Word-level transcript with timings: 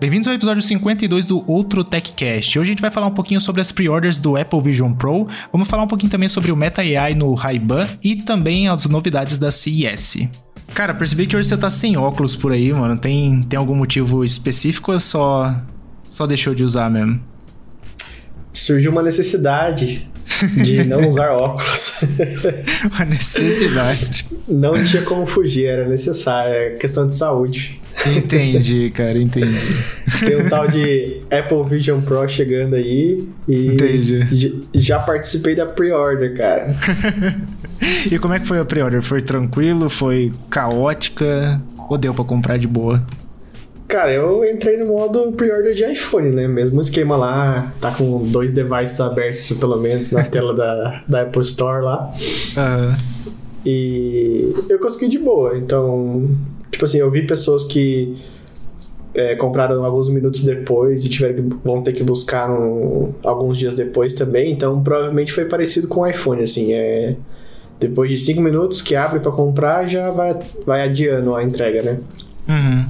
Bem-vindos 0.00 0.28
ao 0.28 0.34
episódio 0.34 0.62
52 0.62 1.26
do 1.26 1.42
Outro 1.50 1.82
TechCast. 1.82 2.56
Hoje 2.56 2.68
a 2.68 2.72
gente 2.72 2.80
vai 2.80 2.88
falar 2.90 3.08
um 3.08 3.14
pouquinho 3.14 3.40
sobre 3.40 3.60
as 3.60 3.72
pre-orders 3.72 4.20
do 4.20 4.36
Apple 4.36 4.60
Vision 4.60 4.92
Pro, 4.92 5.26
vamos 5.50 5.66
falar 5.66 5.82
um 5.82 5.88
pouquinho 5.88 6.08
também 6.08 6.28
sobre 6.28 6.52
o 6.52 6.56
Meta 6.56 6.82
AI 6.82 7.14
no 7.14 7.34
Ray-Ban 7.34 7.84
e 8.00 8.14
também 8.14 8.68
as 8.68 8.86
novidades 8.86 9.38
da 9.38 9.50
CES. 9.50 10.28
Cara, 10.72 10.94
percebi 10.94 11.26
que 11.26 11.36
hoje 11.36 11.48
você 11.48 11.56
tá 11.56 11.68
sem 11.68 11.96
óculos 11.96 12.36
por 12.36 12.52
aí, 12.52 12.72
mano. 12.72 12.96
Tem, 12.96 13.42
tem 13.42 13.58
algum 13.58 13.74
motivo 13.74 14.24
específico 14.24 14.92
ou 14.92 15.00
só, 15.00 15.60
só 16.08 16.28
deixou 16.28 16.54
de 16.54 16.62
usar 16.62 16.88
mesmo? 16.88 17.20
Surgiu 18.52 18.92
uma 18.92 19.02
necessidade 19.02 20.08
de 20.46 20.84
não 20.84 21.06
usar 21.06 21.32
óculos. 21.32 22.02
uma 22.92 23.04
necessidade. 23.04 24.26
Não 24.48 24.82
tinha 24.82 25.02
como 25.02 25.26
fugir, 25.26 25.66
era 25.66 25.88
necessário, 25.88 26.54
é 26.54 26.70
questão 26.70 27.06
de 27.06 27.14
saúde. 27.14 27.80
Entendi, 28.06 28.90
cara, 28.90 29.18
entendi. 29.18 29.58
Tem 30.20 30.36
um 30.36 30.48
tal 30.48 30.68
de 30.68 31.20
Apple 31.30 31.64
Vision 31.68 32.00
Pro 32.00 32.28
chegando 32.28 32.76
aí 32.76 33.28
e 33.46 33.66
entendi. 33.66 34.60
já 34.74 35.00
participei 35.00 35.54
da 35.54 35.66
pre-order, 35.66 36.36
cara. 36.36 36.74
e 38.10 38.18
como 38.18 38.34
é 38.34 38.40
que 38.40 38.46
foi 38.46 38.60
a 38.60 38.64
pre-order? 38.64 39.02
Foi 39.02 39.20
tranquilo? 39.20 39.88
Foi 39.88 40.32
caótica? 40.48 41.60
Ou 41.88 41.98
deu 41.98 42.14
pra 42.14 42.24
comprar 42.24 42.56
de 42.56 42.68
boa? 42.68 43.02
Cara, 43.88 44.12
eu 44.12 44.44
entrei 44.44 44.76
no 44.76 44.86
modo 44.86 45.32
pre-order 45.32 45.74
de 45.74 45.82
iPhone, 45.84 46.30
né? 46.30 46.46
Mesmo 46.46 46.80
esquema 46.80 47.16
lá, 47.16 47.72
tá 47.80 47.90
com 47.90 48.18
dois 48.30 48.52
devices 48.52 49.00
abertos, 49.00 49.50
pelo 49.54 49.78
menos, 49.78 50.12
na 50.12 50.22
tela 50.24 50.54
da, 50.54 51.02
da 51.08 51.22
Apple 51.22 51.42
Store 51.42 51.82
lá. 51.82 52.12
Uhum. 52.56 52.94
E 53.64 54.52
eu 54.68 54.78
consegui 54.78 55.08
de 55.08 55.18
boa, 55.18 55.56
então 55.56 56.28
Tipo 56.70 56.84
assim, 56.84 56.98
eu 56.98 57.10
vi 57.10 57.26
pessoas 57.26 57.64
que 57.64 58.16
é, 59.14 59.34
compraram 59.34 59.84
alguns 59.84 60.08
minutos 60.08 60.44
depois 60.44 61.04
e 61.04 61.08
tiveram 61.08 61.34
que, 61.34 61.56
vão 61.64 61.82
ter 61.82 61.92
que 61.92 62.04
buscar 62.04 62.50
um, 62.50 63.12
alguns 63.24 63.58
dias 63.58 63.74
depois 63.74 64.14
também. 64.14 64.52
Então, 64.52 64.80
provavelmente 64.82 65.32
foi 65.32 65.46
parecido 65.46 65.88
com 65.88 66.02
o 66.02 66.06
iPhone, 66.06 66.42
assim. 66.42 66.72
É, 66.72 67.16
depois 67.80 68.10
de 68.10 68.18
5 68.18 68.40
minutos 68.40 68.82
que 68.82 68.94
abre 68.94 69.20
para 69.20 69.32
comprar, 69.32 69.88
já 69.88 70.10
vai, 70.10 70.38
vai 70.64 70.82
adiando 70.82 71.34
a 71.34 71.42
entrega, 71.42 71.82
né? 71.82 71.98
Uhum. 72.48 72.86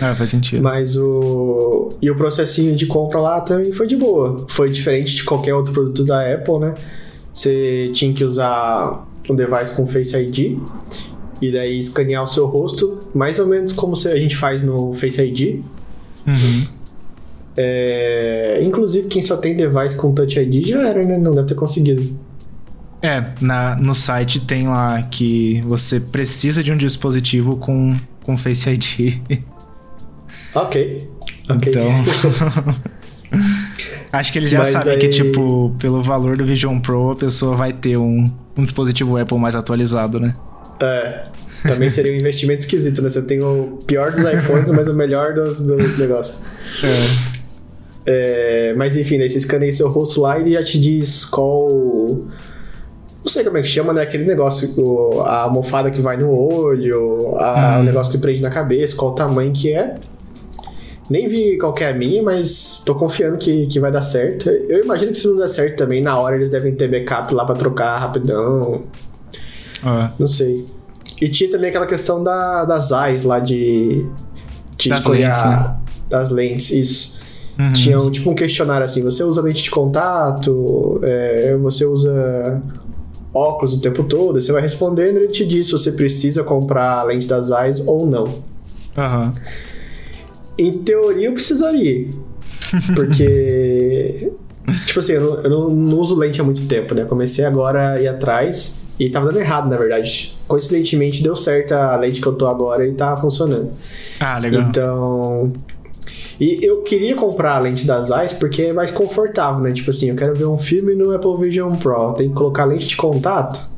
Ah, 0.00 0.14
faz 0.14 0.30
sentido. 0.30 0.62
Mas 0.62 0.96
o. 0.96 1.90
E 2.00 2.10
o 2.10 2.16
processinho 2.16 2.74
de 2.74 2.86
compra 2.86 3.20
lá 3.20 3.40
também 3.40 3.72
foi 3.72 3.86
de 3.86 3.96
boa. 3.96 4.46
Foi 4.48 4.70
diferente 4.70 5.14
de 5.14 5.24
qualquer 5.24 5.54
outro 5.54 5.72
produto 5.72 6.04
da 6.04 6.32
Apple, 6.32 6.58
né? 6.58 6.74
Você 7.32 7.90
tinha 7.92 8.12
que 8.12 8.24
usar 8.24 9.06
um 9.28 9.34
device 9.34 9.74
com 9.74 9.86
Face 9.86 10.16
ID 10.16 10.58
e 11.40 11.52
daí 11.52 11.78
escanear 11.78 12.22
o 12.22 12.26
seu 12.26 12.46
rosto, 12.46 12.98
mais 13.14 13.38
ou 13.38 13.46
menos 13.46 13.72
como 13.72 13.94
a 13.94 14.16
gente 14.18 14.36
faz 14.36 14.62
no 14.62 14.92
Face 14.94 15.20
ID. 15.20 15.60
Uhum. 16.26 16.66
É, 17.56 18.60
inclusive, 18.62 19.08
quem 19.08 19.20
só 19.20 19.36
tem 19.36 19.56
device 19.56 19.96
com 19.96 20.12
Touch 20.12 20.38
ID 20.38 20.66
já 20.68 20.88
era, 20.88 21.02
né? 21.04 21.18
Não 21.18 21.32
deve 21.32 21.48
ter 21.48 21.54
conseguido. 21.54 22.16
É, 23.02 23.24
na, 23.40 23.76
no 23.76 23.94
site 23.94 24.40
tem 24.40 24.68
lá 24.68 25.02
que 25.02 25.60
você 25.62 25.98
precisa 25.98 26.62
de 26.62 26.70
um 26.70 26.76
dispositivo 26.76 27.56
com, 27.56 27.90
com 28.22 28.36
Face 28.38 28.70
ID. 28.70 29.20
Ok. 30.54 31.08
Ok. 31.48 31.72
Então. 31.72 31.88
Acho 34.12 34.30
que 34.30 34.38
eles 34.38 34.50
já 34.50 34.58
Mas 34.58 34.68
sabem 34.68 34.98
daí... 34.98 34.98
que, 34.98 35.08
tipo, 35.08 35.74
pelo 35.78 36.02
valor 36.02 36.36
do 36.36 36.44
Vision 36.44 36.78
Pro, 36.78 37.12
a 37.12 37.16
pessoa 37.16 37.56
vai 37.56 37.72
ter 37.72 37.96
um, 37.96 38.24
um 38.56 38.62
dispositivo 38.62 39.16
Apple 39.16 39.38
mais 39.38 39.54
atualizado, 39.54 40.20
né? 40.20 40.34
É. 40.80 41.24
Também 41.66 41.88
seria 41.88 42.12
um 42.12 42.16
investimento 42.16 42.60
esquisito, 42.60 43.00
né? 43.00 43.08
Você 43.08 43.22
tem 43.22 43.42
o 43.42 43.78
pior 43.86 44.12
dos 44.12 44.20
iPhones, 44.24 44.70
mas 44.70 44.88
o 44.88 44.94
melhor 44.94 45.32
dos, 45.32 45.60
dos 45.60 45.96
negócios. 45.96 46.36
É. 46.84 47.42
É, 48.04 48.74
mas 48.76 48.96
enfim, 48.96 49.16
daí 49.16 49.28
você 49.28 49.38
escaneia 49.38 49.70
seu 49.72 49.88
rosto 49.88 50.22
lá 50.22 50.36
e 50.38 50.42
ele 50.42 50.52
já 50.54 50.64
te 50.64 50.78
diz 50.78 51.24
qual. 51.24 51.68
Não 51.68 53.28
sei 53.28 53.44
como 53.44 53.58
é 53.58 53.62
que 53.62 53.68
chama, 53.68 53.92
né? 53.92 54.02
Aquele 54.02 54.24
negócio, 54.24 55.22
a 55.22 55.42
almofada 55.42 55.90
que 55.90 56.00
vai 56.00 56.16
no 56.16 56.30
olho, 56.36 57.36
a, 57.38 57.76
hum. 57.76 57.80
o 57.80 57.84
negócio 57.84 58.12
que 58.12 58.18
prende 58.18 58.42
na 58.42 58.50
cabeça, 58.50 58.96
qual 58.96 59.12
o 59.12 59.14
tamanho 59.14 59.52
que 59.52 59.72
é. 59.72 59.94
Nem 61.12 61.28
vi 61.28 61.58
qual 61.58 61.74
é 61.78 61.90
a 61.90 61.92
minha, 61.92 62.22
mas 62.22 62.82
tô 62.86 62.94
confiando 62.94 63.36
que, 63.36 63.66
que 63.66 63.78
vai 63.78 63.92
dar 63.92 64.00
certo. 64.00 64.48
Eu 64.48 64.82
imagino 64.82 65.12
que 65.12 65.18
se 65.18 65.28
não 65.28 65.36
der 65.36 65.48
certo 65.48 65.76
também, 65.76 66.00
na 66.00 66.18
hora 66.18 66.36
eles 66.36 66.48
devem 66.48 66.74
ter 66.74 66.90
backup 66.90 67.34
lá 67.34 67.44
pra 67.44 67.54
trocar 67.54 67.98
rapidão. 67.98 68.84
Ah. 69.82 70.10
Não 70.18 70.26
sei. 70.26 70.64
E 71.20 71.28
tinha 71.28 71.50
também 71.50 71.68
aquela 71.68 71.86
questão 71.86 72.24
da, 72.24 72.64
das 72.64 72.92
eyes 72.92 73.24
lá 73.24 73.40
de. 73.40 74.06
de 74.78 74.88
das 74.88 75.04
lentes, 75.04 75.44
né? 75.44 75.76
Das 76.08 76.30
lentes, 76.30 76.70
isso. 76.70 77.20
Uhum. 77.58 77.72
Tinha 77.74 78.00
um, 78.00 78.10
tipo 78.10 78.30
um 78.30 78.34
questionário 78.34 78.86
assim: 78.86 79.02
você 79.02 79.22
usa 79.22 79.42
lente 79.42 79.62
de 79.62 79.70
contato, 79.70 80.98
é, 81.02 81.54
você 81.58 81.84
usa 81.84 82.62
óculos 83.34 83.76
o 83.76 83.82
tempo 83.82 84.02
todo, 84.04 84.40
você 84.40 84.50
vai 84.50 84.62
respondendo 84.62 85.16
e 85.16 85.24
ele 85.24 85.28
te 85.28 85.44
diz 85.44 85.66
se 85.66 85.72
você 85.72 85.92
precisa 85.92 86.42
comprar 86.42 87.00
a 87.00 87.02
lente 87.02 87.26
das 87.26 87.50
eyes 87.50 87.86
ou 87.86 88.06
não. 88.06 88.24
Uhum. 88.24 89.32
Em 90.58 90.72
teoria 90.72 91.28
eu 91.28 91.32
precisaria. 91.32 92.08
Porque. 92.94 94.32
tipo 94.86 94.98
assim, 94.98 95.12
eu, 95.12 95.20
não, 95.20 95.42
eu 95.42 95.50
não, 95.50 95.70
não, 95.70 95.98
uso 95.98 96.16
lente 96.16 96.40
há 96.40 96.44
muito 96.44 96.66
tempo, 96.66 96.94
né? 96.94 97.04
Comecei 97.04 97.44
agora 97.44 97.92
a 97.92 98.00
ir 98.00 98.08
atrás. 98.08 98.80
E 99.00 99.10
tava 99.10 99.26
dando 99.26 99.40
errado, 99.40 99.68
na 99.68 99.76
verdade. 99.76 100.36
Coincidentemente 100.46 101.22
deu 101.22 101.34
certo 101.34 101.72
a 101.72 101.96
lente 101.96 102.20
que 102.20 102.26
eu 102.26 102.34
tô 102.34 102.46
agora 102.46 102.86
e 102.86 102.92
tá 102.92 103.16
funcionando. 103.16 103.72
Ah, 104.20 104.38
legal. 104.38 104.62
Então. 104.62 105.52
E 106.38 106.58
eu 106.62 106.82
queria 106.82 107.14
comprar 107.14 107.56
a 107.56 107.60
lente 107.60 107.86
das 107.86 108.10
eyes 108.10 108.32
porque 108.32 108.62
é 108.62 108.72
mais 108.72 108.90
confortável, 108.90 109.60
né? 109.60 109.72
Tipo 109.72 109.90
assim, 109.90 110.10
eu 110.10 110.16
quero 110.16 110.34
ver 110.34 110.46
um 110.46 110.58
filme 110.58 110.94
no 110.94 111.14
Apple 111.14 111.36
Vision 111.38 111.74
Pro, 111.76 112.12
tem 112.14 112.28
que 112.28 112.34
colocar 112.34 112.64
lente 112.64 112.86
de 112.86 112.96
contato. 112.96 113.71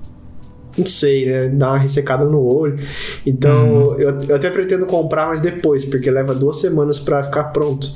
Não 0.77 0.85
sei, 0.85 1.27
né? 1.27 1.49
Dar 1.49 1.71
uma 1.71 1.79
ressecada 1.79 2.25
no 2.25 2.41
olho. 2.41 2.77
Então, 3.25 3.89
uhum. 3.89 4.01
eu, 4.01 4.19
eu 4.29 4.37
até 4.37 4.51
pretendo 4.51 4.87
comprar, 4.87 5.29
mas 5.29 5.41
depois, 5.41 5.85
porque 5.85 6.11
leva 6.11 6.35
duas 6.35 6.59
semanas 6.59 6.99
para 6.99 7.23
ficar 7.23 7.45
pronto. 7.45 7.89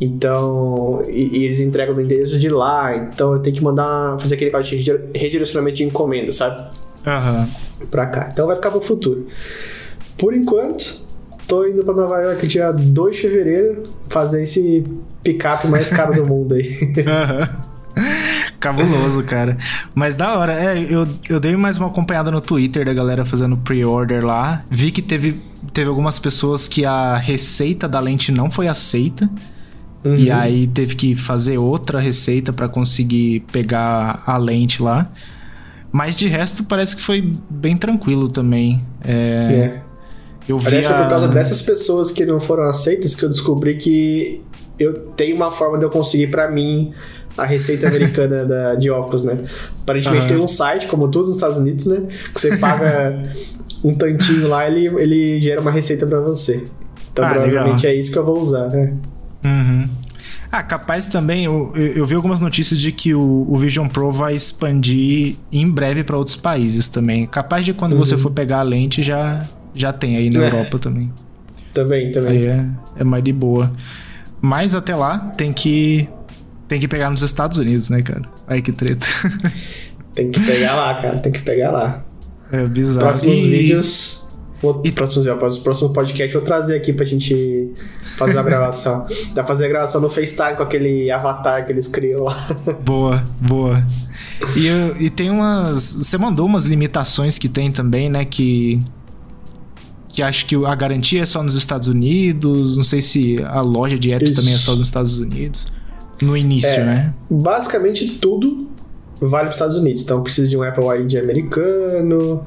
Então, 0.00 1.02
e, 1.08 1.38
e, 1.38 1.44
eles 1.44 1.58
entregam 1.58 1.94
no 1.94 2.00
endereço 2.00 2.38
de 2.38 2.48
lá, 2.48 2.96
então 2.96 3.32
eu 3.32 3.40
tenho 3.40 3.56
que 3.56 3.62
mandar 3.62 4.18
fazer 4.20 4.36
aquele 4.36 4.52
redirecionamento 5.14 5.78
de 5.78 5.84
encomenda, 5.84 6.30
sabe? 6.30 6.70
Aham. 7.06 7.48
Uhum. 7.80 7.86
Pra 7.88 8.06
cá. 8.06 8.28
Então 8.32 8.46
vai 8.46 8.56
ficar 8.56 8.70
pro 8.70 8.80
futuro. 8.80 9.26
Por 10.16 10.34
enquanto, 10.34 11.00
tô 11.46 11.66
indo 11.66 11.84
pra 11.84 11.94
Nova 11.94 12.20
York 12.20 12.46
dia 12.46 12.72
2 12.72 13.16
de 13.16 13.22
fevereiro 13.22 13.82
fazer 14.08 14.42
esse 14.42 14.84
picape 15.22 15.68
mais 15.68 15.90
caro 15.90 16.14
do 16.14 16.26
mundo 16.26 16.54
aí. 16.54 16.68
Uhum. 16.98 17.67
Cabuloso, 18.60 19.22
cara. 19.22 19.56
Mas 19.94 20.16
da 20.16 20.36
hora. 20.36 20.52
É, 20.52 20.78
eu, 20.78 21.06
eu 21.28 21.38
dei 21.38 21.56
mais 21.56 21.78
uma 21.78 21.88
acompanhada 21.88 22.30
no 22.30 22.40
Twitter 22.40 22.84
da 22.84 22.92
galera 22.92 23.24
fazendo 23.24 23.56
pre-order 23.58 24.24
lá. 24.24 24.64
Vi 24.70 24.90
que 24.90 25.00
teve, 25.00 25.40
teve 25.72 25.88
algumas 25.88 26.18
pessoas 26.18 26.66
que 26.66 26.84
a 26.84 27.16
receita 27.16 27.88
da 27.88 28.00
lente 28.00 28.32
não 28.32 28.50
foi 28.50 28.66
aceita. 28.66 29.30
Uhum. 30.04 30.16
E 30.16 30.30
aí 30.30 30.66
teve 30.66 30.94
que 30.94 31.14
fazer 31.14 31.58
outra 31.58 32.00
receita 32.00 32.52
para 32.52 32.68
conseguir 32.68 33.40
pegar 33.52 34.22
a 34.26 34.36
lente 34.36 34.82
lá. 34.82 35.10
Mas 35.92 36.16
de 36.16 36.28
resto 36.28 36.64
parece 36.64 36.96
que 36.96 37.02
foi 37.02 37.32
bem 37.48 37.76
tranquilo 37.76 38.28
também. 38.28 38.84
É. 39.04 39.72
é. 39.74 39.82
Eu 40.48 40.58
vi 40.58 40.68
Aliás, 40.68 40.86
foi 40.86 40.96
por 40.96 41.08
causa 41.08 41.28
dessas 41.28 41.60
pessoas 41.60 42.10
que 42.10 42.24
não 42.24 42.40
foram 42.40 42.64
aceitas 42.64 43.14
que 43.14 43.22
eu 43.22 43.28
descobri 43.28 43.76
que 43.76 44.40
eu 44.78 44.94
tenho 45.10 45.36
uma 45.36 45.50
forma 45.50 45.76
de 45.76 45.84
eu 45.84 45.90
conseguir 45.90 46.28
para 46.28 46.50
mim 46.50 46.94
a 47.38 47.46
receita 47.46 47.86
americana 47.86 48.44
da, 48.44 48.74
de 48.74 48.90
óculos, 48.90 49.24
né? 49.24 49.38
Aparentemente 49.82 50.24
uhum. 50.24 50.28
tem 50.28 50.38
um 50.38 50.46
site, 50.46 50.86
como 50.88 51.08
tudo 51.08 51.28
nos 51.28 51.36
Estados 51.36 51.56
Unidos, 51.56 51.86
né? 51.86 52.02
Que 52.34 52.40
você 52.40 52.56
paga 52.56 53.22
um 53.84 53.94
tantinho 53.94 54.48
lá, 54.48 54.66
ele, 54.66 54.86
ele 55.00 55.40
gera 55.40 55.60
uma 55.60 55.70
receita 55.70 56.06
para 56.06 56.20
você. 56.20 56.66
Então 57.12 57.24
ah, 57.24 57.30
provavelmente 57.30 57.82
legal. 57.82 57.92
é 57.92 57.94
isso 57.94 58.12
que 58.12 58.18
eu 58.18 58.24
vou 58.24 58.38
usar, 58.38 58.68
né? 58.68 58.92
Uhum. 59.44 59.88
Ah, 60.50 60.62
capaz 60.62 61.06
também, 61.06 61.44
eu, 61.44 61.72
eu, 61.74 62.06
vi 62.06 62.14
algumas 62.14 62.40
notícias 62.40 62.80
de 62.80 62.90
que 62.90 63.14
o, 63.14 63.46
o 63.48 63.58
Vision 63.58 63.86
Pro 63.86 64.10
vai 64.10 64.34
expandir 64.34 65.36
em 65.52 65.70
breve 65.70 66.02
para 66.02 66.16
outros 66.16 66.36
países 66.36 66.88
também. 66.88 67.26
Capaz 67.26 67.66
de 67.66 67.74
quando 67.74 67.92
uhum. 67.92 67.98
você 67.98 68.16
for 68.16 68.30
pegar 68.30 68.60
a 68.60 68.62
lente 68.62 69.02
já, 69.02 69.46
já 69.74 69.92
tem 69.92 70.16
aí 70.16 70.30
na 70.30 70.44
é. 70.44 70.46
Europa 70.46 70.78
também. 70.78 71.12
Também, 71.74 72.10
também. 72.10 72.30
Aí 72.30 72.46
é, 72.46 72.66
é 72.96 73.04
mais 73.04 73.22
de 73.22 73.32
boa. 73.32 73.70
Mas 74.40 74.74
até 74.74 74.96
lá 74.96 75.18
tem 75.36 75.52
que 75.52 76.08
tem 76.68 76.78
que 76.78 76.86
pegar 76.86 77.10
nos 77.10 77.22
Estados 77.22 77.58
Unidos, 77.58 77.88
né, 77.88 78.02
cara? 78.02 78.22
Aí 78.46 78.62
que 78.62 78.70
treta. 78.70 79.06
tem 80.14 80.30
que 80.30 80.40
pegar 80.40 80.76
lá, 80.76 80.94
cara, 80.94 81.18
tem 81.18 81.32
que 81.32 81.40
pegar 81.40 81.70
lá. 81.70 82.04
É 82.52 82.66
bizarro. 82.66 83.00
Próximos 83.00 83.38
e... 83.40 83.48
vídeos 83.48 84.28
Vou, 84.60 84.82
e... 84.84 84.90
próximo, 84.90 85.24
próximo 85.62 85.90
podcast 85.90 86.34
eu 86.34 86.40
vou 86.40 86.46
trazer 86.46 86.76
aqui 86.76 86.92
pra 86.92 87.06
gente 87.06 87.72
fazer 88.16 88.38
a 88.38 88.42
gravação. 88.42 89.06
Dá 89.32 89.34
pra 89.34 89.44
fazer 89.44 89.66
a 89.66 89.68
gravação 89.68 90.00
no 90.00 90.10
FaceTime 90.10 90.56
com 90.56 90.62
aquele 90.62 91.10
avatar 91.10 91.64
que 91.64 91.72
eles 91.72 91.86
criam 91.86 92.24
lá. 92.24 92.48
Boa, 92.84 93.22
boa. 93.40 93.84
E, 94.56 95.04
e 95.04 95.10
tem 95.10 95.30
umas. 95.30 95.94
Você 95.94 96.18
mandou 96.18 96.46
umas 96.46 96.64
limitações 96.64 97.38
que 97.38 97.48
tem 97.48 97.70
também, 97.70 98.10
né? 98.10 98.24
Que. 98.24 98.80
que 100.08 100.22
acho 100.22 100.44
que 100.46 100.56
a 100.56 100.74
garantia 100.74 101.22
é 101.22 101.26
só 101.26 101.42
nos 101.42 101.54
Estados 101.54 101.86
Unidos. 101.86 102.76
Não 102.76 102.84
sei 102.84 103.00
se 103.00 103.36
a 103.44 103.60
loja 103.60 103.98
de 103.98 104.12
apps 104.12 104.32
Isso. 104.32 104.40
também 104.40 104.54
é 104.54 104.58
só 104.58 104.74
nos 104.74 104.88
Estados 104.88 105.18
Unidos. 105.18 105.66
No 106.22 106.36
início, 106.36 106.80
É, 106.80 106.84
né? 106.84 107.14
Basicamente 107.30 108.18
tudo 108.18 108.68
vale 109.20 109.44
para 109.44 109.50
os 109.50 109.56
Estados 109.56 109.76
Unidos. 109.76 110.02
Então 110.02 110.22
precisa 110.22 110.48
de 110.48 110.56
um 110.56 110.62
Apple 110.62 110.84
ID 111.02 111.16
americano, 111.16 112.46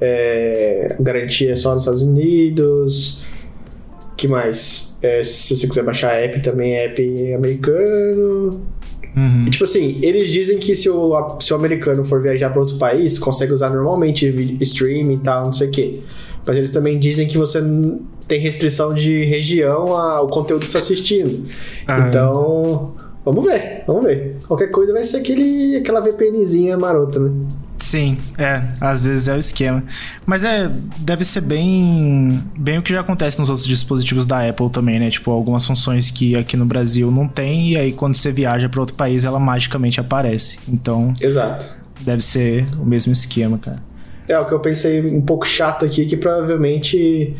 é, 0.00 0.96
garantia 1.00 1.52
é 1.52 1.54
só 1.54 1.72
nos 1.72 1.82
Estados 1.82 2.02
Unidos. 2.02 3.24
que 4.16 4.28
mais? 4.28 4.96
É, 5.02 5.22
se 5.24 5.56
você 5.56 5.66
quiser 5.66 5.84
baixar 5.84 6.14
app, 6.14 6.40
também 6.40 6.74
é 6.74 6.86
app 6.86 7.34
americano. 7.34 8.62
Uhum. 9.16 9.44
E, 9.46 9.50
tipo 9.50 9.64
assim, 9.64 9.98
eles 10.02 10.30
dizem 10.30 10.58
que 10.58 10.74
se 10.74 10.90
o, 10.90 11.38
se 11.40 11.52
o 11.52 11.56
americano 11.56 12.04
for 12.04 12.20
viajar 12.20 12.50
para 12.50 12.60
outro 12.60 12.76
país, 12.78 13.18
consegue 13.18 13.52
usar 13.52 13.70
normalmente 13.70 14.26
streaming 14.60 15.14
e 15.14 15.18
tal, 15.18 15.46
não 15.46 15.52
sei 15.52 15.68
o 15.68 15.70
quê. 15.70 16.00
Mas 16.46 16.56
eles 16.56 16.72
também 16.72 16.98
dizem 16.98 17.26
que 17.26 17.38
você 17.38 17.62
tem 18.26 18.40
restrição 18.40 18.92
de 18.92 19.24
região 19.24 19.96
ao 19.96 20.26
conteúdo 20.26 20.64
que 20.64 20.70
você 20.70 20.78
está 20.78 20.92
assistindo. 20.94 21.44
Ah. 21.86 22.00
Então, 22.00 22.92
vamos 23.24 23.44
ver, 23.44 23.84
vamos 23.86 24.04
ver. 24.04 24.36
Qualquer 24.46 24.70
coisa 24.70 24.92
vai 24.92 25.04
ser 25.04 25.18
aquele, 25.18 25.76
aquela 25.76 26.00
VPNzinha 26.00 26.76
marota, 26.76 27.18
né? 27.18 27.30
Sim, 27.78 28.16
é, 28.38 28.66
às 28.80 29.00
vezes 29.00 29.28
é 29.28 29.34
o 29.34 29.38
esquema. 29.38 29.84
Mas 30.24 30.42
é, 30.42 30.70
deve 30.98 31.24
ser 31.24 31.40
bem, 31.40 32.42
bem 32.56 32.78
o 32.78 32.82
que 32.82 32.92
já 32.92 33.00
acontece 33.00 33.38
nos 33.40 33.50
outros 33.50 33.66
dispositivos 33.66 34.26
da 34.26 34.48
Apple 34.48 34.70
também, 34.70 34.98
né? 34.98 35.10
Tipo, 35.10 35.30
algumas 35.30 35.66
funções 35.66 36.10
que 36.10 36.36
aqui 36.36 36.56
no 36.56 36.64
Brasil 36.64 37.10
não 37.10 37.28
tem, 37.28 37.72
e 37.72 37.76
aí 37.76 37.92
quando 37.92 38.16
você 38.16 38.32
viaja 38.32 38.68
para 38.68 38.80
outro 38.80 38.96
país, 38.96 39.24
ela 39.24 39.38
magicamente 39.38 40.00
aparece. 40.00 40.58
Então, 40.68 41.12
Exato. 41.20 41.76
deve 42.00 42.24
ser 42.24 42.64
o 42.80 42.84
mesmo 42.84 43.12
esquema, 43.12 43.58
cara. 43.58 43.82
É, 44.28 44.38
o 44.38 44.44
que 44.44 44.52
eu 44.52 44.60
pensei 44.60 45.04
um 45.14 45.20
pouco 45.20 45.46
chato 45.46 45.84
aqui, 45.84 46.06
que 46.06 46.16
provavelmente 46.16 47.36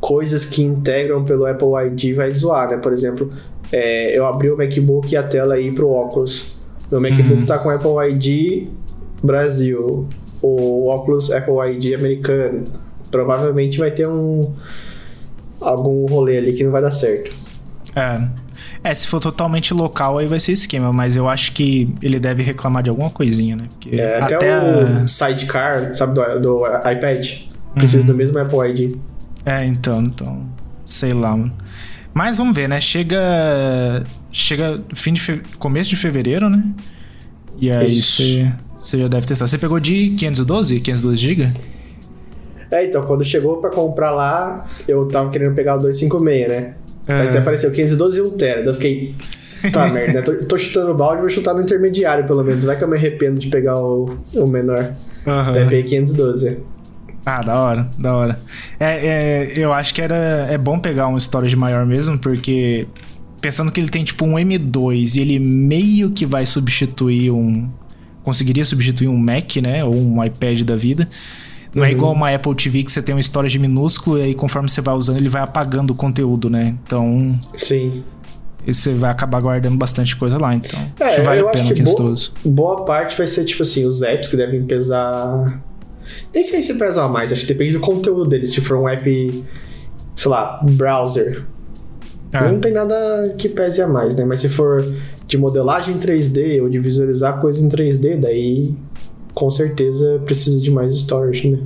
coisas 0.00 0.44
que 0.44 0.62
integram 0.62 1.24
pelo 1.24 1.46
Apple 1.46 1.68
ID 1.86 2.16
vai 2.16 2.30
zoar, 2.30 2.70
né? 2.70 2.76
Por 2.76 2.92
exemplo, 2.92 3.30
é, 3.72 4.16
eu 4.16 4.26
abri 4.26 4.50
o 4.50 4.56
MacBook 4.56 5.12
e 5.12 5.16
a 5.16 5.22
tela 5.22 5.54
aí 5.54 5.74
pro 5.74 5.90
óculos. 5.90 6.56
Meu 6.90 7.00
MacBook 7.00 7.40
Uhum. 7.40 7.46
tá 7.46 7.58
com 7.58 7.70
Apple 7.70 7.90
ID 8.12 8.68
Brasil, 9.22 10.08
o 10.42 10.86
óculos 10.86 11.30
Apple 11.32 11.54
ID 11.72 11.94
americano. 11.98 12.64
Provavelmente 13.10 13.78
vai 13.78 13.90
ter 13.90 14.06
um 14.06 14.40
algum 15.60 16.06
rolê 16.06 16.38
ali 16.38 16.52
que 16.52 16.64
não 16.64 16.70
vai 16.70 16.82
dar 16.82 16.90
certo. 16.90 17.32
É. 17.94 18.28
É, 18.84 18.94
se 18.94 19.06
for 19.06 19.20
totalmente 19.20 19.72
local, 19.74 20.18
aí 20.18 20.26
vai 20.26 20.38
ser 20.38 20.52
esquema, 20.52 20.92
mas 20.92 21.16
eu 21.16 21.28
acho 21.28 21.52
que 21.52 21.92
ele 22.02 22.20
deve 22.20 22.42
reclamar 22.42 22.82
de 22.82 22.90
alguma 22.90 23.10
coisinha, 23.10 23.56
né? 23.56 23.64
Porque 23.68 23.96
É, 24.00 24.20
até, 24.20 24.34
até 24.36 24.54
a- 24.54 24.62
o 25.02 25.08
Sidecar, 25.08 25.92
sabe, 25.94 26.14
do, 26.14 26.40
do 26.40 26.66
iPad, 26.66 27.26
precisa 27.74 28.00
Uhum. 28.02 28.06
do 28.06 28.14
mesmo 28.14 28.38
Apple 28.38 28.58
ID. 28.70 28.96
É, 29.44 29.64
então, 29.64 30.02
então. 30.02 30.42
Sei 30.84 31.12
lá, 31.12 31.30
mano. 31.36 31.52
Mas 32.16 32.38
vamos 32.38 32.56
ver, 32.56 32.66
né? 32.66 32.80
Chega. 32.80 34.02
Chega 34.32 34.80
fim 34.94 35.12
de 35.12 35.20
fe... 35.20 35.42
começo 35.58 35.90
de 35.90 35.96
fevereiro, 35.96 36.48
né? 36.48 36.64
E 37.60 37.70
aí 37.70 38.00
você 38.00 38.50
já 38.96 39.06
deve 39.06 39.26
testar. 39.26 39.46
Você 39.46 39.58
pegou 39.58 39.78
de 39.78 40.14
512? 40.16 40.80
512 40.80 41.16
GB? 41.18 41.52
É, 42.70 42.86
então, 42.86 43.04
quando 43.04 43.22
chegou 43.22 43.58
pra 43.58 43.68
comprar 43.68 44.12
lá, 44.12 44.66
eu 44.88 45.06
tava 45.08 45.28
querendo 45.28 45.54
pegar 45.54 45.74
o 45.74 45.78
256, 45.78 46.48
né? 46.48 46.74
É. 47.06 47.18
Mas 47.18 47.28
até 47.28 47.38
apareceu 47.38 47.70
512 47.70 48.18
e 48.18 48.22
1 48.22 48.30
tera. 48.30 48.60
Daí 48.60 48.68
eu 48.68 48.74
fiquei, 48.74 49.14
tá 49.70 49.86
merda, 49.92 50.14
né? 50.14 50.22
Tô, 50.22 50.34
tô 50.36 50.56
chutando 50.56 50.92
o 50.92 50.94
balde, 50.94 51.20
vou 51.20 51.28
chutar 51.28 51.52
no 51.52 51.60
intermediário 51.60 52.26
pelo 52.26 52.42
menos. 52.42 52.64
Vai 52.64 52.78
que 52.78 52.82
eu 52.82 52.88
me 52.88 52.96
arrependo 52.96 53.38
de 53.38 53.48
pegar 53.48 53.78
o, 53.78 54.08
o 54.34 54.46
menor. 54.46 54.90
Aham. 55.26 55.52
Daí 55.52 55.64
peguei 55.64 55.82
512. 55.82 56.64
Ah, 57.28 57.42
da 57.42 57.60
hora, 57.60 57.90
da 57.98 58.14
hora. 58.14 58.40
É, 58.78 59.06
é, 59.06 59.52
eu 59.56 59.72
acho 59.72 59.92
que 59.92 60.00
era, 60.00 60.14
é 60.48 60.56
bom 60.56 60.78
pegar 60.78 61.08
um 61.08 61.16
storage 61.18 61.56
maior 61.56 61.84
mesmo, 61.84 62.16
porque 62.16 62.86
pensando 63.40 63.72
que 63.72 63.80
ele 63.80 63.88
tem 63.88 64.04
tipo 64.04 64.24
um 64.24 64.34
M2 64.34 65.16
e 65.16 65.20
ele 65.20 65.40
meio 65.40 66.10
que 66.10 66.24
vai 66.24 66.46
substituir 66.46 67.32
um. 67.32 67.68
Conseguiria 68.22 68.64
substituir 68.64 69.08
um 69.08 69.16
Mac, 69.16 69.56
né? 69.56 69.84
Ou 69.84 69.94
um 69.94 70.22
iPad 70.24 70.60
da 70.62 70.76
vida. 70.76 71.08
Não 71.74 71.84
é 71.84 71.88
Uhum. 71.88 71.92
igual 71.92 72.12
uma 72.12 72.32
Apple 72.34 72.54
TV 72.54 72.82
que 72.84 72.90
você 72.92 73.02
tem 73.02 73.14
um 73.14 73.18
storage 73.18 73.58
minúsculo 73.58 74.18
e 74.18 74.22
aí 74.22 74.34
conforme 74.34 74.68
você 74.68 74.80
vai 74.80 74.94
usando 74.94 75.16
ele 75.18 75.28
vai 75.28 75.42
apagando 75.42 75.90
o 75.90 75.94
conteúdo, 75.94 76.48
né? 76.48 76.74
Então 76.86 77.38
Sim. 77.54 78.04
você 78.66 78.94
vai 78.94 79.10
acabar 79.10 79.40
guardando 79.40 79.76
bastante 79.76 80.16
coisa 80.16 80.38
lá. 80.38 80.54
Então 80.54 80.78
É, 80.98 81.04
acho 81.04 81.16
que 81.16 81.22
vale 81.22 81.40
eu 81.40 81.48
a 81.48 81.50
pena 81.50 81.64
que 81.74 81.82
boa, 81.82 81.96
512. 81.96 82.30
boa 82.44 82.84
parte 82.84 83.18
vai 83.18 83.26
ser, 83.26 83.44
tipo 83.44 83.62
assim, 83.62 83.84
os 83.84 84.02
apps 84.02 84.28
que 84.28 84.36
devem 84.36 84.64
pesar... 84.64 85.60
Nem 86.36 86.42
sei 86.44 86.60
se 86.60 86.74
pesar 86.74 87.08
mais, 87.08 87.32
acho 87.32 87.40
que 87.40 87.46
depende 87.46 87.72
do 87.72 87.80
conteúdo 87.80 88.28
deles. 88.28 88.50
Se 88.52 88.60
for 88.60 88.76
um 88.76 88.86
app, 88.86 89.44
sei 90.14 90.30
lá, 90.30 90.60
browser, 90.62 91.42
Ah, 92.30 92.52
Não 92.52 92.60
tem 92.60 92.72
nada 92.74 93.34
que 93.38 93.48
pese 93.48 93.80
a 93.80 93.88
mais, 93.88 94.14
né? 94.16 94.22
Mas 94.22 94.40
se 94.40 94.50
for 94.50 94.84
de 95.26 95.38
modelagem 95.38 95.94
em 95.94 95.98
3D 95.98 96.60
ou 96.60 96.68
de 96.68 96.78
visualizar 96.78 97.40
coisa 97.40 97.64
em 97.64 97.70
3D, 97.70 98.20
daí 98.20 98.74
com 99.32 99.50
certeza 99.50 100.20
precisa 100.26 100.60
de 100.60 100.70
mais 100.70 100.94
storage, 100.94 101.52
né? 101.52 101.58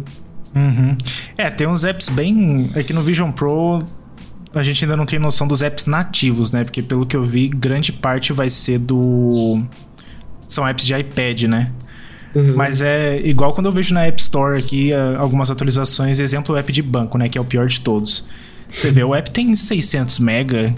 Uhum. 0.54 0.96
É, 1.36 1.50
tem 1.50 1.66
uns 1.66 1.82
apps 1.82 2.08
bem. 2.08 2.70
Aqui 2.76 2.92
no 2.92 3.02
Vision 3.02 3.32
Pro 3.32 3.82
a 4.54 4.62
gente 4.62 4.84
ainda 4.84 4.96
não 4.96 5.06
tem 5.06 5.18
noção 5.18 5.48
dos 5.48 5.62
apps 5.62 5.86
nativos, 5.86 6.52
né? 6.52 6.62
Porque 6.62 6.80
pelo 6.80 7.04
que 7.04 7.16
eu 7.16 7.24
vi, 7.24 7.48
grande 7.48 7.90
parte 7.90 8.32
vai 8.32 8.48
ser 8.48 8.78
do. 8.78 9.60
São 10.48 10.68
apps 10.68 10.86
de 10.86 10.94
iPad, 10.94 11.42
né? 11.44 11.72
Uhum. 12.34 12.54
Mas 12.54 12.80
é 12.80 13.20
igual 13.24 13.52
quando 13.52 13.66
eu 13.66 13.72
vejo 13.72 13.92
na 13.92 14.04
App 14.06 14.20
Store 14.20 14.58
aqui 14.58 14.92
ah, 14.92 15.16
algumas 15.18 15.50
atualizações, 15.50 16.20
exemplo 16.20 16.54
o 16.54 16.58
app 16.58 16.72
de 16.72 16.82
banco, 16.82 17.18
né? 17.18 17.28
Que 17.28 17.36
é 17.36 17.40
o 17.40 17.44
pior 17.44 17.66
de 17.66 17.80
todos. 17.80 18.26
Você 18.68 18.90
vê, 18.92 19.02
o 19.02 19.14
app 19.16 19.28
tem 19.32 19.52
600 19.52 20.20
mega, 20.20 20.72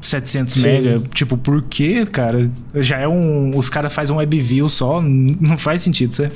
700 0.00 0.54
Sim. 0.54 0.62
mega. 0.62 1.02
Tipo, 1.12 1.36
por 1.36 1.62
quê, 1.62 2.06
cara? 2.06 2.48
Já 2.76 2.98
é 2.98 3.08
um. 3.08 3.56
Os 3.56 3.68
caras 3.68 3.92
fazem 3.92 4.14
um 4.14 4.18
web 4.18 4.40
view 4.40 4.68
só, 4.68 5.00
não 5.02 5.58
faz 5.58 5.82
sentido, 5.82 6.14
sabe? 6.14 6.32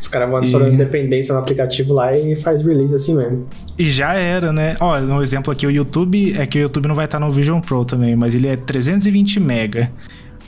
Os 0.00 0.08
caras 0.08 0.30
vão 0.30 0.38
adicionando 0.38 0.70
E- 0.70 0.74
independência 0.76 1.34
no 1.34 1.40
aplicativo 1.40 1.92
lá 1.92 2.16
e 2.16 2.34
faz 2.36 2.62
release 2.62 2.94
assim 2.94 3.14
mesmo. 3.14 3.46
E 3.78 3.90
já 3.90 4.14
era, 4.14 4.50
né? 4.50 4.74
Ó, 4.80 4.98
um 4.98 5.20
exemplo 5.20 5.52
aqui, 5.52 5.66
o 5.66 5.70
YouTube, 5.70 6.32
é 6.38 6.46
que 6.46 6.58
o 6.58 6.62
YouTube 6.62 6.88
não 6.88 6.94
vai 6.94 7.04
estar 7.04 7.20
no 7.20 7.30
Vision 7.30 7.60
Pro 7.60 7.84
também, 7.84 8.16
mas 8.16 8.34
ele 8.34 8.48
é 8.48 8.56
320 8.56 9.38
mega. 9.40 9.92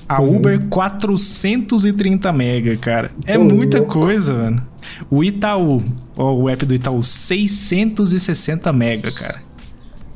A 0.08 0.20
Uhum. 0.20 0.36
Uber 0.36 0.60
430 0.68 2.32
mega, 2.32 2.76
cara. 2.76 3.10
É 3.26 3.38
muita 3.38 3.78
louco. 3.78 3.92
coisa, 4.00 4.34
mano. 4.34 4.62
O 5.10 5.22
Itaú, 5.24 5.82
ó, 6.16 6.34
o 6.34 6.48
app 6.48 6.66
do 6.66 6.74
Itaú, 6.74 7.02
660 7.02 8.72
mega, 8.72 9.10
cara. 9.12 9.40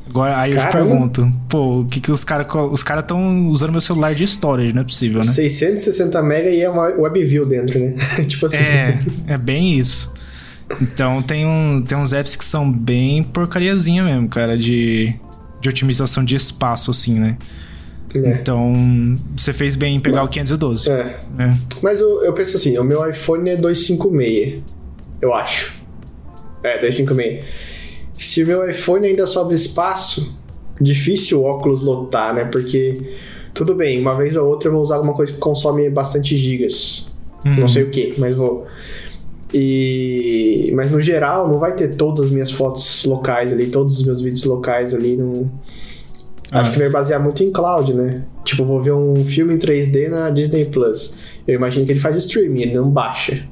Agora, 0.08 0.38
aí 0.38 0.52
eu 0.52 0.58
te 0.58 0.62
Caramba. 0.68 0.86
pergunto, 0.90 1.32
pô, 1.48 1.80
o 1.80 1.84
que 1.86 2.00
que 2.00 2.12
os 2.12 2.22
caras 2.22 2.46
os 2.70 2.82
cara 2.82 3.00
estão 3.00 3.48
usando 3.48 3.72
meu 3.72 3.80
celular 3.80 4.14
de 4.14 4.22
storage, 4.24 4.72
não 4.72 4.82
é 4.82 4.84
possível, 4.84 5.18
né? 5.18 5.24
660 5.26 6.22
mega 6.22 6.48
e 6.48 6.60
é 6.60 6.70
uma 6.70 6.84
WebView 6.96 7.44
dentro, 7.44 7.78
né? 7.78 7.94
tipo 8.26 8.46
assim. 8.46 8.56
É, 8.56 8.98
é 9.26 9.38
bem 9.38 9.74
isso. 9.78 10.14
Então 10.80 11.22
tem, 11.22 11.44
um, 11.46 11.80
tem 11.80 11.96
uns 11.98 12.12
apps 12.12 12.36
que 12.36 12.44
são 12.44 12.70
bem 12.70 13.22
porcariazinha 13.24 14.04
mesmo, 14.04 14.28
cara, 14.28 14.56
de, 14.56 15.14
de 15.60 15.68
otimização 15.68 16.24
de 16.24 16.34
espaço, 16.36 16.90
assim, 16.90 17.18
né? 17.18 17.36
É. 18.24 18.30
Então, 18.40 18.72
você 19.36 19.52
fez 19.52 19.76
bem 19.76 19.96
em 19.96 20.00
pegar 20.00 20.22
o 20.22 20.28
512. 20.28 20.90
É. 20.90 21.18
né? 21.36 21.58
Mas 21.82 22.00
eu, 22.00 22.22
eu 22.22 22.32
penso 22.32 22.56
assim, 22.56 22.76
o 22.78 22.84
meu 22.84 23.08
iPhone 23.08 23.50
é 23.50 23.56
256, 23.56 24.62
eu 25.20 25.34
acho. 25.34 25.74
É, 26.62 26.78
256. 26.80 27.44
Se 28.14 28.42
o 28.42 28.46
meu 28.46 28.68
iPhone 28.68 29.06
ainda 29.06 29.26
sobra 29.26 29.54
espaço, 29.54 30.38
difícil 30.80 31.40
o 31.40 31.44
óculos 31.44 31.82
lotar, 31.82 32.34
né? 32.34 32.44
Porque, 32.44 32.94
tudo 33.52 33.74
bem, 33.74 34.00
uma 34.00 34.14
vez 34.14 34.36
ou 34.36 34.46
outra 34.46 34.68
eu 34.68 34.72
vou 34.72 34.82
usar 34.82 34.96
alguma 34.96 35.14
coisa 35.14 35.32
que 35.32 35.38
consome 35.38 35.88
bastante 35.90 36.36
gigas. 36.36 37.08
Uhum. 37.44 37.60
Não 37.60 37.68
sei 37.68 37.84
o 37.84 37.90
que, 37.90 38.14
mas 38.18 38.34
vou. 38.34 38.66
E... 39.52 40.72
Mas 40.74 40.90
no 40.90 41.00
geral, 41.00 41.48
não 41.48 41.58
vai 41.58 41.74
ter 41.74 41.94
todas 41.94 42.26
as 42.26 42.30
minhas 42.30 42.50
fotos 42.50 43.04
locais 43.04 43.52
ali, 43.52 43.66
todos 43.66 44.00
os 44.00 44.06
meus 44.06 44.20
vídeos 44.20 44.44
locais 44.44 44.94
ali. 44.94 45.16
Não... 45.16 45.50
Acho 46.52 46.70
Ah. 46.70 46.72
que 46.72 46.78
vai 46.78 46.88
basear 46.88 47.20
muito 47.22 47.42
em 47.42 47.50
cloud, 47.52 47.92
né? 47.92 48.24
Tipo, 48.44 48.64
vou 48.64 48.80
ver 48.80 48.92
um 48.92 49.24
filme 49.24 49.54
em 49.54 49.58
3D 49.58 50.08
na 50.08 50.30
Disney 50.30 50.64
Plus. 50.66 51.18
Eu 51.46 51.54
imagino 51.56 51.84
que 51.84 51.92
ele 51.92 51.98
faz 52.00 52.16
streaming, 52.16 52.62
ele 52.62 52.74
não 52.74 52.88
baixa. 52.88 53.44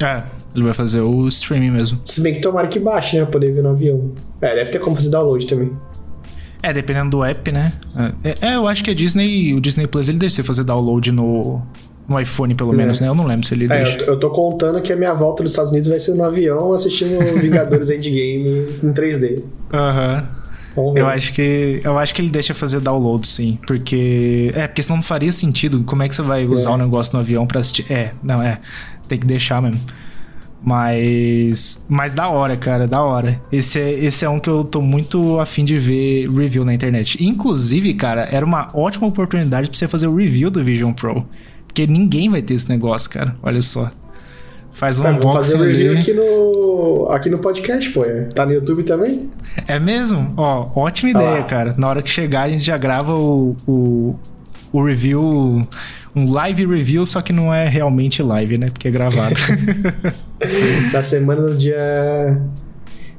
É, 0.00 0.22
ele 0.54 0.64
vai 0.64 0.72
fazer 0.74 1.00
o 1.00 1.28
streaming 1.28 1.70
mesmo. 1.70 2.00
Se 2.04 2.20
bem 2.20 2.34
que 2.34 2.40
tomara 2.40 2.66
que 2.68 2.78
baixe, 2.78 3.16
né? 3.16 3.22
Pra 3.22 3.32
poder 3.32 3.52
ver 3.52 3.62
no 3.62 3.70
avião. 3.70 4.12
É, 4.40 4.54
deve 4.54 4.70
ter 4.70 4.78
como 4.80 4.96
fazer 4.96 5.10
download 5.10 5.46
também. 5.46 5.70
É, 6.62 6.72
dependendo 6.72 7.10
do 7.10 7.24
app, 7.24 7.52
né? 7.52 7.72
É, 8.24 8.48
é, 8.48 8.54
eu 8.56 8.66
acho 8.66 8.82
que 8.84 8.90
a 8.90 8.94
Disney, 8.94 9.54
o 9.54 9.60
Disney 9.60 9.86
Plus, 9.86 10.08
ele 10.08 10.18
deixa 10.18 10.36
você 10.36 10.42
fazer 10.42 10.64
download 10.64 11.10
no, 11.12 11.62
no 12.08 12.20
iPhone, 12.20 12.54
pelo 12.54 12.72
É. 12.74 12.76
menos, 12.76 13.00
né? 13.00 13.08
Eu 13.08 13.14
não 13.14 13.26
lembro 13.26 13.46
se 13.46 13.54
ele 13.54 13.66
É, 13.66 13.68
deixa. 13.84 13.98
eu, 14.00 14.06
eu 14.08 14.18
tô 14.18 14.28
contando 14.30 14.80
que 14.82 14.92
a 14.92 14.96
minha 14.96 15.14
volta 15.14 15.42
dos 15.42 15.52
Estados 15.52 15.70
Unidos 15.70 15.88
vai 15.88 15.98
ser 16.00 16.14
no 16.14 16.24
avião 16.24 16.72
assistindo 16.72 17.18
Vingadores 17.40 17.88
Endgame 17.90 18.66
em 18.82 18.92
3D. 18.92 19.42
Aham. 19.72 20.16
Vamos 20.16 20.39
Eu 20.76 21.06
acho 21.06 21.32
que 21.32 21.80
eu 21.82 21.98
acho 21.98 22.14
que 22.14 22.22
ele 22.22 22.30
deixa 22.30 22.54
fazer 22.54 22.80
download, 22.80 23.26
sim, 23.26 23.58
porque 23.66 24.50
é 24.54 24.66
porque 24.68 24.82
senão 24.82 24.96
não 24.98 25.02
faria 25.02 25.32
sentido. 25.32 25.82
Como 25.84 26.02
é 26.02 26.08
que 26.08 26.14
você 26.14 26.22
vai 26.22 26.46
usar 26.46 26.70
É. 26.70 26.74
o 26.74 26.76
negócio 26.78 27.12
no 27.14 27.20
avião 27.20 27.46
pra 27.46 27.60
assistir? 27.60 27.86
É, 27.90 28.12
não 28.22 28.42
é, 28.42 28.60
tem 29.08 29.18
que 29.18 29.26
deixar 29.26 29.60
mesmo. 29.60 29.80
Mas. 30.62 31.84
Mas 31.88 32.14
da 32.14 32.28
hora, 32.28 32.56
cara, 32.56 32.86
da 32.86 33.02
hora. 33.02 33.40
Esse 33.50 33.80
é, 33.80 33.90
esse 34.04 34.24
é 34.24 34.28
um 34.28 34.38
que 34.38 34.48
eu 34.48 34.62
tô 34.62 34.80
muito 34.80 35.40
afim 35.40 35.64
de 35.64 35.78
ver 35.78 36.28
review 36.30 36.64
na 36.64 36.72
internet. 36.74 37.22
Inclusive, 37.24 37.94
cara, 37.94 38.28
era 38.30 38.44
uma 38.44 38.68
ótima 38.74 39.06
oportunidade 39.06 39.68
pra 39.68 39.78
você 39.78 39.88
fazer 39.88 40.06
o 40.06 40.14
review 40.14 40.50
do 40.50 40.62
Vision 40.62 40.92
Pro. 40.92 41.26
Porque 41.66 41.86
ninguém 41.86 42.28
vai 42.28 42.42
ter 42.42 42.54
esse 42.54 42.68
negócio, 42.68 43.08
cara. 43.10 43.36
Olha 43.42 43.62
só. 43.62 43.90
Faz 44.72 44.98
um 45.00 45.04
fazer 45.04 45.16
unboxing 45.16 45.56
um 45.58 45.62
review 45.62 45.90
ali. 45.92 46.00
aqui 46.00 46.12
no, 46.14 47.08
aqui 47.10 47.30
no 47.30 47.38
podcast, 47.38 47.90
pô. 47.90 48.02
é. 48.04 48.22
Tá 48.26 48.46
no 48.46 48.52
YouTube 48.52 48.82
também? 48.84 49.28
É 49.66 49.78
mesmo? 49.78 50.32
Ó, 50.36 50.68
ótima 50.74 51.12
Tá 51.12 51.18
ideia, 51.22 51.40
lá. 51.40 51.44
cara. 51.46 51.74
Na 51.76 51.88
hora 51.88 52.02
que 52.02 52.08
chegar, 52.10 52.42
a 52.44 52.50
gente 52.50 52.64
já 52.64 52.76
grava 52.78 53.14
o, 53.14 53.54
o, 53.66 54.14
o 54.72 54.84
review. 54.84 55.60
Um 56.14 56.30
live 56.32 56.66
review, 56.66 57.04
só 57.06 57.20
que 57.22 57.32
não 57.32 57.52
é 57.54 57.68
realmente 57.68 58.22
live, 58.22 58.58
né? 58.58 58.68
Porque 58.70 58.88
é 58.88 58.90
gravado. 58.90 59.34
Da 60.92 61.02
semana 61.02 61.42
do 61.42 61.54
dia 61.54 62.40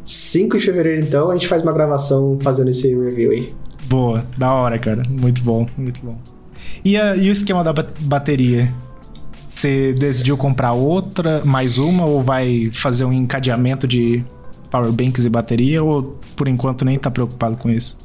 5 0.04 0.58
de 0.58 0.66
fevereiro, 0.66 1.02
então, 1.06 1.30
a 1.30 1.34
gente 1.34 1.48
faz 1.48 1.62
uma 1.62 1.72
gravação 1.72 2.38
fazendo 2.42 2.70
esse 2.70 2.94
review 2.96 3.32
aí. 3.32 3.48
Boa, 3.86 4.26
da 4.38 4.52
hora, 4.54 4.80
cara. 4.80 5.04
Muito 5.10 5.42
bom, 5.44 5.66
muito 5.78 6.02
bom. 6.04 6.18
E, 6.84 6.98
a- 6.98 7.16
e 7.16 7.30
o 7.30 7.32
esquema 7.32 7.64
da 7.64 7.72
ba- 7.74 7.88
bateria? 8.00 8.74
Você 9.54 9.94
decidiu 9.94 10.38
comprar 10.38 10.72
outra, 10.74 11.44
mais 11.44 11.78
uma, 11.78 12.06
ou 12.06 12.24
vai 12.24 12.70
fazer 12.72 13.06
um 13.06 13.12
encadeamento 13.14 13.86
de 13.86 14.26
powerbanks 14.72 15.26
e 15.26 15.30
bateria, 15.30 15.84
ou 15.84 16.18
por 16.36 16.48
enquanto 16.48 16.86
nem 16.86 16.98
tá 16.98 17.12
preocupado 17.12 17.58
com 17.58 17.70
isso? 17.70 17.98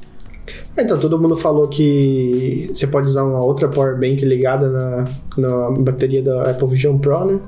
Então, 0.76 0.99
todo 0.99 1.19
mundo 1.19 1.37
falou 1.37 1.69
que 1.69 2.69
você 2.73 2.87
pode 2.87 3.07
usar 3.07 3.25
uma 3.25 3.45
outra 3.45 3.69
power 3.69 3.99
bank 3.99 4.25
ligada 4.25 4.69
na, 4.69 5.05
na 5.38 5.71
bateria 5.71 6.23
da 6.23 6.50
Apple 6.50 6.69
Vision 6.69 6.99
Pro, 6.99 7.25
né? 7.25 7.41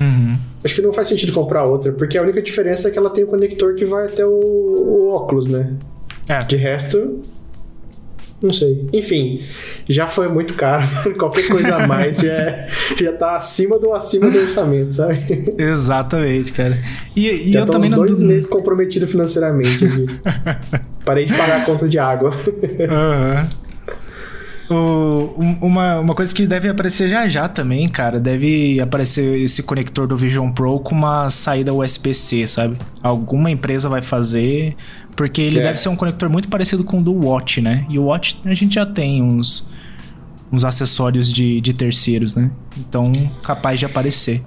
Uhum. 0.00 0.36
Acho 0.64 0.74
que 0.74 0.82
não 0.82 0.92
faz 0.92 1.08
sentido 1.08 1.32
comprar 1.32 1.66
outra, 1.66 1.92
porque 1.92 2.18
a 2.18 2.22
única 2.22 2.42
diferença 2.42 2.88
é 2.88 2.90
que 2.90 2.98
ela 2.98 3.10
tem 3.10 3.24
um 3.24 3.28
conector 3.28 3.74
que 3.74 3.84
vai 3.84 4.06
até 4.06 4.26
o, 4.26 4.30
o 4.30 5.12
óculos, 5.14 5.48
né? 5.48 5.74
É, 6.28 6.42
De 6.42 6.56
resto, 6.56 7.20
não 8.44 8.52
sei. 8.52 8.86
Enfim, 8.92 9.42
já 9.88 10.06
foi 10.06 10.28
muito 10.28 10.54
caro. 10.54 10.86
Qualquer 11.18 11.48
coisa 11.48 11.76
a 11.76 11.86
mais 11.86 12.18
já, 12.18 12.32
é- 12.32 12.66
já 13.00 13.12
tá 13.12 13.36
acima 13.36 13.78
do 13.78 13.92
acima 13.92 14.30
do 14.30 14.38
orçamento, 14.38 14.94
sabe? 14.94 15.18
exatamente, 15.58 16.52
cara. 16.52 16.78
E, 17.16 17.28
e 17.28 17.52
já 17.52 17.60
eu 17.60 17.66
tô 17.66 17.72
também 17.72 17.90
uns 17.90 17.96
não. 17.96 18.04
dois 18.06 18.20
meses 18.20 18.46
comprometido 18.46 19.06
financeiramente. 19.08 19.86
Parei 21.04 21.26
de 21.26 21.34
pagar 21.34 21.62
a 21.62 21.64
conta 21.64 21.88
de 21.88 21.98
água. 21.98 22.30
Aham. 22.88 23.48
O- 24.70 25.34
um- 25.38 25.58
uma, 25.60 26.00
uma 26.00 26.14
coisa 26.14 26.34
que 26.34 26.46
deve 26.46 26.68
aparecer 26.68 27.06
já 27.08 27.28
já 27.28 27.48
também, 27.48 27.86
cara, 27.88 28.18
deve 28.18 28.80
aparecer 28.80 29.38
esse 29.42 29.62
conector 29.62 30.06
do 30.06 30.16
Vision 30.16 30.50
Pro 30.50 30.78
com 30.80 30.94
uma 30.94 31.28
saída 31.28 31.72
USB-C, 31.74 32.46
sabe? 32.46 32.78
Alguma 33.02 33.50
empresa 33.50 33.88
vai 33.90 34.00
fazer, 34.00 34.74
porque 35.14 35.42
ele 35.42 35.58
É. 35.58 35.62
deve 35.64 35.78
ser 35.78 35.90
um 35.90 35.96
conector 35.96 36.30
muito 36.30 36.48
parecido 36.48 36.82
com 36.82 37.00
o 37.00 37.02
do 37.02 37.12
Watch, 37.12 37.60
né? 37.60 37.84
E 37.90 37.98
o 37.98 38.04
Watch 38.04 38.40
a 38.44 38.54
gente 38.54 38.76
já 38.76 38.86
tem 38.86 39.22
uns, 39.22 39.68
uns 40.50 40.64
acessórios 40.64 41.30
de, 41.30 41.60
de 41.60 41.74
terceiros, 41.74 42.34
né? 42.34 42.50
Então, 42.78 43.12
capaz 43.42 43.78
de 43.78 43.84
aparecer. 43.84 44.42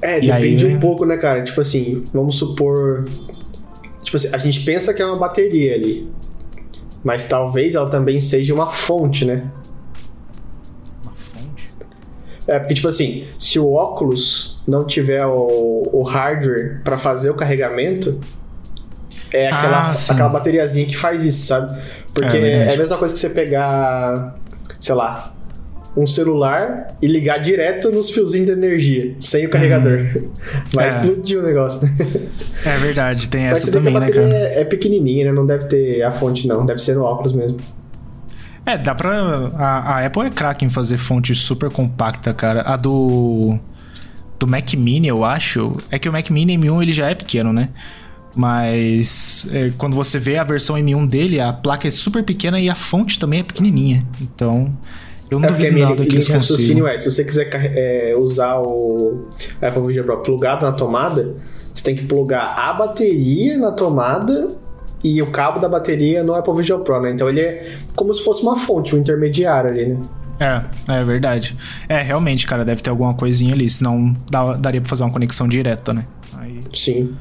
É, 0.00 0.24
E 0.24 0.30
aí, 0.32 0.42
depende 0.42 0.66
né? 0.68 0.76
um 0.76 0.80
pouco, 0.80 1.04
né, 1.04 1.16
cara? 1.18 1.42
Tipo 1.42 1.60
assim, 1.60 2.02
vamos 2.14 2.36
supor. 2.36 3.04
Tipo 4.02 4.16
assim, 4.16 4.28
a 4.34 4.38
gente 4.38 4.60
pensa 4.60 4.92
que 4.94 5.02
é 5.02 5.06
uma 5.06 5.16
bateria 5.16 5.74
ali. 5.74 6.08
Mas 7.04 7.24
talvez 7.24 7.74
ela 7.74 7.88
também 7.90 8.18
seja 8.18 8.54
uma 8.54 8.70
fonte, 8.70 9.24
né? 9.26 9.44
Uma 11.04 11.12
fonte? 11.12 11.68
É, 12.48 12.58
porque, 12.58 12.74
tipo 12.74 12.88
assim, 12.88 13.28
se 13.38 13.58
o 13.58 13.72
óculos 13.72 14.62
não 14.66 14.86
tiver 14.86 15.24
o, 15.26 15.82
o 15.92 16.02
hardware 16.02 16.80
pra 16.82 16.96
fazer 16.96 17.28
o 17.28 17.34
carregamento, 17.34 18.18
é 19.32 19.48
aquela, 19.48 19.90
Ah, 19.90 19.94
aquela 20.10 20.28
bateriazinha 20.30 20.86
que 20.86 20.96
faz 20.96 21.24
isso, 21.24 21.46
sabe? 21.46 21.78
Porque 22.14 22.36
É 22.38 22.68
é, 22.70 22.74
a 22.74 22.76
mesma 22.78 22.96
coisa 22.96 23.12
que 23.12 23.20
você 23.20 23.28
pegar, 23.28 24.36
sei 24.80 24.94
lá, 24.94 25.33
um 25.96 26.06
celular 26.06 26.88
e 27.00 27.06
ligar 27.06 27.38
direto 27.38 27.90
nos 27.92 28.10
fiozinhos 28.10 28.46
de 28.46 28.52
energia, 28.52 29.14
sem 29.20 29.46
o 29.46 29.50
carregador. 29.50 30.00
Vai 30.74 30.86
É. 30.86 30.88
explodir 30.88 31.38
o 31.38 31.42
negócio, 31.42 31.86
né? 31.88 31.94
É 32.64 32.76
verdade, 32.78 33.28
tem 33.28 33.44
essa 33.44 33.70
também, 33.70 33.94
né, 33.98 34.10
cara? 34.10 34.28
é, 34.28 34.60
é 34.62 34.64
pequenininha, 34.64 35.26
né? 35.26 35.32
Não 35.32 35.46
deve 35.46 35.66
ter 35.66 36.02
a 36.02 36.10
fonte, 36.10 36.48
não. 36.48 36.66
Deve 36.66 36.80
ser 36.82 36.94
no 36.96 37.02
óculos 37.04 37.32
mesmo. 37.32 37.58
É, 38.66 38.76
dá 38.78 38.94
pra. 38.94 39.12
A, 39.56 39.98
a 39.98 40.06
Apple 40.06 40.22
é 40.26 40.30
craque 40.30 40.64
em 40.64 40.70
fazer 40.70 40.96
fonte 40.96 41.34
super 41.34 41.70
compacta, 41.70 42.32
cara. 42.34 42.62
A 42.62 42.76
do. 42.76 43.58
Do 44.38 44.46
Mac 44.48 44.72
Mini, 44.74 45.06
eu 45.06 45.24
acho. 45.24 45.70
É 45.90 45.98
que 45.98 46.08
o 46.08 46.12
Mac 46.12 46.28
Mini 46.30 46.56
M1 46.58 46.82
ele 46.82 46.92
já 46.92 47.08
é 47.10 47.14
pequeno, 47.14 47.52
né? 47.52 47.68
Mas 48.34 49.46
é, 49.52 49.70
quando 49.78 49.94
você 49.94 50.18
vê 50.18 50.36
a 50.38 50.44
versão 50.44 50.76
M1 50.76 51.06
dele, 51.06 51.40
a 51.40 51.52
placa 51.52 51.86
é 51.86 51.90
super 51.90 52.24
pequena 52.24 52.58
e 52.60 52.68
a 52.68 52.74
fonte 52.74 53.18
também 53.18 53.40
é 53.40 53.42
pequenininha. 53.44 54.04
Então, 54.20 54.76
eu 55.30 55.38
não 55.38 55.46
É 55.46 55.52
duvido 55.52 55.72
minha 55.72 55.88
nada 55.88 56.04
que 56.04 56.32
raciocínio 56.32 56.86
é, 56.86 56.98
se 56.98 57.10
você 57.10 57.24
quiser 57.24 57.48
é, 57.52 58.14
usar 58.16 58.58
o 58.60 59.26
Apple 59.62 59.86
Vision 59.86 60.04
Pro 60.04 60.22
plugado 60.22 60.64
na 60.66 60.72
tomada, 60.72 61.34
você 61.74 61.84
tem 61.84 61.94
que 61.94 62.04
plugar 62.04 62.54
a 62.58 62.72
bateria 62.72 63.56
na 63.58 63.72
tomada 63.72 64.48
e 65.02 65.20
o 65.20 65.26
cabo 65.30 65.60
da 65.60 65.68
bateria 65.68 66.22
no 66.22 66.34
Apple 66.34 66.54
Vision 66.56 66.80
Pro, 66.82 67.00
né? 67.00 67.10
Então 67.10 67.28
ele 67.28 67.40
é 67.40 67.74
como 67.94 68.12
se 68.14 68.24
fosse 68.24 68.42
uma 68.42 68.56
fonte, 68.58 68.94
um 68.94 68.98
intermediário 68.98 69.70
ali, 69.70 69.86
né? 69.86 70.00
É, 70.40 70.62
é 71.00 71.04
verdade. 71.04 71.56
É, 71.88 72.02
realmente, 72.02 72.46
cara, 72.46 72.64
deve 72.64 72.82
ter 72.82 72.90
alguma 72.90 73.14
coisinha 73.14 73.54
ali, 73.54 73.68
senão 73.70 74.16
dá- 74.30 74.54
daria 74.54 74.80
pra 74.80 74.90
fazer 74.90 75.04
uma 75.04 75.12
conexão 75.12 75.46
direta, 75.46 75.92
né? 75.92 76.04
Aí... 76.36 76.58
Sim. 76.72 77.14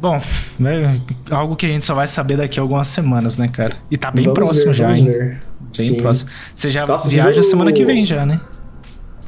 Bom, 0.00 0.18
né, 0.58 0.98
algo 1.30 1.54
que 1.56 1.66
a 1.66 1.68
gente 1.68 1.84
só 1.84 1.94
vai 1.94 2.06
saber 2.06 2.38
daqui 2.38 2.58
a 2.58 2.62
algumas 2.62 2.88
semanas, 2.88 3.36
né, 3.36 3.48
cara? 3.48 3.76
E 3.90 3.98
tá 3.98 4.10
bem 4.10 4.24
Vamos 4.24 4.38
próximo 4.38 4.72
ver, 4.72 4.74
já, 4.74 4.96
hein? 4.96 5.04
ver. 5.04 5.40
Bem 5.76 5.88
Sim. 5.88 5.96
próximo. 5.96 6.30
Você 6.54 6.70
já 6.70 6.86
Nossa, 6.86 7.08
viaja 7.08 7.32
viu 7.32 7.42
semana 7.42 7.72
que 7.72 7.84
vem 7.84 8.06
já, 8.06 8.24
né? 8.24 8.40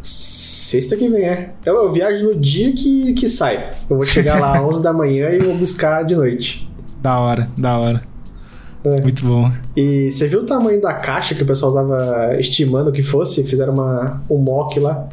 Sexta 0.02 0.96
que 0.96 1.08
vem, 1.08 1.24
é. 1.24 1.52
Eu, 1.66 1.74
eu 1.74 1.92
viajo 1.92 2.24
no 2.24 2.34
dia 2.34 2.72
que, 2.72 3.12
que 3.12 3.28
sai. 3.28 3.70
Eu 3.88 3.96
vou 3.96 4.06
chegar 4.06 4.40
lá 4.40 4.56
às 4.58 4.64
11 4.64 4.82
da 4.82 4.92
manhã 4.92 5.28
e 5.30 5.38
vou 5.38 5.54
buscar 5.54 6.02
de 6.04 6.14
noite. 6.16 6.68
Da 7.02 7.20
hora, 7.20 7.48
da 7.58 7.78
hora. 7.78 8.02
É. 8.84 9.00
Muito 9.02 9.24
bom. 9.24 9.52
E 9.76 10.10
você 10.10 10.26
viu 10.26 10.40
o 10.40 10.46
tamanho 10.46 10.80
da 10.80 10.94
caixa 10.94 11.34
que 11.34 11.42
o 11.42 11.46
pessoal 11.46 11.74
tava 11.74 12.32
estimando 12.38 12.90
que 12.90 13.02
fosse? 13.02 13.44
Fizeram 13.44 13.74
uma, 13.74 14.22
um 14.30 14.38
mock 14.38 14.80
lá. 14.80 15.08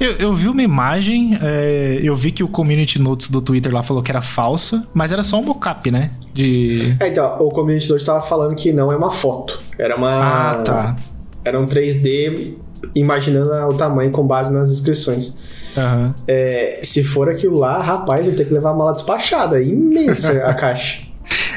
Eu, 0.00 0.12
eu 0.12 0.34
vi 0.34 0.48
uma 0.48 0.62
imagem, 0.62 1.38
é, 1.42 2.00
eu 2.02 2.16
vi 2.16 2.32
que 2.32 2.42
o 2.42 2.48
community 2.48 2.98
notes 2.98 3.28
do 3.28 3.42
Twitter 3.42 3.70
lá 3.70 3.82
falou 3.82 4.02
que 4.02 4.10
era 4.10 4.22
falsa, 4.22 4.86
mas 4.94 5.12
era 5.12 5.22
só 5.22 5.38
um 5.38 5.44
mockup, 5.44 5.90
né? 5.90 6.10
De. 6.32 6.96
É, 6.98 7.08
então, 7.08 7.36
o 7.38 7.50
community 7.50 7.90
note 7.90 8.02
tava 8.02 8.22
falando 8.22 8.54
que 8.54 8.72
não 8.72 8.90
é 8.90 8.96
uma 8.96 9.10
foto. 9.10 9.60
Era 9.78 9.96
uma. 9.96 10.52
Ah, 10.52 10.54
tá. 10.62 10.96
Era 11.44 11.60
um 11.60 11.66
3D 11.66 12.54
imaginando 12.94 13.50
o 13.68 13.74
tamanho 13.74 14.10
com 14.10 14.26
base 14.26 14.50
nas 14.50 14.72
inscrições. 14.72 15.36
Aham. 15.76 16.14
É, 16.26 16.80
se 16.82 17.04
for 17.04 17.28
aquilo 17.28 17.58
lá, 17.58 17.78
rapaz, 17.82 18.24
vai 18.24 18.34
ter 18.34 18.46
que 18.46 18.54
levar 18.54 18.70
a 18.70 18.74
mala 18.74 18.92
despachada. 18.92 19.60
É 19.60 19.64
imensa 19.64 20.46
a 20.46 20.54
caixa. 20.54 21.02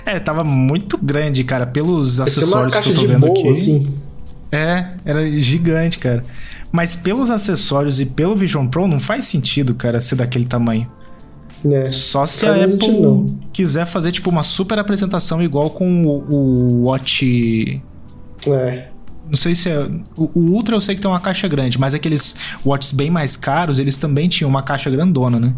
É, 0.06 0.20
tava 0.20 0.44
muito 0.44 0.98
grande, 1.02 1.46
cara, 1.46 1.66
pelos 1.66 2.16
ser 2.16 2.20
uma 2.20 2.26
acessórios 2.26 2.76
que 2.76 2.82
caixa 2.82 2.90
eu 2.90 2.96
tô 2.96 3.08
vendo 3.08 3.20
bolo, 3.22 3.40
aqui. 3.40 3.50
assim. 3.50 3.98
É, 4.52 4.88
era 5.06 5.26
gigante, 5.26 5.98
cara. 5.98 6.26
Mas 6.74 6.96
pelos 6.96 7.30
acessórios 7.30 8.02
e 8.02 8.06
pelo 8.08 8.36
Vision 8.36 8.68
Pro 8.68 8.88
não 8.88 9.00
faz 9.00 9.26
sentido, 9.26 9.76
cara, 9.76 10.02
ser 10.02 10.16
daquele 10.16 10.46
tamanho. 10.46 10.92
Né? 11.64 11.86
Só 11.86 12.26
se 12.26 12.46
a 12.48 12.56
Apple 12.66 13.00
não. 13.00 13.26
quiser 13.54 13.86
fazer, 13.86 14.12
tipo, 14.12 14.30
uma 14.30 14.42
super 14.44 14.80
apresentação 14.80 15.42
igual 15.42 15.70
com 15.70 16.04
o, 16.06 16.34
o 16.34 16.82
Watch. 16.86 17.80
É. 18.48 18.88
Não 19.30 19.36
sei 19.38 19.56
se 19.56 19.70
é. 19.70 19.88
O, 20.18 20.30
o 20.34 20.40
Ultra 20.52 20.76
eu 20.76 20.82
sei 20.82 20.96
que 20.96 21.02
tem 21.02 21.10
uma 21.10 21.20
caixa 21.20 21.48
grande, 21.48 21.80
mas 21.80 21.94
aqueles 21.94 22.36
Watches 22.66 22.92
bem 22.92 23.10
mais 23.12 23.38
caros, 23.38 23.78
eles 23.80 23.98
também 23.98 24.28
tinham 24.28 24.50
uma 24.50 24.64
caixa 24.64 24.90
grandona, 24.90 25.40
né? 25.40 25.54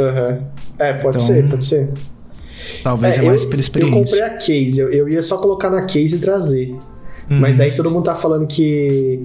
aham. 0.00 0.40
É, 0.78 0.92
pode 0.94 1.16
Então, 1.18 1.20
ser, 1.20 1.48
pode 1.48 1.64
ser. 1.64 1.92
Talvez 2.82 3.18
é, 3.18 3.22
É, 3.22 3.24
mais 3.24 3.42
eu, 3.44 3.48
pela 3.50 3.58
Eu 3.58 3.60
experiência. 3.60 4.00
comprei 4.02 4.22
a 4.22 4.30
case, 4.38 4.80
eu, 4.80 4.90
eu 4.90 5.08
ia 5.08 5.22
só 5.22 5.36
colocar 5.38 5.70
na 5.70 5.82
case 5.82 6.16
e 6.16 6.18
trazer. 6.18 6.70
Uhum. 7.30 7.38
Mas 7.40 7.54
daí 7.56 7.74
todo 7.74 7.90
mundo 7.90 8.04
tá 8.04 8.14
falando 8.16 8.46
que 8.46 9.24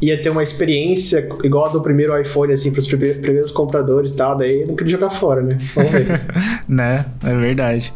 ia 0.00 0.20
ter 0.22 0.30
uma 0.30 0.42
experiência 0.42 1.28
igual 1.44 1.66
a 1.66 1.68
do 1.68 1.80
primeiro 1.80 2.18
iPhone, 2.20 2.52
assim, 2.52 2.70
pros 2.72 2.86
prime- 2.86 3.14
primeiros 3.14 3.50
compradores 3.50 4.10
e 4.12 4.16
tal. 4.16 4.36
Daí 4.36 4.62
eu 4.62 4.66
não 4.68 4.76
queria 4.76 4.92
jogar 4.92 5.10
fora, 5.10 5.42
né? 5.42 5.56
Vamos 5.74 5.90
ver. 5.92 6.20
né? 6.68 7.04
É 7.24 7.34
verdade. 7.36 7.92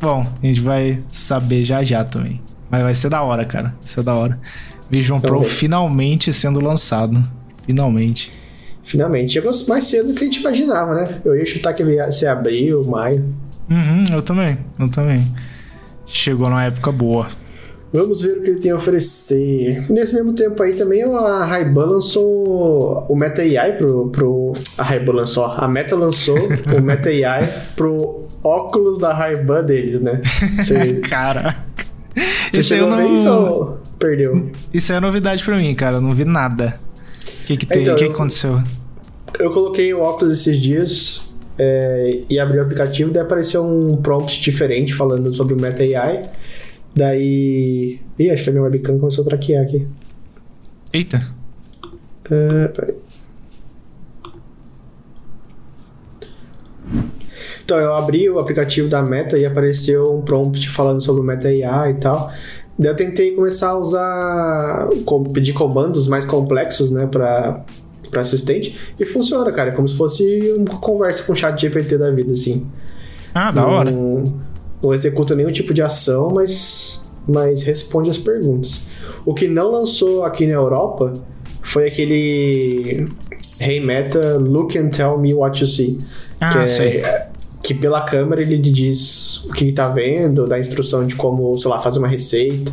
Bom, 0.00 0.26
a 0.42 0.46
gente 0.46 0.60
vai 0.60 1.00
saber 1.08 1.62
já 1.64 1.82
já 1.84 2.04
também. 2.04 2.40
Mas 2.70 2.82
vai 2.82 2.94
ser 2.94 3.08
da 3.10 3.22
hora, 3.22 3.44
cara. 3.44 3.68
Vai 3.80 3.88
ser 3.88 4.02
da 4.02 4.14
hora. 4.14 4.38
Vision 4.90 5.20
Pro 5.20 5.36
Também. 5.36 5.48
finalmente 5.48 6.32
sendo 6.32 6.62
lançado. 6.64 7.22
Finalmente. 7.66 8.30
Finalmente. 8.82 9.32
Chegou 9.32 9.50
mais 9.68 9.84
cedo 9.84 10.08
do 10.08 10.14
que 10.14 10.24
a 10.24 10.26
gente 10.26 10.40
imaginava, 10.40 10.94
né? 10.94 11.20
Eu 11.24 11.36
ia 11.36 11.46
chutar 11.46 11.72
que 11.74 11.82
ia 11.82 12.10
ser 12.10 12.26
abril, 12.28 12.82
maio. 12.86 13.32
Uhum, 13.68 14.04
eu 14.12 14.22
também. 14.22 14.58
Eu 14.78 14.88
também. 14.90 15.32
Chegou 16.06 16.48
numa 16.48 16.64
época 16.64 16.90
boa. 16.90 17.28
Vamos 17.92 18.22
ver 18.22 18.38
o 18.38 18.42
que 18.42 18.50
ele 18.50 18.60
tem 18.60 18.70
a 18.70 18.76
oferecer. 18.76 19.90
Nesse 19.90 20.14
mesmo 20.14 20.32
tempo 20.32 20.62
aí 20.62 20.74
também 20.74 21.02
a 21.02 21.44
Ray-Ban 21.44 21.86
lançou 21.86 23.04
o 23.08 23.16
Meta 23.16 23.42
AI 23.42 23.76
pro, 23.76 24.08
pro 24.10 24.52
a 24.78 24.82
Ray-Ban 24.84 25.12
lançou, 25.12 25.44
a 25.44 25.66
Meta 25.66 25.96
lançou 25.96 26.38
o 26.38 26.80
Meta 26.82 27.08
AI 27.08 27.52
pro 27.74 28.26
óculos 28.44 28.98
da 29.00 29.12
Ray-Ban 29.12 29.64
deles, 29.64 30.00
né? 30.00 30.22
Você, 30.56 30.94
Caraca. 31.08 31.56
Você 32.50 32.62
chegou 32.62 32.90
não... 32.90 33.14
isso 33.14 33.28
ou 33.28 33.78
perdeu? 33.98 34.50
Isso 34.72 34.92
é 34.92 35.00
novidade 35.00 35.44
pra 35.44 35.56
mim, 35.56 35.74
cara. 35.74 35.96
Eu 35.96 36.00
não 36.00 36.14
vi 36.14 36.24
nada. 36.24 36.78
O 37.42 37.46
que 37.46 37.56
que 37.56 37.66
tem? 37.66 37.82
Então, 37.82 37.94
o 37.94 37.96
que, 37.96 38.06
que 38.06 38.12
aconteceu? 38.12 38.62
Eu 39.38 39.50
coloquei 39.50 39.92
o 39.92 40.00
óculos 40.00 40.32
esses 40.38 40.60
dias 40.60 41.30
é, 41.58 42.22
e 42.28 42.38
abri 42.38 42.58
o 42.58 42.62
aplicativo, 42.62 43.12
daí 43.12 43.22
apareceu 43.22 43.64
um 43.64 43.96
prompt 43.96 44.40
diferente 44.40 44.94
falando 44.94 45.34
sobre 45.34 45.54
o 45.54 45.60
Meta 45.60 45.82
AI. 45.82 46.22
Daí. 46.94 48.00
Ih, 48.18 48.30
acho 48.30 48.44
que 48.44 48.50
a 48.50 48.52
minha 48.52 48.64
webcam 48.64 48.98
começou 48.98 49.24
a 49.24 49.28
traquear 49.28 49.64
aqui. 49.64 49.86
Eita. 50.92 51.28
Uh, 52.26 52.68
peraí. 52.74 52.94
Então, 57.64 57.78
eu 57.78 57.94
abri 57.94 58.28
o 58.28 58.40
aplicativo 58.40 58.88
da 58.88 59.00
Meta 59.02 59.38
e 59.38 59.46
apareceu 59.46 60.16
um 60.16 60.22
prompt 60.22 60.68
falando 60.68 61.00
sobre 61.00 61.22
o 61.22 61.24
Meta 61.24 61.48
AI 61.48 61.90
e 61.90 61.94
tal. 61.94 62.32
Daí 62.76 62.90
eu 62.90 62.96
tentei 62.96 63.32
começar 63.32 63.70
a 63.70 63.78
usar. 63.78 64.88
pedir 65.32 65.52
comandos 65.52 66.08
mais 66.08 66.24
complexos, 66.24 66.90
né, 66.90 67.06
pra, 67.06 67.64
pra 68.10 68.22
assistente. 68.22 68.76
E 68.98 69.04
funciona, 69.04 69.52
cara. 69.52 69.70
É 69.70 69.72
como 69.72 69.88
se 69.88 69.96
fosse 69.96 70.52
uma 70.56 70.80
conversa 70.80 71.22
com 71.22 71.32
o 71.32 71.36
chat 71.36 71.60
GPT 71.60 71.96
da 71.96 72.10
vida, 72.10 72.32
assim. 72.32 72.66
Ah, 73.32 73.52
da 73.52 73.64
hora 73.64 73.92
não 74.82 74.92
executa 74.92 75.34
nenhum 75.34 75.52
tipo 75.52 75.74
de 75.74 75.82
ação, 75.82 76.30
mas, 76.32 77.10
mas 77.28 77.62
responde 77.62 78.10
as 78.10 78.18
perguntas. 78.18 78.88
O 79.24 79.34
que 79.34 79.46
não 79.46 79.70
lançou 79.72 80.24
aqui 80.24 80.46
na 80.46 80.54
Europa 80.54 81.12
foi 81.62 81.86
aquele 81.86 83.06
Hey 83.60 83.80
Meta, 83.80 84.38
look 84.38 84.76
and 84.78 84.88
tell 84.88 85.18
me 85.18 85.34
what 85.34 85.60
you 85.60 85.66
see. 85.66 85.98
Ah, 86.40 86.50
que, 86.50 86.58
é, 86.58 86.66
sei. 86.66 87.02
que 87.62 87.74
pela 87.74 88.00
câmera 88.02 88.40
ele 88.40 88.56
diz 88.56 89.44
o 89.44 89.52
que 89.52 89.70
tá 89.70 89.88
vendo, 89.88 90.46
dá 90.46 90.58
instrução 90.58 91.06
de 91.06 91.14
como, 91.14 91.56
sei 91.58 91.70
lá, 91.70 91.78
fazer 91.78 91.98
uma 91.98 92.08
receita. 92.08 92.72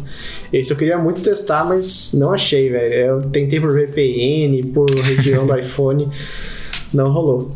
Esse 0.53 0.71
eu 0.71 0.77
queria 0.77 0.97
muito 0.97 1.21
testar, 1.21 1.65
mas 1.65 2.13
não 2.13 2.33
achei, 2.33 2.69
velho. 2.69 2.93
Eu 2.93 3.21
tentei 3.29 3.59
por 3.59 3.73
VPN, 3.73 4.63
por 4.71 4.89
região 4.89 5.45
do 5.45 5.55
iPhone, 5.59 6.07
não 6.93 7.11
rolou. 7.11 7.51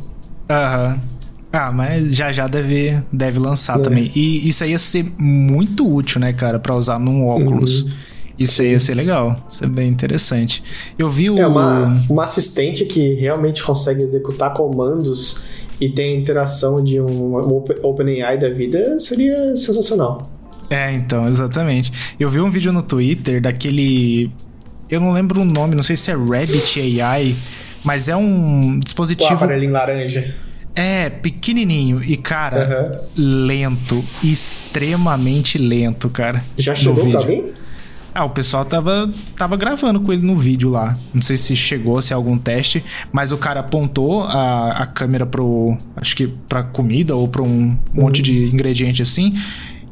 Aham. 0.50 1.11
Ah, 1.52 1.72
mas 1.72 2.16
já 2.16 2.32
já 2.32 2.48
deve, 2.48 2.98
deve 3.12 3.38
lançar 3.38 3.80
é. 3.80 3.82
também. 3.82 4.10
E 4.16 4.48
isso 4.48 4.64
aí 4.64 4.72
ia 4.72 4.80
ser 4.80 5.06
muito 5.18 5.88
útil, 5.88 6.22
né, 6.22 6.32
cara, 6.32 6.60
para 6.60 6.76
usar 6.76 6.98
num 6.98 7.28
óculos. 7.28 7.84
Uhum. 7.84 7.92
Isso 8.40 8.62
aí 8.62 8.72
ia 8.72 8.80
ser 8.80 8.96
legal, 8.96 9.46
isso 9.50 9.64
é 9.64 9.68
bem 9.68 9.88
interessante. 9.88 10.64
Eu 10.98 11.10
vi 11.10 11.30
o. 11.30 11.38
É 11.38 11.46
uma, 11.46 11.96
uma 12.10 12.24
assistente 12.24 12.86
que 12.86 13.14
realmente 13.16 13.62
consegue 13.62 14.02
executar 14.02 14.54
comandos 14.54 15.44
e 15.80 15.90
tem 15.90 16.18
interação 16.18 16.84
de 16.84 17.02
um 17.02 17.36
OpenAI 17.84 18.38
da 18.38 18.50
vida 18.50 18.98
seria 19.00 19.56
sensacional. 19.56 20.32
É, 20.70 20.94
então, 20.94 21.28
exatamente. 21.28 21.92
Eu 22.20 22.30
vi 22.30 22.40
um 22.40 22.50
vídeo 22.50 22.72
no 22.72 22.82
Twitter 22.82 23.42
daquele. 23.42 24.32
Eu 24.90 25.02
não 25.02 25.12
lembro 25.12 25.42
o 25.42 25.46
nome, 25.46 25.76
não 25.76 25.84
sei 25.84 25.98
se 25.98 26.10
é 26.12 26.16
Rabbit 26.16 27.02
AI, 27.02 27.36
mas 27.84 28.08
é 28.08 28.16
um 28.16 28.80
dispositivo. 28.80 29.32
O 29.32 29.36
aparelhinho 29.36 29.74
laranja. 29.74 30.34
É, 30.74 31.10
pequenininho 31.10 32.04
e, 32.04 32.16
cara, 32.16 32.98
uhum. 33.18 33.46
lento. 33.46 34.04
Extremamente 34.24 35.58
lento, 35.58 36.10
cara. 36.10 36.44
Já 36.58 36.74
chegou 36.74 37.08
pra 37.08 37.20
alguém? 37.20 37.46
Ah, 38.14 38.26
o 38.26 38.30
pessoal 38.30 38.66
tava, 38.66 39.10
tava 39.38 39.56
gravando 39.56 40.02
com 40.02 40.12
ele 40.12 40.26
no 40.26 40.38
vídeo 40.38 40.70
lá. 40.70 40.98
Não 41.14 41.22
sei 41.22 41.38
se 41.38 41.56
chegou, 41.56 42.02
se 42.02 42.12
é 42.12 42.16
algum 42.16 42.38
teste, 42.38 42.84
mas 43.12 43.32
o 43.32 43.38
cara 43.38 43.62
apontou 43.62 44.24
a, 44.24 44.72
a 44.72 44.86
câmera 44.86 45.26
pro. 45.26 45.78
Acho 45.96 46.16
que 46.16 46.28
pra 46.28 46.62
comida 46.62 47.16
ou 47.16 47.28
pra 47.28 47.42
um 47.42 47.48
uhum. 47.48 47.78
monte 47.94 48.22
de 48.22 48.50
ingrediente 48.50 49.02
assim. 49.02 49.36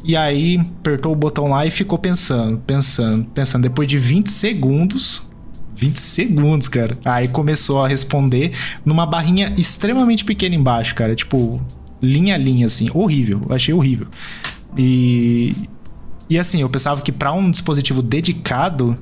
E 0.03 0.15
aí 0.15 0.57
apertou 0.79 1.13
o 1.13 1.15
botão 1.15 1.49
lá 1.49 1.65
e 1.65 1.71
ficou 1.71 1.97
pensando, 1.97 2.57
pensando, 2.65 3.25
pensando. 3.33 3.63
Depois 3.63 3.87
de 3.87 3.97
20 3.97 4.27
segundos, 4.29 5.28
20 5.79 5.97
segundos, 5.97 6.67
cara. 6.67 6.97
Aí 7.05 7.27
começou 7.29 7.83
a 7.83 7.87
responder 7.87 8.51
numa 8.83 9.05
barrinha 9.05 9.53
extremamente 9.57 10.25
pequena 10.25 10.53
embaixo, 10.53 10.93
cara. 10.93 11.15
Tipo, 11.15 11.61
linha 12.01 12.35
a 12.35 12.37
linha, 12.37 12.65
assim. 12.65 12.89
Horrível. 12.93 13.41
Achei 13.49 13.73
horrível. 13.73 14.07
E. 14.77 15.55
E 16.29 16.37
assim, 16.37 16.61
eu 16.61 16.69
pensava 16.69 17.01
que 17.01 17.11
para 17.11 17.31
um 17.33 17.49
dispositivo 17.49 18.03
dedicado, 18.03 18.95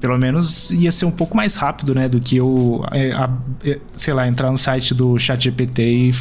pelo 0.00 0.16
menos 0.16 0.70
ia 0.70 0.92
ser 0.92 1.04
um 1.04 1.10
pouco 1.10 1.36
mais 1.36 1.56
rápido, 1.56 1.92
né? 1.92 2.08
Do 2.08 2.20
que 2.20 2.36
eu, 2.36 2.84
é, 2.92 3.10
é, 3.68 3.80
sei 3.96 4.14
lá, 4.14 4.28
entrar 4.28 4.52
no 4.52 4.58
site 4.58 4.94
do 4.94 5.18
ChatGPT 5.18 5.82
e 5.82 6.14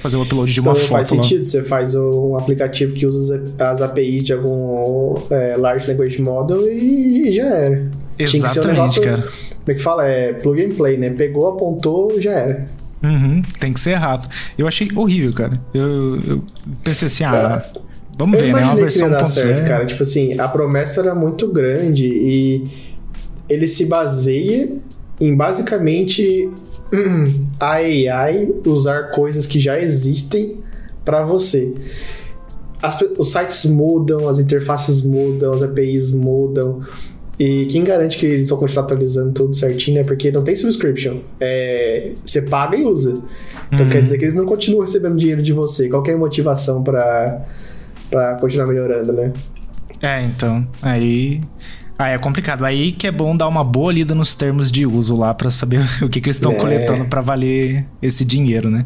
fazer 0.00 0.16
o 0.16 0.22
upload 0.22 0.52
de 0.52 0.60
uma 0.60 0.72
então, 0.72 0.82
foto. 0.82 0.92
faz 0.92 1.08
sentido. 1.08 1.46
Você 1.46 1.62
faz 1.62 1.94
um 1.94 2.36
aplicativo 2.36 2.92
que 2.92 3.06
usa 3.06 3.42
as 3.58 3.80
APIs 3.80 4.24
de 4.24 4.34
algum 4.34 5.14
é, 5.30 5.56
Large 5.56 5.90
Language 5.90 6.20
Model 6.20 6.70
e 6.70 7.32
já 7.32 7.46
era. 7.46 7.90
Exatamente, 8.24 8.68
um 8.68 8.72
negócio, 8.72 9.02
cara. 9.02 9.22
Como 9.22 9.68
é 9.68 9.74
que 9.74 9.82
fala? 9.82 10.06
É 10.06 10.32
plug 10.32 10.64
and 10.64 10.70
play, 10.70 10.96
né? 10.96 11.10
Pegou, 11.10 11.48
apontou, 11.48 12.20
já 12.20 12.32
era. 12.32 12.66
Uhum, 13.02 13.42
tem 13.58 13.72
que 13.72 13.80
ser 13.80 13.94
rápido. 13.94 14.30
Eu 14.58 14.68
achei 14.68 14.88
horrível, 14.94 15.32
cara. 15.32 15.58
Eu, 15.72 16.18
eu 16.20 16.42
pensei 16.82 17.06
assim, 17.06 17.24
ah, 17.24 17.62
é. 17.64 17.80
vamos 18.16 18.38
eu 18.38 18.46
ver, 18.46 18.54
né? 18.54 18.62
É 18.62 18.64
uma 18.64 18.76
versão 18.76 19.08
que 19.08 19.14
ia 19.14 19.18
dar 19.18 19.24
certo, 19.26 19.66
cara. 19.66 19.86
Tipo 19.86 20.02
assim, 20.02 20.38
a 20.38 20.48
promessa 20.48 21.00
era 21.00 21.14
muito 21.14 21.50
grande 21.50 22.06
e 22.06 22.90
ele 23.48 23.66
se 23.66 23.86
baseia 23.86 24.68
em 25.20 25.34
basicamente 25.34 26.50
a 27.58 27.72
AI 27.72 28.52
usar 28.66 29.10
coisas 29.10 29.46
que 29.46 29.58
já 29.58 29.80
existem 29.80 30.58
para 31.04 31.22
você. 31.22 31.74
As, 32.82 32.98
os 33.18 33.30
sites 33.30 33.64
mudam, 33.66 34.28
as 34.28 34.38
interfaces 34.38 35.04
mudam, 35.04 35.52
as 35.52 35.62
APIs 35.62 36.12
mudam. 36.12 36.80
E 37.40 37.64
quem 37.64 37.82
garante 37.82 38.18
que 38.18 38.26
eles 38.26 38.50
vão 38.50 38.58
continuar 38.58 38.84
atualizando 38.84 39.32
tudo 39.32 39.56
certinho, 39.56 39.96
né? 39.96 40.04
Porque 40.04 40.30
não 40.30 40.44
tem 40.44 40.54
subscription. 40.54 41.20
É, 41.40 42.12
você 42.22 42.42
paga 42.42 42.76
e 42.76 42.84
usa. 42.84 43.26
Então 43.72 43.86
uhum. 43.86 43.90
quer 43.90 44.02
dizer 44.02 44.18
que 44.18 44.24
eles 44.24 44.34
não 44.34 44.44
continuam 44.44 44.82
recebendo 44.82 45.16
dinheiro 45.16 45.42
de 45.42 45.54
você. 45.54 45.88
Qual 45.88 46.06
é 46.06 46.12
a 46.12 46.18
motivação 46.18 46.84
para 46.84 48.36
continuar 48.38 48.66
melhorando, 48.66 49.14
né? 49.14 49.32
É, 50.02 50.22
então. 50.22 50.68
Aí. 50.82 51.40
Ah, 51.98 52.10
é 52.10 52.18
complicado. 52.18 52.62
Aí 52.62 52.92
que 52.92 53.06
é 53.06 53.10
bom 53.10 53.34
dar 53.34 53.48
uma 53.48 53.64
boa 53.64 53.90
lida 53.90 54.14
nos 54.14 54.34
termos 54.34 54.70
de 54.70 54.84
uso 54.84 55.16
lá 55.16 55.32
para 55.32 55.50
saber 55.50 55.80
o 56.04 56.10
que, 56.10 56.20
que 56.20 56.28
eles 56.28 56.36
estão 56.36 56.52
é. 56.52 56.56
coletando 56.56 57.06
para 57.06 57.22
valer 57.22 57.86
esse 58.02 58.22
dinheiro, 58.22 58.70
né? 58.70 58.84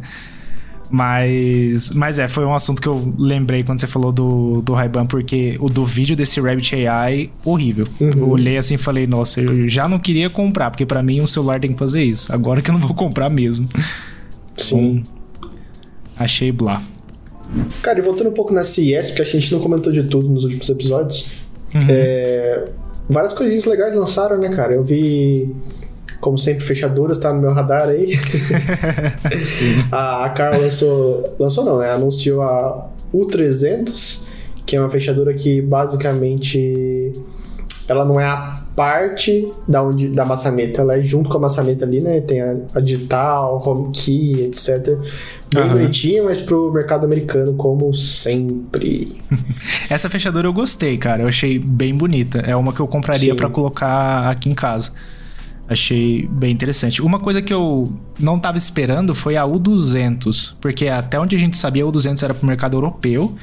Mas, 0.90 1.90
mas 1.90 2.18
é, 2.18 2.28
foi 2.28 2.44
um 2.44 2.54
assunto 2.54 2.80
que 2.80 2.88
eu 2.88 3.12
lembrei 3.18 3.62
quando 3.62 3.80
você 3.80 3.86
falou 3.86 4.12
do, 4.12 4.60
do 4.62 4.74
Ray-Ban, 4.74 5.06
porque 5.06 5.56
o 5.60 5.68
do 5.68 5.84
vídeo 5.84 6.14
desse 6.14 6.40
Rabbit 6.40 6.86
AI, 6.86 7.30
horrível. 7.44 7.88
Uhum. 8.00 8.10
Eu 8.16 8.28
olhei 8.28 8.58
assim 8.58 8.74
e 8.74 8.78
falei, 8.78 9.06
nossa, 9.06 9.40
eu 9.40 9.68
já 9.68 9.88
não 9.88 9.98
queria 9.98 10.28
comprar, 10.28 10.70
porque 10.70 10.86
para 10.86 11.02
mim 11.02 11.20
um 11.20 11.26
celular 11.26 11.58
tem 11.58 11.72
que 11.72 11.78
fazer 11.78 12.02
isso. 12.02 12.32
Agora 12.32 12.60
que 12.60 12.70
eu 12.70 12.74
não 12.74 12.80
vou 12.80 12.94
comprar 12.94 13.30
mesmo. 13.30 13.66
Sim. 14.56 15.02
Então, 15.02 15.48
achei 16.18 16.52
blá. 16.52 16.82
Cara, 17.82 17.98
e 17.98 18.02
voltando 18.02 18.30
um 18.30 18.34
pouco 18.34 18.52
na 18.52 18.64
CES, 18.64 19.10
porque 19.10 19.22
a 19.22 19.24
gente 19.24 19.52
não 19.52 19.60
comentou 19.60 19.92
de 19.92 20.02
tudo 20.04 20.28
nos 20.28 20.44
últimos 20.44 20.68
episódios. 20.68 21.32
Uhum. 21.74 21.80
É, 21.88 22.64
várias 23.08 23.32
coisinhas 23.32 23.64
legais 23.64 23.94
lançaram, 23.94 24.38
né, 24.38 24.48
cara? 24.50 24.74
Eu 24.74 24.84
vi 24.84 25.54
como 26.24 26.38
sempre, 26.38 26.64
fechaduras 26.64 27.18
tá 27.18 27.30
no 27.34 27.38
meu 27.38 27.52
radar 27.52 27.90
aí. 27.90 28.18
Sim. 29.44 29.84
a, 29.92 30.24
a 30.24 30.30
Carl 30.30 30.58
lançou. 30.58 31.36
Lançou 31.38 31.66
não, 31.66 31.78
né? 31.80 31.92
Anunciou 31.92 32.42
a 32.42 32.88
U300, 33.12 34.26
que 34.64 34.74
é 34.74 34.80
uma 34.80 34.88
fechadura 34.88 35.34
que 35.34 35.60
basicamente 35.60 37.12
ela 37.86 38.06
não 38.06 38.18
é 38.18 38.24
a 38.24 38.58
parte 38.74 39.50
da, 39.68 39.82
onde, 39.82 40.08
da 40.08 40.24
maçaneta, 40.24 40.80
ela 40.80 40.96
é 40.96 41.02
junto 41.02 41.28
com 41.28 41.36
a 41.36 41.40
maçaneta 41.40 41.84
ali, 41.84 42.00
né? 42.02 42.22
Tem 42.22 42.40
a, 42.40 42.56
a 42.74 42.80
digital, 42.80 43.62
home 43.62 43.92
key, 43.92 44.44
etc. 44.44 44.96
Bem 45.52 45.62
uhum. 45.62 45.68
bonitinha, 45.72 46.22
mas 46.22 46.40
pro 46.40 46.72
mercado 46.72 47.04
americano, 47.04 47.52
como 47.52 47.92
sempre. 47.92 49.20
Essa 49.90 50.08
fechadura 50.08 50.48
eu 50.48 50.54
gostei, 50.54 50.96
cara. 50.96 51.24
Eu 51.24 51.28
achei 51.28 51.58
bem 51.58 51.94
bonita. 51.94 52.38
É 52.38 52.56
uma 52.56 52.72
que 52.72 52.80
eu 52.80 52.88
compraria 52.88 53.34
para 53.34 53.50
colocar 53.50 54.30
aqui 54.30 54.48
em 54.48 54.54
casa. 54.54 54.90
Achei 55.68 56.28
bem 56.30 56.52
interessante. 56.52 57.00
Uma 57.00 57.18
coisa 57.18 57.40
que 57.40 57.52
eu 57.52 57.84
não 58.18 58.36
estava 58.36 58.58
esperando 58.58 59.14
foi 59.14 59.36
a 59.36 59.44
U200, 59.44 60.54
porque 60.60 60.88
até 60.88 61.18
onde 61.18 61.34
a 61.34 61.38
gente 61.38 61.56
sabia, 61.56 61.84
a 61.84 61.86
U200 61.86 62.22
era 62.22 62.34
para 62.34 62.42
o 62.42 62.46
mercado 62.46 62.76
europeu, 62.76 63.34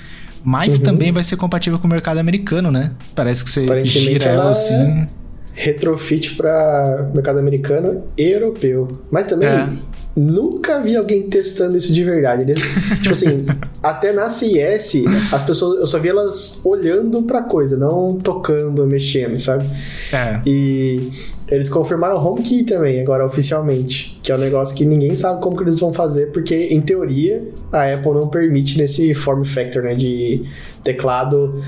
mas 0.43 0.77
uhum. 0.77 0.84
também 0.84 1.12
vai 1.12 1.23
ser 1.23 1.36
compatível 1.36 1.79
com 1.79 1.88
o 1.88 1.89
mercado 1.89 2.19
americano, 2.19 2.69
né? 2.69 2.91
Parece 3.15 3.43
que 3.43 3.49
você 3.49 3.86
gira 3.86 4.25
ela, 4.25 4.43
ela 4.43 4.51
assim. 4.51 4.73
É 4.73 5.07
retrofit 5.53 6.36
para 6.36 7.12
mercado 7.13 7.39
americano 7.39 8.03
e 8.17 8.29
europeu. 8.29 8.88
Mas 9.10 9.27
também, 9.27 9.49
é. 9.49 9.69
nunca 10.15 10.79
vi 10.79 10.95
alguém 10.95 11.29
testando 11.29 11.77
isso 11.77 11.93
de 11.93 12.03
verdade. 12.03 12.43
Eles, 12.43 12.60
tipo 13.01 13.12
assim, 13.12 13.45
até 13.81 14.13
na 14.13 14.29
CES, 14.29 15.03
as 15.31 15.43
pessoas, 15.43 15.81
eu 15.81 15.88
só 15.88 15.99
vi 15.99 16.10
elas 16.10 16.62
olhando 16.65 17.23
pra 17.23 17.41
coisa, 17.41 17.77
não 17.77 18.17
tocando, 18.17 18.86
mexendo, 18.88 19.38
sabe? 19.39 19.65
É. 20.12 20.39
E 20.45 21.12
eles 21.52 21.70
confirmaram 21.70 22.18
o 22.18 22.26
HomeKey 22.26 22.64
também, 22.64 23.02
agora 23.02 23.26
oficialmente, 23.26 24.18
que 24.24 24.32
é 24.32 24.36
um 24.36 24.38
negócio 24.38 24.74
que 24.76 24.86
ninguém 24.86 25.14
sabe 25.14 25.42
como 25.42 25.58
que 25.58 25.64
eles 25.64 25.78
vão 25.78 25.94
fazer, 25.94 26.32
porque 26.32 26.56
em 26.56 26.82
teoria 26.82 27.46
a 27.74 27.94
Apple 27.94 28.14
não 28.14 28.30
permite 28.30 28.78
nesse 28.78 29.14
form 29.14 29.44
factor, 29.44 29.84
né, 29.84 29.94
de 29.94 30.46
teclado 30.82 31.62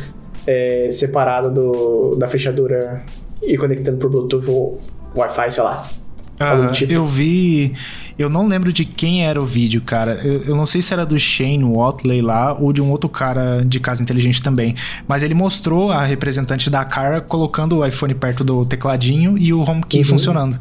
é, 0.47 0.89
separado 0.89 1.51
do, 1.51 2.15
da 2.17 2.27
fechadura 2.27 3.03
e 3.41 3.57
conectando 3.57 3.97
por 3.97 4.09
Bluetooth 4.09 4.49
ou 4.49 4.79
Wi-Fi, 5.17 5.51
sei 5.51 5.63
lá. 5.63 5.83
Ah, 6.43 6.71
tipo. 6.71 6.91
Eu 6.91 7.05
vi. 7.05 7.73
Eu 8.17 8.29
não 8.29 8.47
lembro 8.47 8.71
de 8.71 8.85
quem 8.85 9.25
era 9.25 9.41
o 9.41 9.45
vídeo, 9.45 9.81
cara. 9.81 10.19
Eu, 10.23 10.41
eu, 10.43 10.55
não 10.55 10.65
sei 10.65 10.81
se 10.81 10.93
era 10.93 11.05
do 11.05 11.17
Shane 11.17 11.63
Watley 11.63 12.21
lá 12.21 12.53
ou 12.53 12.71
de 12.71 12.81
um 12.81 12.91
outro 12.91 13.09
cara 13.09 13.63
de 13.65 13.79
casa 13.79 14.03
inteligente 14.03 14.41
também. 14.41 14.75
Mas 15.07 15.23
ele 15.23 15.33
mostrou 15.33 15.91
a 15.91 16.05
representante 16.05 16.69
da 16.69 16.85
cara 16.85 17.21
colocando 17.21 17.77
o 17.77 17.85
iPhone 17.85 18.13
perto 18.13 18.43
do 18.43 18.63
tecladinho 18.63 19.35
e 19.37 19.51
o 19.51 19.61
HomeKey 19.61 20.01
uhum. 20.01 20.05
funcionando. 20.05 20.59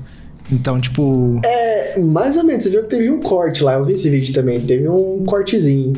Então, 0.51 0.81
tipo. 0.81 1.40
É, 1.45 2.01
mais 2.01 2.37
ou 2.37 2.45
menos. 2.45 2.64
Você 2.64 2.71
viu 2.71 2.83
que 2.83 2.88
teve 2.88 3.11
um 3.11 3.21
corte 3.21 3.62
lá. 3.62 3.75
Eu 3.75 3.85
vi 3.85 3.95
esse 3.95 4.09
vídeo 4.09 4.33
também. 4.33 4.61
Teve 4.61 4.88
um 4.88 5.25
cortezinho. 5.25 5.92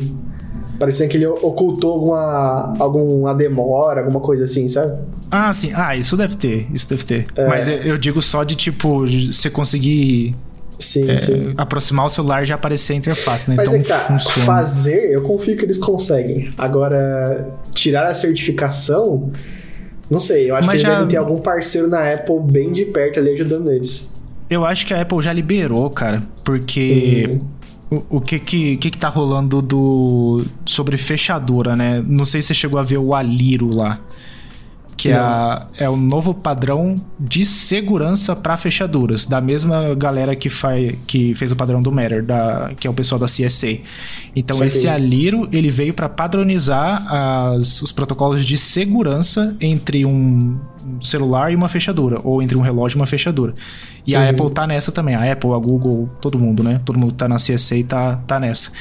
Parecia 0.79 1.07
que 1.07 1.17
ele 1.17 1.25
ocultou 1.25 1.93
alguma, 1.93 2.73
alguma 2.79 3.33
demora, 3.33 4.01
alguma 4.01 4.19
coisa 4.19 4.43
assim, 4.43 4.67
sabe? 4.67 4.97
Ah, 5.31 5.53
sim. 5.53 5.71
Ah, 5.73 5.95
isso 5.95 6.17
deve 6.17 6.35
ter. 6.35 6.67
Isso 6.73 6.89
deve 6.89 7.03
ter. 7.03 7.25
É. 7.35 7.47
Mas 7.47 7.67
eu, 7.67 7.75
eu, 7.75 7.97
digo 7.97 8.21
só 8.21 8.43
de, 8.43 8.55
tipo, 8.55 9.05
você 9.07 9.49
conseguir 9.49 10.35
sim, 10.77 11.09
é, 11.09 11.17
sim. 11.17 11.53
aproximar 11.57 12.05
o 12.05 12.09
celular 12.09 12.43
e 12.43 12.45
já 12.45 12.55
aparecer 12.55 12.93
a 12.93 12.95
interface, 12.97 13.49
né? 13.49 13.55
Mas 13.55 13.67
então 13.67 13.79
é 13.79 13.83
tá, 13.83 13.99
funciona. 13.99 14.45
Fazer, 14.45 15.11
eu 15.11 15.23
confio 15.23 15.55
que 15.55 15.63
eles 15.63 15.77
conseguem. 15.77 16.53
Agora, 16.57 17.49
tirar 17.73 18.07
a 18.07 18.13
certificação... 18.13 19.31
Não 20.07 20.19
sei, 20.19 20.51
eu 20.51 20.55
acho 20.55 20.67
Mas 20.67 20.81
que 20.81 20.87
já... 20.87 20.93
devem 20.93 21.07
ter 21.07 21.17
algum 21.17 21.39
parceiro 21.39 21.87
na 21.87 22.13
Apple 22.13 22.39
bem 22.39 22.71
de 22.71 22.85
perto 22.85 23.19
ali 23.19 23.31
ajudando 23.33 23.71
eles. 23.71 24.13
Eu 24.49 24.63
acho 24.63 24.85
que 24.85 24.93
a 24.93 25.01
Apple 25.01 25.19
já 25.21 25.33
liberou, 25.33 25.89
cara, 25.89 26.21
porque 26.43 27.27
uhum. 27.31 27.41
O, 28.09 28.21
que, 28.21 28.39
que 28.39 28.77
que 28.77 28.91
que 28.91 28.97
tá 28.97 29.09
rolando 29.09 29.61
do 29.61 30.45
sobre 30.65 30.97
fechadura, 30.97 31.75
né? 31.75 32.03
Não 32.07 32.25
sei 32.25 32.41
se 32.41 32.49
você 32.49 32.53
chegou 32.53 32.79
a 32.79 32.83
ver 32.83 32.97
o 32.97 33.13
Aliro 33.13 33.75
lá. 33.75 33.99
Que 34.97 35.09
é, 35.09 35.15
a, 35.15 35.67
é 35.77 35.89
o 35.89 35.97
novo 35.97 36.33
padrão 36.33 36.95
de 37.19 37.45
segurança 37.45 38.35
para 38.35 38.55
fechaduras, 38.55 39.25
da 39.25 39.41
mesma 39.41 39.93
galera 39.93 40.35
que, 40.35 40.49
faz, 40.49 40.95
que 41.05 41.35
fez 41.35 41.51
o 41.51 41.55
padrão 41.55 41.81
do 41.81 41.91
Matter, 41.91 42.23
da, 42.23 42.71
que 42.79 42.87
é 42.87 42.89
o 42.89 42.93
pessoal 42.93 43.19
da 43.19 43.25
CSA. 43.25 43.79
Então, 44.35 44.63
esse 44.63 44.87
Aliro 44.87 45.49
ele 45.51 45.69
veio 45.69 45.93
para 45.93 46.07
padronizar 46.07 47.05
as, 47.13 47.81
os 47.81 47.91
protocolos 47.91 48.45
de 48.45 48.57
segurança 48.57 49.55
entre 49.59 50.05
um 50.05 50.57
celular 51.01 51.51
e 51.51 51.55
uma 51.55 51.67
fechadura, 51.67 52.19
ou 52.23 52.41
entre 52.41 52.57
um 52.57 52.61
relógio 52.61 52.97
e 52.97 52.99
uma 52.99 53.07
fechadura. 53.07 53.53
E 54.05 54.15
uhum. 54.15 54.21
a 54.21 54.29
Apple 54.29 54.51
tá 54.51 54.67
nessa 54.67 54.91
também. 54.91 55.15
A 55.15 55.31
Apple, 55.31 55.51
a 55.51 55.57
Google, 55.57 56.09
todo 56.21 56.39
mundo, 56.39 56.63
né? 56.63 56.79
Todo 56.85 56.99
mundo 56.99 57.11
que 57.11 57.17
tá 57.17 57.27
na 57.27 57.37
CSA 57.37 57.83
tá, 57.87 58.15
tá 58.27 58.39
nessa. 58.39 58.71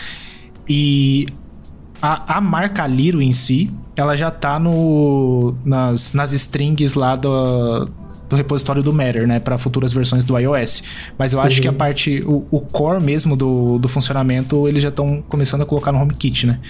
E 0.68 1.26
a, 2.04 2.36
a 2.36 2.40
marca 2.40 2.86
Liro 2.86 3.22
em 3.22 3.32
si, 3.32 3.70
ela 3.96 4.14
já 4.14 4.30
tá 4.30 4.58
no, 4.58 5.54
nas, 5.64 6.12
nas 6.12 6.34
strings 6.34 6.94
lá 6.94 7.16
do, 7.16 7.86
do 8.28 8.36
repositório 8.36 8.82
do 8.82 8.92
Matter, 8.92 9.26
né? 9.26 9.40
Para 9.40 9.56
futuras 9.56 9.90
versões 9.90 10.22
do 10.22 10.38
iOS. 10.38 10.82
Mas 11.16 11.32
eu 11.32 11.40
acho 11.40 11.56
uhum. 11.56 11.62
que 11.62 11.68
a 11.68 11.70
uhum. 11.70 11.76
parte, 11.78 12.22
o, 12.26 12.46
o, 12.50 12.60
core 12.60 13.02
mesmo 13.02 13.34
do, 13.34 13.78
do 13.78 13.88
funcionamento, 13.88 14.68
eles 14.68 14.82
já 14.82 14.90
estão 14.90 15.22
começando 15.22 15.62
a 15.62 15.64
colocar 15.64 15.92
no 15.92 15.98
HomeKit, 15.98 16.46
né? 16.46 16.60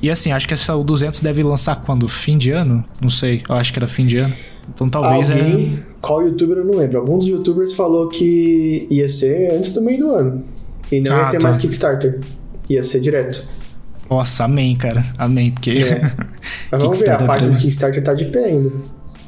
E 0.00 0.10
assim, 0.10 0.32
acho 0.32 0.48
que 0.48 0.54
essa 0.54 0.74
o 0.74 0.82
200 0.82 1.20
deve 1.20 1.42
lançar 1.42 1.76
quando? 1.82 2.08
Fim 2.08 2.38
de 2.38 2.50
ano? 2.50 2.82
Não 2.98 3.10
sei. 3.10 3.42
Eu 3.46 3.56
acho 3.56 3.74
que 3.74 3.78
era 3.78 3.86
fim 3.86 4.06
de 4.06 4.16
ano. 4.16 4.34
Então 4.74 4.88
talvez 4.88 5.30
Alguém, 5.30 5.74
é... 5.86 5.92
Qual 6.00 6.22
youtuber 6.22 6.56
eu 6.56 6.64
não 6.64 6.76
lembro. 6.76 6.98
Alguns 6.98 7.26
youtubers 7.26 7.74
falou 7.74 8.08
que 8.08 8.86
ia 8.90 9.06
ser 9.06 9.52
antes 9.54 9.74
do 9.74 9.82
meio 9.82 9.98
do 9.98 10.10
ano. 10.12 10.42
E 10.90 10.98
não 10.98 11.14
ah, 11.14 11.18
ia 11.18 11.30
ter 11.30 11.38
tá. 11.38 11.44
mais 11.44 11.58
Kickstarter. 11.58 12.20
Ia 12.70 12.82
ser 12.82 13.00
direto. 13.00 13.46
Nossa, 14.12 14.44
amém, 14.44 14.76
cara. 14.76 15.04
Amém, 15.16 15.50
porque. 15.50 15.70
É. 15.70 16.00
Mas 16.70 16.80
vamos 16.80 17.00
ver, 17.00 17.10
a 17.10 17.18
página 17.18 17.52
do 17.52 17.58
Kickstarter 17.58 18.04
tá 18.04 18.12
de 18.12 18.26
pé 18.26 18.44
ainda. 18.44 18.70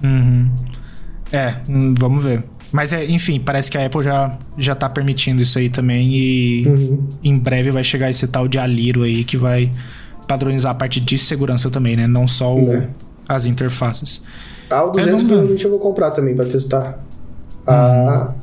Uhum. 0.03 0.51
É, 1.33 1.55
hum, 1.69 1.95
vamos 1.99 2.23
ver. 2.23 2.45
Mas, 2.71 2.93
é, 2.93 3.05
enfim, 3.07 3.41
parece 3.41 3.71
que 3.71 3.79
a 3.79 3.87
Apple 3.87 4.03
já, 4.03 4.39
já 4.59 4.75
tá 4.75 4.89
permitindo 4.89 5.41
isso 5.41 5.59
aí 5.59 5.71
também. 5.71 6.15
E 6.15 6.69
uhum. 6.69 7.09
em 7.23 7.39
breve 7.39 7.71
vai 7.71 7.83
chegar 7.83 8.11
esse 8.11 8.27
tal 8.29 8.47
de 8.47 8.59
Aliro 8.59 9.03
aí 9.03 9.25
que 9.25 9.37
vai 9.37 9.71
padronizar 10.29 10.73
a 10.73 10.75
parte 10.75 11.01
de 11.01 11.17
segurança 11.17 11.71
também, 11.71 11.97
né? 11.97 12.07
Não 12.07 12.29
só 12.29 12.55
o, 12.55 12.71
é. 12.71 12.89
as 13.27 13.47
interfaces. 13.47 14.25
Ah, 14.69 14.85
o 14.85 14.91
200 14.91 15.23
é, 15.23 15.27
provavelmente 15.27 15.65
eu 15.65 15.71
vou 15.71 15.81
comprar 15.81 16.11
também 16.11 16.35
pra 16.35 16.45
testar. 16.45 16.99
Ah, 17.67 18.33
uhum. 18.33 18.35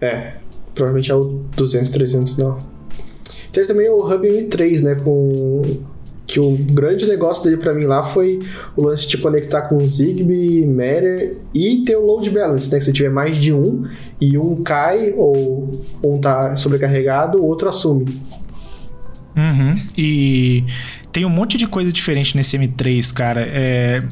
é, 0.00 0.34
provavelmente 0.74 1.12
é 1.12 1.14
o 1.14 1.44
200, 1.54 1.90
300 1.90 2.38
não. 2.38 2.77
Teve 3.52 3.66
também 3.66 3.88
o 3.88 3.96
Hub 3.96 4.28
M3, 4.28 4.82
né, 4.82 4.94
com 4.96 5.62
que 6.28 6.38
o 6.38 6.58
grande 6.58 7.06
negócio 7.06 7.42
dele 7.42 7.56
para 7.56 7.72
mim 7.72 7.84
lá 7.84 8.04
foi 8.04 8.38
o 8.76 8.84
lance 8.84 9.08
de 9.08 9.16
conectar 9.16 9.62
com 9.62 9.78
Zigbee, 9.84 10.66
Matter 10.66 11.38
e 11.54 11.82
ter 11.86 11.96
o 11.96 12.04
load 12.04 12.28
balance, 12.28 12.70
né? 12.70 12.78
Que 12.78 12.84
se 12.84 12.92
tiver 12.92 13.08
mais 13.08 13.38
de 13.38 13.50
um 13.50 13.84
e 14.20 14.36
um 14.36 14.62
cai 14.62 15.14
ou 15.16 15.70
um 16.04 16.18
tá 16.18 16.54
sobrecarregado, 16.54 17.38
o 17.38 17.46
outro 17.46 17.70
assume. 17.70 18.20
Uhum. 19.34 19.74
E 19.96 20.64
tem 21.10 21.24
um 21.24 21.30
monte 21.30 21.56
de 21.56 21.66
coisa 21.66 21.90
diferente 21.90 22.36
nesse 22.36 22.58
M3, 22.58 23.10
cara. 23.10 23.40
É, 23.40 24.02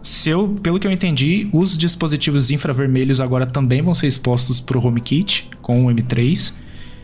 se 0.00 0.30
eu, 0.30 0.54
pelo 0.62 0.78
que 0.78 0.86
eu 0.86 0.92
entendi, 0.92 1.48
os 1.52 1.76
dispositivos 1.76 2.52
infravermelhos 2.52 3.20
agora 3.20 3.44
também 3.44 3.82
vão 3.82 3.94
ser 3.94 4.06
expostos 4.06 4.60
para 4.60 4.78
o 4.78 4.86
HomeKit 4.86 5.50
com 5.60 5.86
o 5.86 5.90
M3. 5.90 6.52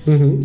Uhum. 0.07 0.39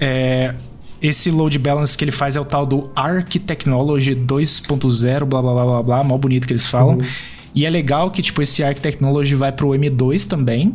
É, 0.00 0.54
esse 1.02 1.30
load 1.30 1.58
balance 1.58 1.96
que 1.96 2.04
ele 2.04 2.12
faz 2.12 2.36
é 2.36 2.40
o 2.40 2.44
tal 2.44 2.66
do 2.66 2.90
Arc 2.94 3.36
Technology 3.38 4.14
2.0, 4.14 5.24
blá 5.24 5.42
blá 5.42 5.52
blá 5.52 5.64
blá 5.64 5.82
blá, 5.82 6.04
mal 6.04 6.18
bonito 6.18 6.46
que 6.46 6.52
eles 6.52 6.66
falam. 6.66 6.96
Uhum. 6.96 7.06
E 7.54 7.66
é 7.66 7.70
legal 7.70 8.10
que 8.10 8.22
tipo 8.22 8.40
esse 8.42 8.62
Arc 8.62 8.78
Technology 8.78 9.34
vai 9.34 9.52
pro 9.52 9.68
M2 9.68 10.26
também. 10.26 10.74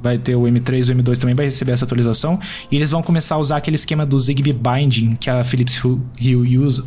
Vai 0.00 0.18
ter 0.18 0.34
o 0.34 0.42
M3 0.42 0.88
e 0.88 0.92
o 0.92 0.96
M2 0.96 1.16
também 1.18 1.34
vai 1.34 1.44
receber 1.46 1.72
essa 1.72 1.84
atualização. 1.84 2.38
E 2.70 2.76
eles 2.76 2.90
vão 2.90 3.02
começar 3.02 3.36
a 3.36 3.38
usar 3.38 3.58
aquele 3.58 3.76
esquema 3.76 4.04
do 4.04 4.18
Zigbee 4.18 4.52
Binding 4.52 5.16
que 5.16 5.30
a 5.30 5.44
Philips 5.44 5.80
Hue 5.84 6.58
usa. 6.58 6.84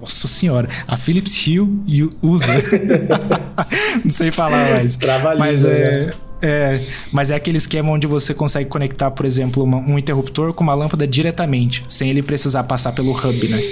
Nossa 0.00 0.28
senhora, 0.28 0.68
a 0.86 0.96
Philips 0.96 1.34
Hue 1.46 2.10
usa. 2.22 2.52
Não 4.04 4.10
sei 4.10 4.30
falar 4.30 4.70
mais. 4.72 4.96
Trabalhinho, 4.96 5.38
mas 5.38 5.64
é. 5.64 6.06
Né? 6.06 6.12
É, 6.42 6.80
mas 7.12 7.30
é 7.30 7.34
aquele 7.34 7.56
esquema 7.56 7.90
onde 7.90 8.06
você 8.06 8.34
consegue 8.34 8.68
conectar, 8.68 9.10
por 9.10 9.24
exemplo, 9.24 9.62
uma, 9.62 9.78
um 9.78 9.98
interruptor 9.98 10.52
com 10.52 10.62
uma 10.62 10.74
lâmpada 10.74 11.06
diretamente, 11.06 11.84
sem 11.88 12.10
ele 12.10 12.22
precisar 12.22 12.64
passar 12.64 12.92
pelo 12.92 13.12
hub, 13.12 13.48
né? 13.48 13.62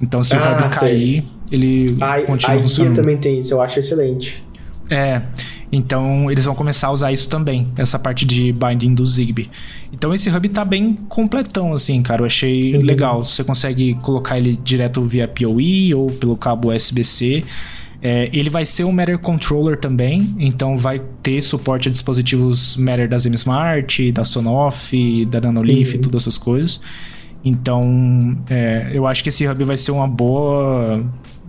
Então, 0.00 0.24
se 0.24 0.34
ah, 0.34 0.38
o 0.38 0.64
hub 0.64 0.74
cair, 0.74 0.78
sei. 0.78 1.24
ele 1.50 1.96
a, 2.00 2.20
continua 2.22 2.56
a 2.56 2.62
funcionando. 2.62 2.92
A 2.92 3.02
também 3.02 3.16
tem 3.16 3.38
isso, 3.38 3.52
eu 3.54 3.60
acho 3.60 3.78
excelente. 3.78 4.42
É, 4.90 5.22
então 5.72 6.30
eles 6.30 6.44
vão 6.44 6.54
começar 6.54 6.88
a 6.88 6.92
usar 6.92 7.12
isso 7.12 7.28
também, 7.28 7.68
essa 7.76 7.98
parte 7.98 8.24
de 8.24 8.52
binding 8.52 8.94
do 8.94 9.04
Zigbee. 9.04 9.50
Então 9.92 10.14
esse 10.14 10.30
hub 10.30 10.48
tá 10.48 10.64
bem 10.64 10.94
completão, 11.08 11.72
assim, 11.72 12.02
cara. 12.02 12.22
Eu 12.22 12.26
achei 12.26 12.76
uhum. 12.76 12.82
legal. 12.82 13.22
Você 13.22 13.42
consegue 13.42 13.94
colocar 13.94 14.38
ele 14.38 14.56
direto 14.56 15.02
via 15.02 15.26
PoE 15.26 15.94
ou 15.94 16.06
pelo 16.06 16.36
cabo 16.36 16.72
USB-C. 16.72 17.44
É, 18.06 18.28
ele 18.34 18.50
vai 18.50 18.66
ser 18.66 18.84
um 18.84 18.92
Matter 18.92 19.18
Controller 19.18 19.80
também, 19.80 20.36
então 20.38 20.76
vai 20.76 21.00
ter 21.22 21.40
suporte 21.40 21.88
a 21.88 21.90
dispositivos 21.90 22.76
Matter 22.76 23.08
das 23.08 23.24
M-Smart, 23.24 24.12
da 24.12 24.24
Sonoff, 24.24 25.24
da 25.24 25.40
Nanoleaf, 25.40 25.94
uhum. 25.94 26.02
todas 26.02 26.24
essas 26.24 26.36
coisas. 26.36 26.78
Então, 27.42 28.36
é, 28.50 28.88
eu 28.92 29.06
acho 29.06 29.22
que 29.22 29.30
esse 29.30 29.48
hub 29.48 29.64
vai 29.64 29.78
ser 29.78 29.90
uma 29.90 30.06
boa, 30.06 31.02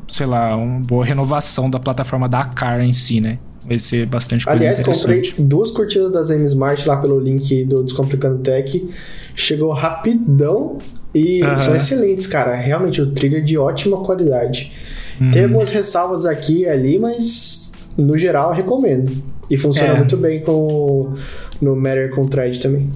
sei 0.07 0.25
lá, 0.25 0.55
uma 0.55 0.79
boa 0.79 1.03
renovação 1.03 1.69
da 1.69 1.77
plataforma 1.77 2.29
da 2.29 2.45
Car 2.45 2.79
em 2.79 2.93
si, 2.93 3.19
né? 3.19 3.37
Vai 3.67 3.77
ser 3.77 4.05
bastante 4.05 4.45
coisa 4.45 4.57
Aliás, 4.57 4.79
comprei 4.79 5.33
duas 5.37 5.71
cortinas 5.71 6.13
das 6.13 6.29
M-Smart 6.29 6.87
lá 6.87 6.95
pelo 6.95 7.19
link 7.19 7.65
do 7.65 7.83
Descomplicando 7.83 8.37
Tech. 8.37 8.89
Chegou 9.35 9.73
rapidão 9.73 10.77
e 11.13 11.43
uhum. 11.43 11.57
são 11.57 11.75
excelentes, 11.75 12.25
cara. 12.27 12.53
Realmente, 12.55 13.01
o 13.01 13.11
trigger 13.11 13.43
de 13.43 13.57
ótima 13.57 14.01
qualidade. 14.03 14.73
Uhum. 15.19 15.31
Tem 15.31 15.43
algumas 15.43 15.69
ressalvas 15.69 16.25
aqui 16.25 16.61
e 16.61 16.69
ali, 16.69 16.99
mas 16.99 17.73
no 17.97 18.17
geral 18.17 18.49
eu 18.49 18.55
recomendo. 18.55 19.11
E 19.49 19.57
funciona 19.57 19.93
é. 19.93 19.97
muito 19.97 20.17
bem 20.17 20.41
com 20.41 21.13
no 21.61 21.75
Matter 21.75 22.13
com 22.13 22.23
Thread 22.23 22.59
também. 22.59 22.89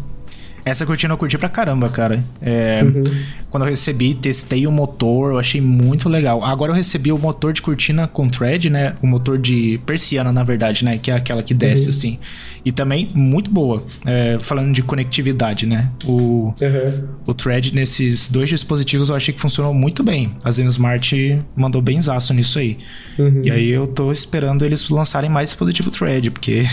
Essa 0.70 0.86
cortina 0.86 1.14
eu 1.14 1.18
curti 1.18 1.38
pra 1.38 1.50
caramba, 1.50 1.90
cara. 1.90 2.24
É, 2.42 2.82
uhum. 2.84 3.04
Quando 3.50 3.64
eu 3.64 3.70
recebi, 3.70 4.14
testei 4.14 4.68
o 4.68 4.72
motor, 4.72 5.32
eu 5.32 5.40
achei 5.40 5.60
muito 5.60 6.08
legal. 6.08 6.44
Agora 6.44 6.72
eu 6.72 6.76
recebi 6.76 7.12
o 7.12 7.18
motor 7.18 7.52
de 7.52 7.62
cortina 7.62 8.08
com 8.08 8.30
thread, 8.30 8.70
né? 8.70 8.94
O 9.02 9.08
motor 9.08 9.38
de 9.38 9.80
persiana, 9.86 10.32
na 10.32 10.44
verdade, 10.44 10.86
né? 10.86 10.98
Que 10.98 11.12
é 11.12 11.16
aquela 11.16 11.42
que 11.42 11.54
desce 11.54 11.86
uhum. 11.86 11.90
assim. 11.90 12.20
E 12.64 12.72
também 12.72 13.08
muito 13.14 13.50
boa. 13.50 13.82
É, 14.06 14.38
falando 14.40 14.74
de 14.74 14.84
conectividade, 14.84 15.66
né? 15.66 15.90
O, 16.06 16.54
uhum. 16.62 17.08
o 17.28 17.34
thread 17.34 17.74
nesses 17.74 18.30
dois 18.30 18.50
dispositivos 18.50 19.10
eu 19.10 19.16
achei 19.16 19.34
que 19.34 19.40
funcionou 19.40 19.74
muito 19.74 20.04
bem. 20.04 20.30
A 20.44 20.52
ZenSmart 20.52 21.14
mandou 21.56 21.82
bem 21.82 22.00
zaço 22.02 22.34
nisso 22.34 22.60
aí. 22.60 22.78
Uhum. 23.18 23.42
E 23.44 23.52
aí 23.52 23.70
eu 23.70 23.88
tô 23.88 24.12
esperando 24.12 24.64
eles 24.64 24.88
lançarem 24.90 25.30
mais 25.30 25.50
dispositivo 25.50 25.90
thread, 25.90 26.30
porque 26.30 26.66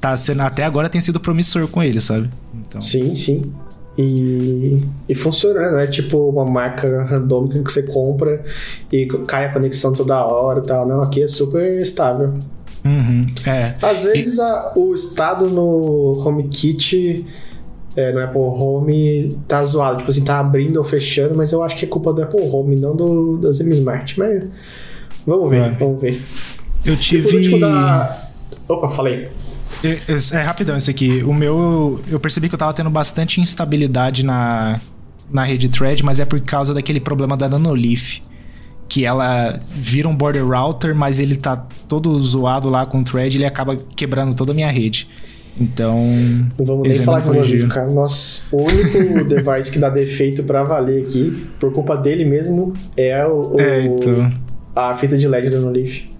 tá 0.00 0.16
sendo, 0.16 0.42
até 0.42 0.64
agora 0.64 0.88
tem 0.88 1.00
sido 1.00 1.20
promissor 1.20 1.66
com 1.68 1.82
ele, 1.82 2.00
sabe? 2.00 2.30
Então... 2.54 2.80
Sim, 2.80 3.14
sim. 3.14 3.52
E, 3.98 4.76
e 5.08 5.14
funciona, 5.14 5.60
né? 5.60 5.70
Não 5.70 5.78
é 5.78 5.86
tipo 5.86 6.28
uma 6.28 6.44
marca 6.44 7.04
randômica 7.04 7.62
que 7.62 7.72
você 7.72 7.82
compra 7.82 8.44
e 8.92 9.06
cai 9.26 9.46
a 9.46 9.52
conexão 9.52 9.92
toda 9.92 10.22
hora 10.24 10.60
e 10.60 10.62
tal. 10.62 10.86
Não, 10.86 11.00
aqui 11.00 11.22
é 11.22 11.26
super 11.26 11.80
estável. 11.80 12.34
Uhum, 12.84 13.26
é. 13.46 13.74
Às 13.80 14.04
vezes 14.04 14.36
e... 14.36 14.40
a, 14.40 14.72
o 14.76 14.94
estado 14.94 15.48
no 15.48 16.12
HomeKit, 16.24 17.26
é, 17.96 18.12
no 18.12 18.22
Apple 18.22 18.38
Home, 18.38 19.38
tá 19.48 19.64
zoado. 19.64 19.98
Tipo 19.98 20.10
assim, 20.10 20.24
tá 20.24 20.40
abrindo 20.40 20.76
ou 20.76 20.84
fechando, 20.84 21.34
mas 21.34 21.50
eu 21.52 21.62
acho 21.62 21.76
que 21.76 21.86
é 21.86 21.88
culpa 21.88 22.12
do 22.12 22.22
Apple 22.22 22.42
Home, 22.42 22.78
não 22.78 22.94
do, 22.94 23.38
da 23.38 23.50
Smart. 23.50 24.18
Mas 24.18 24.50
vamos 25.26 25.48
ver, 25.48 25.62
é. 25.62 25.70
vamos 25.70 25.98
ver. 25.98 26.20
Eu 26.84 26.94
tive. 26.96 27.58
Da... 27.58 28.28
Opa, 28.68 28.90
falei. 28.90 29.26
É, 29.86 30.36
é, 30.36 30.42
rapidão 30.42 30.76
isso 30.76 30.90
aqui. 30.90 31.22
O 31.22 31.32
meu, 31.32 32.00
eu 32.08 32.18
percebi 32.18 32.48
que 32.48 32.54
eu 32.54 32.58
tava 32.58 32.74
tendo 32.74 32.90
bastante 32.90 33.40
instabilidade 33.40 34.24
na, 34.24 34.80
na 35.30 35.44
rede 35.44 35.68
thread, 35.68 36.04
mas 36.04 36.18
é 36.20 36.24
por 36.24 36.40
causa 36.40 36.74
daquele 36.74 37.00
problema 37.00 37.36
da 37.36 37.48
Nanoleaf. 37.48 38.20
Que 38.88 39.04
ela 39.04 39.60
vira 39.68 40.08
um 40.08 40.14
border 40.14 40.46
router, 40.46 40.94
mas 40.94 41.18
ele 41.18 41.36
tá 41.36 41.56
todo 41.88 42.18
zoado 42.20 42.68
lá 42.68 42.86
com 42.86 43.00
o 43.00 43.04
thread, 43.04 43.36
ele 43.36 43.44
acaba 43.44 43.76
quebrando 43.76 44.34
toda 44.34 44.52
a 44.52 44.54
minha 44.54 44.70
rede. 44.70 45.08
Então. 45.60 46.06
Não 46.58 46.66
vamos 46.66 46.88
nem 46.88 46.96
falar 46.98 47.20
de 47.20 47.26
Nanoleaf, 47.26 47.68
cara. 47.68 47.92
Nossa, 47.92 48.54
o 48.54 48.62
único 48.62 49.24
device 49.26 49.70
que 49.70 49.78
dá 49.78 49.88
defeito 49.88 50.42
para 50.44 50.62
valer 50.62 51.02
aqui, 51.02 51.46
por 51.58 51.72
culpa 51.72 51.96
dele 51.96 52.24
mesmo, 52.24 52.74
é 52.96 53.26
o, 53.26 53.54
o 53.54 53.60
é, 53.60 53.86
então... 53.86 54.32
a 54.74 54.94
fita 54.94 55.16
de 55.16 55.26
LED 55.26 55.50
da 55.50 55.56
Nanoleaf. 55.58 56.16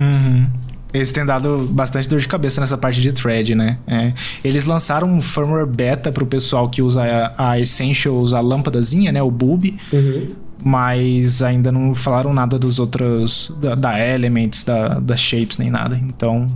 Uhum. 0.00 0.46
Eles 0.92 1.12
têm 1.12 1.24
dado 1.24 1.68
bastante 1.70 2.08
dor 2.08 2.18
de 2.18 2.26
cabeça 2.26 2.60
nessa 2.60 2.76
parte 2.76 3.00
de 3.00 3.12
thread, 3.12 3.54
né? 3.54 3.78
É. 3.86 4.12
Eles 4.42 4.66
lançaram 4.66 5.08
um 5.08 5.20
firmware 5.20 5.66
beta 5.66 6.10
pro 6.10 6.26
pessoal 6.26 6.68
que 6.68 6.82
usa 6.82 7.02
a, 7.02 7.50
a 7.52 7.60
Essentials, 7.60 8.32
a 8.32 8.40
lâmpadazinha, 8.40 9.12
né? 9.12 9.22
O 9.22 9.30
bulb. 9.30 9.78
Uhum. 9.92 10.28
Mas 10.62 11.42
ainda 11.42 11.70
não 11.72 11.94
falaram 11.94 12.32
nada 12.32 12.58
dos 12.58 12.78
outros... 12.78 13.54
Da, 13.60 13.74
da 13.74 14.04
Elements, 14.04 14.64
da, 14.64 14.98
da 14.98 15.16
Shapes, 15.16 15.58
nem 15.58 15.70
nada. 15.70 15.96
Então... 15.96 16.46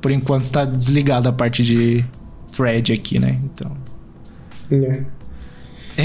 Por 0.00 0.10
enquanto 0.10 0.50
tá 0.50 0.64
desligada 0.64 1.28
a 1.28 1.32
parte 1.32 1.62
de 1.62 2.04
thread 2.56 2.92
aqui, 2.92 3.18
né? 3.18 3.38
Então... 3.44 3.70
É, 4.70 5.04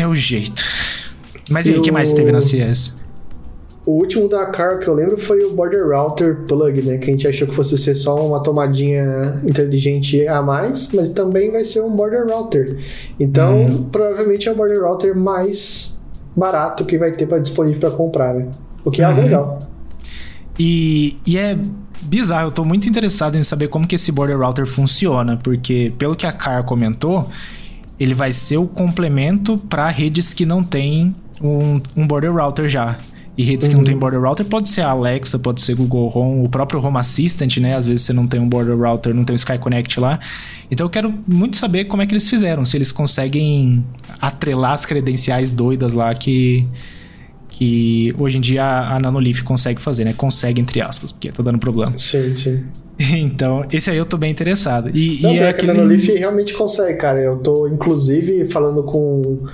é 0.02 0.08
o 0.08 0.14
jeito. 0.14 0.64
Mas 1.50 1.66
e 1.68 1.72
aí, 1.72 1.78
o 1.78 1.82
que 1.82 1.92
mais 1.92 2.14
teve 2.14 2.32
na 2.32 2.42
CS? 2.42 2.94
O 3.88 3.94
último 3.94 4.28
da 4.28 4.46
Car 4.48 4.80
que 4.80 4.88
eu 4.90 4.94
lembro 4.94 5.18
foi 5.18 5.46
o 5.46 5.54
Border 5.54 5.88
Router 5.88 6.40
Plug, 6.46 6.82
né? 6.82 6.98
Que 6.98 7.10
a 7.10 7.14
gente 7.14 7.26
achou 7.26 7.48
que 7.48 7.56
fosse 7.56 7.78
ser 7.78 7.96
só 7.96 8.28
uma 8.28 8.44
tomadinha 8.44 9.42
inteligente 9.48 10.28
a 10.28 10.42
mais, 10.42 10.92
mas 10.92 11.08
também 11.08 11.50
vai 11.50 11.64
ser 11.64 11.80
um 11.80 11.92
Border 11.92 12.28
Router. 12.28 12.78
Então, 13.18 13.64
uhum. 13.64 13.84
provavelmente 13.84 14.50
é 14.50 14.52
o 14.52 14.56
Border 14.56 14.84
Router 14.84 15.16
mais 15.16 16.04
barato 16.36 16.84
que 16.84 16.98
vai 16.98 17.12
ter 17.12 17.28
para 17.28 17.40
disponível 17.40 17.80
para 17.80 17.92
comprar, 17.92 18.34
né? 18.34 18.48
O 18.84 18.92
que 18.92 19.02
é 19.02 19.08
uhum. 19.08 19.22
legal. 19.22 19.60
E, 20.60 21.16
e 21.26 21.38
é 21.38 21.58
bizarro, 22.02 22.48
eu 22.48 22.52
tô 22.52 22.66
muito 22.66 22.90
interessado 22.90 23.38
em 23.38 23.44
saber 23.44 23.70
como 23.70 23.88
que 23.88 23.96
esse 23.96 24.12
Border 24.12 24.38
Router 24.38 24.68
funciona, 24.68 25.38
porque 25.38 25.94
pelo 25.98 26.14
que 26.14 26.26
a 26.26 26.34
Car 26.34 26.66
comentou, 26.66 27.30
ele 27.98 28.14
vai 28.14 28.34
ser 28.34 28.58
o 28.58 28.68
complemento 28.68 29.58
para 29.58 29.88
redes 29.88 30.34
que 30.34 30.46
não 30.46 30.62
têm 30.62 31.16
um, 31.42 31.80
um 31.96 32.06
Border 32.06 32.36
Router 32.36 32.68
já. 32.68 32.98
E 33.38 33.44
redes 33.44 33.68
uhum. 33.68 33.72
que 33.72 33.78
não 33.78 33.84
tem 33.84 33.94
uhum. 33.94 34.00
border 34.00 34.22
router 34.22 34.46
pode 34.46 34.68
ser 34.68 34.82
a 34.82 34.90
Alexa, 34.90 35.38
pode 35.38 35.62
ser 35.62 35.76
Google 35.76 36.12
Home, 36.16 36.46
o 36.46 36.50
próprio 36.50 36.84
Home 36.84 36.98
Assistant, 36.98 37.58
né? 37.58 37.76
Às 37.76 37.86
vezes 37.86 38.02
você 38.02 38.12
não 38.12 38.26
tem 38.28 38.40
um 38.40 38.50
border 38.50 38.76
router, 38.76 39.14
não 39.14 39.24
tem 39.24 39.34
um 39.34 39.38
Sky 39.38 39.60
Connect 39.60 40.00
lá. 40.00 40.20
Então 40.72 40.86
eu 40.86 40.90
quero 40.90 41.14
muito 41.28 41.56
saber 41.56 41.86
como 41.86 42.02
é 42.02 42.08
que 42.08 42.14
eles 42.14 42.28
fizeram, 42.28 42.66
se 42.66 42.76
eles 42.76 42.92
conseguem 42.92 43.86
atrelar 44.20 44.72
as 44.72 44.86
credenciais 44.86 45.52
doidas 45.52 45.94
lá 45.94 46.14
que 46.16 46.68
que 47.50 48.14
hoje 48.20 48.38
em 48.38 48.42
dia 48.42 48.64
a 48.64 49.00
Nanolith 49.00 49.42
consegue 49.44 49.82
fazer, 49.82 50.06
né? 50.06 50.14
Consegue, 50.14 50.62
entre 50.62 50.80
aspas, 50.80 51.12
porque 51.12 51.32
tá 51.32 51.42
dando 51.42 51.58
problema. 51.58 51.98
Sim, 51.98 52.36
sim. 52.36 52.64
Então, 53.00 53.64
esse 53.72 53.92
aí 53.92 53.98
eu 53.98 54.06
tô 54.06 54.18
bem 54.18 54.32
interessado. 54.32 54.90
E, 54.96 55.22
Não, 55.22 55.32
e 55.32 55.38
é 55.38 55.50
aquele... 55.50 55.72
a 55.72 55.74
Nanolith 55.76 56.12
realmente 56.18 56.54
consegue, 56.54 56.98
cara. 56.98 57.20
Eu 57.20 57.38
tô, 57.38 57.68
inclusive, 57.68 58.46
falando 58.46 58.82
com 58.82 59.46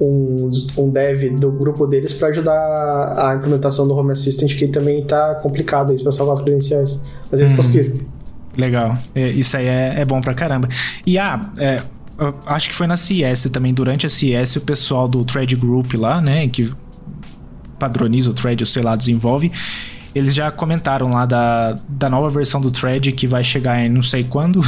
um, 0.00 0.50
um 0.76 0.90
dev 0.90 1.34
do 1.38 1.50
grupo 1.50 1.86
deles 1.86 2.12
para 2.12 2.28
ajudar 2.28 3.14
a 3.16 3.34
implementação 3.34 3.86
do 3.86 3.94
Home 3.94 4.12
Assistant, 4.12 4.56
que 4.56 4.68
também 4.68 5.04
tá 5.04 5.34
complicado 5.36 5.92
aí 5.92 6.02
para 6.02 6.12
salvar 6.12 6.34
as 6.36 6.42
credenciais. 6.42 7.02
Mas 7.30 7.40
eles 7.40 7.52
uhum. 7.52 7.56
conseguiram. 7.56 7.92
Legal. 8.56 8.96
É, 9.14 9.28
isso 9.28 9.56
aí 9.56 9.66
é, 9.66 9.94
é, 9.98 10.04
bom 10.04 10.20
pra 10.20 10.34
caramba. 10.34 10.68
E 11.06 11.18
ah, 11.18 11.40
é, 11.58 11.82
acho 12.46 12.68
que 12.68 12.74
foi 12.74 12.86
na 12.86 12.96
CS 12.96 13.44
também, 13.52 13.72
durante 13.72 14.06
a 14.06 14.08
CS, 14.08 14.56
o 14.56 14.60
pessoal 14.60 15.08
do 15.08 15.24
Thread 15.24 15.56
Group 15.56 15.94
lá, 15.94 16.20
né, 16.20 16.48
que 16.48 16.72
padroniza 17.78 18.30
o 18.30 18.34
Thread, 18.34 18.62
ou 18.62 18.66
sei 18.66 18.82
lá, 18.82 18.94
desenvolve, 18.94 19.50
eles 20.14 20.34
já 20.34 20.50
comentaram 20.50 21.12
lá 21.12 21.24
da, 21.24 21.74
da 21.88 22.08
nova 22.08 22.28
versão 22.28 22.60
do 22.60 22.70
Thread 22.70 23.12
que 23.12 23.26
vai 23.26 23.42
chegar 23.42 23.84
em 23.84 23.88
não 23.88 24.02
sei 24.02 24.24
quando. 24.24 24.60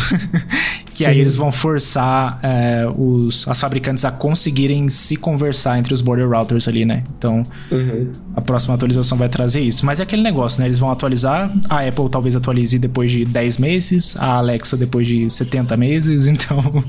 que 0.95 1.05
aí 1.05 1.19
eles 1.19 1.35
vão 1.35 1.51
forçar 1.51 2.39
é, 2.41 2.87
os, 2.97 3.47
as 3.49 3.61
fabricantes 3.61 4.05
a 4.05 4.13
conseguirem 4.13 4.89
se 4.89 5.17
conversar 5.17 5.77
entre 5.79 5.93
os 5.93 6.01
border 6.01 6.31
routers 6.31 6.69
ali, 6.69 6.85
né? 6.85 7.03
Então, 7.19 7.43
uhum. 7.71 8.13
a 8.37 8.41
próxima 8.41 8.75
atualização 8.75 9.19
vai 9.19 9.29
trazer 9.29 9.61
isso. 9.61 9.85
Mas 9.85 9.99
é 9.99 10.05
aquele 10.05 10.23
negócio, 10.23 10.61
né? 10.61 10.67
Eles 10.67 10.79
vão 10.79 10.91
atualizar, 10.91 11.53
a 11.69 11.81
Apple 11.81 12.09
talvez 12.09 12.37
atualize 12.37 12.79
depois 12.79 13.11
de 13.11 13.25
10 13.25 13.59
meses, 13.59 14.17
a 14.17 14.37
Alexa 14.37 14.77
depois 14.77 15.07
de 15.07 15.29
70 15.29 15.77
meses, 15.77 16.27
então... 16.29 16.85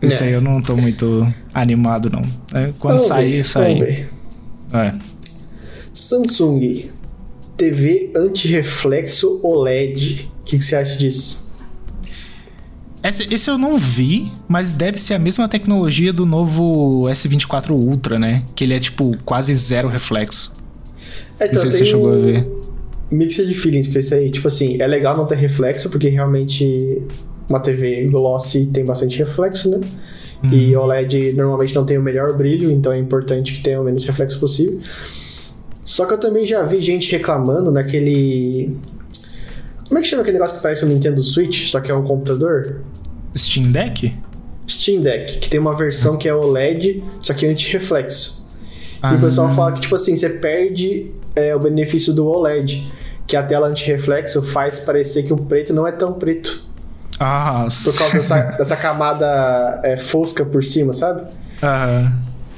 Isso 0.00 0.22
é. 0.22 0.28
aí 0.28 0.32
eu 0.32 0.40
não 0.40 0.62
tô 0.62 0.76
muito 0.76 1.26
animado, 1.52 2.08
não. 2.08 2.22
É, 2.54 2.72
quando 2.78 2.98
sair, 2.98 3.44
sair. 3.44 4.08
É. 4.72 4.94
Samsung 5.92 6.88
TV 7.56 8.12
anti-reflexo 8.14 9.40
OLED. 9.42 10.30
O 10.40 10.44
que, 10.44 10.58
que, 10.58 10.64
você 10.64 10.76
acha 10.76 10.96
disso? 10.96 11.47
Esse, 13.02 13.32
esse, 13.32 13.48
eu 13.48 13.56
não 13.56 13.78
vi, 13.78 14.30
mas 14.48 14.72
deve 14.72 14.98
ser 14.98 15.14
a 15.14 15.18
mesma 15.18 15.48
tecnologia 15.48 16.12
do 16.12 16.26
novo 16.26 17.04
S24 17.04 17.70
Ultra, 17.70 18.18
né? 18.18 18.42
Que 18.54 18.64
ele 18.64 18.74
é 18.74 18.80
tipo 18.80 19.16
quase 19.24 19.54
zero 19.54 19.88
reflexo. 19.88 20.52
É, 21.38 21.46
então, 21.46 21.54
não 21.54 21.60
sei 21.62 21.70
se 21.70 21.78
você 21.78 21.84
chegou 21.84 22.12
a 22.12 22.16
ver. 22.16 22.46
Mixed 23.10 23.54
feelings, 23.54 23.86
porque 23.86 24.00
isso 24.00 24.14
aí, 24.14 24.30
tipo 24.30 24.48
assim, 24.48 24.80
é 24.80 24.86
legal 24.86 25.16
não 25.16 25.26
ter 25.26 25.36
reflexo, 25.36 25.88
porque 25.88 26.08
realmente 26.08 27.02
uma 27.48 27.60
TV 27.60 28.06
glossy 28.08 28.66
tem 28.66 28.84
bastante 28.84 29.18
reflexo, 29.18 29.70
né? 29.70 29.80
Uhum. 30.42 30.52
E 30.52 30.76
OLED 30.76 31.32
normalmente 31.32 31.74
não 31.74 31.84
tem 31.84 31.98
o 31.98 32.02
melhor 32.02 32.36
brilho, 32.36 32.70
então 32.70 32.92
é 32.92 32.98
importante 32.98 33.54
que 33.54 33.62
tenha 33.62 33.80
o 33.80 33.84
menos 33.84 34.04
reflexo 34.04 34.38
possível. 34.38 34.80
Só 35.84 36.04
que 36.04 36.12
eu 36.12 36.18
também 36.18 36.44
já 36.44 36.62
vi 36.64 36.82
gente 36.82 37.10
reclamando 37.10 37.70
naquele. 37.70 38.76
Como 39.88 39.98
é 39.98 40.02
que 40.02 40.08
chama 40.08 40.22
aquele 40.22 40.36
negócio 40.36 40.56
que 40.56 40.62
parece 40.62 40.84
um 40.84 40.88
Nintendo 40.88 41.22
Switch, 41.22 41.68
só 41.68 41.80
que 41.80 41.90
é 41.90 41.94
um 41.94 42.04
computador? 42.04 42.82
Steam 43.36 43.72
Deck? 43.72 44.14
Steam 44.68 45.00
Deck, 45.00 45.38
que 45.38 45.48
tem 45.48 45.58
uma 45.58 45.74
versão 45.74 46.16
que 46.16 46.28
é 46.28 46.34
OLED, 46.34 47.02
só 47.22 47.32
que 47.32 47.46
é 47.46 47.50
anti-reflexo. 47.50 48.46
Ah. 49.02 49.14
E 49.14 49.16
o 49.16 49.20
pessoal 49.20 49.52
fala 49.54 49.72
que, 49.72 49.80
tipo 49.80 49.94
assim, 49.94 50.14
você 50.14 50.28
perde 50.28 51.10
é, 51.34 51.54
o 51.54 51.58
benefício 51.58 52.12
do 52.12 52.26
OLED, 52.26 52.92
que 53.26 53.36
a 53.36 53.42
tela 53.42 53.68
anti-reflexo 53.68 54.42
faz 54.42 54.80
parecer 54.80 55.22
que 55.22 55.32
o 55.32 55.36
preto 55.36 55.72
não 55.72 55.86
é 55.86 55.92
tão 55.92 56.12
preto. 56.12 56.66
Ah, 57.18 57.66
Por 57.84 57.96
causa 57.96 58.16
dessa, 58.16 58.40
dessa 58.58 58.76
camada 58.76 59.80
é, 59.82 59.96
fosca 59.96 60.44
por 60.44 60.62
cima, 60.62 60.92
sabe? 60.92 61.22
Aham. 61.62 62.12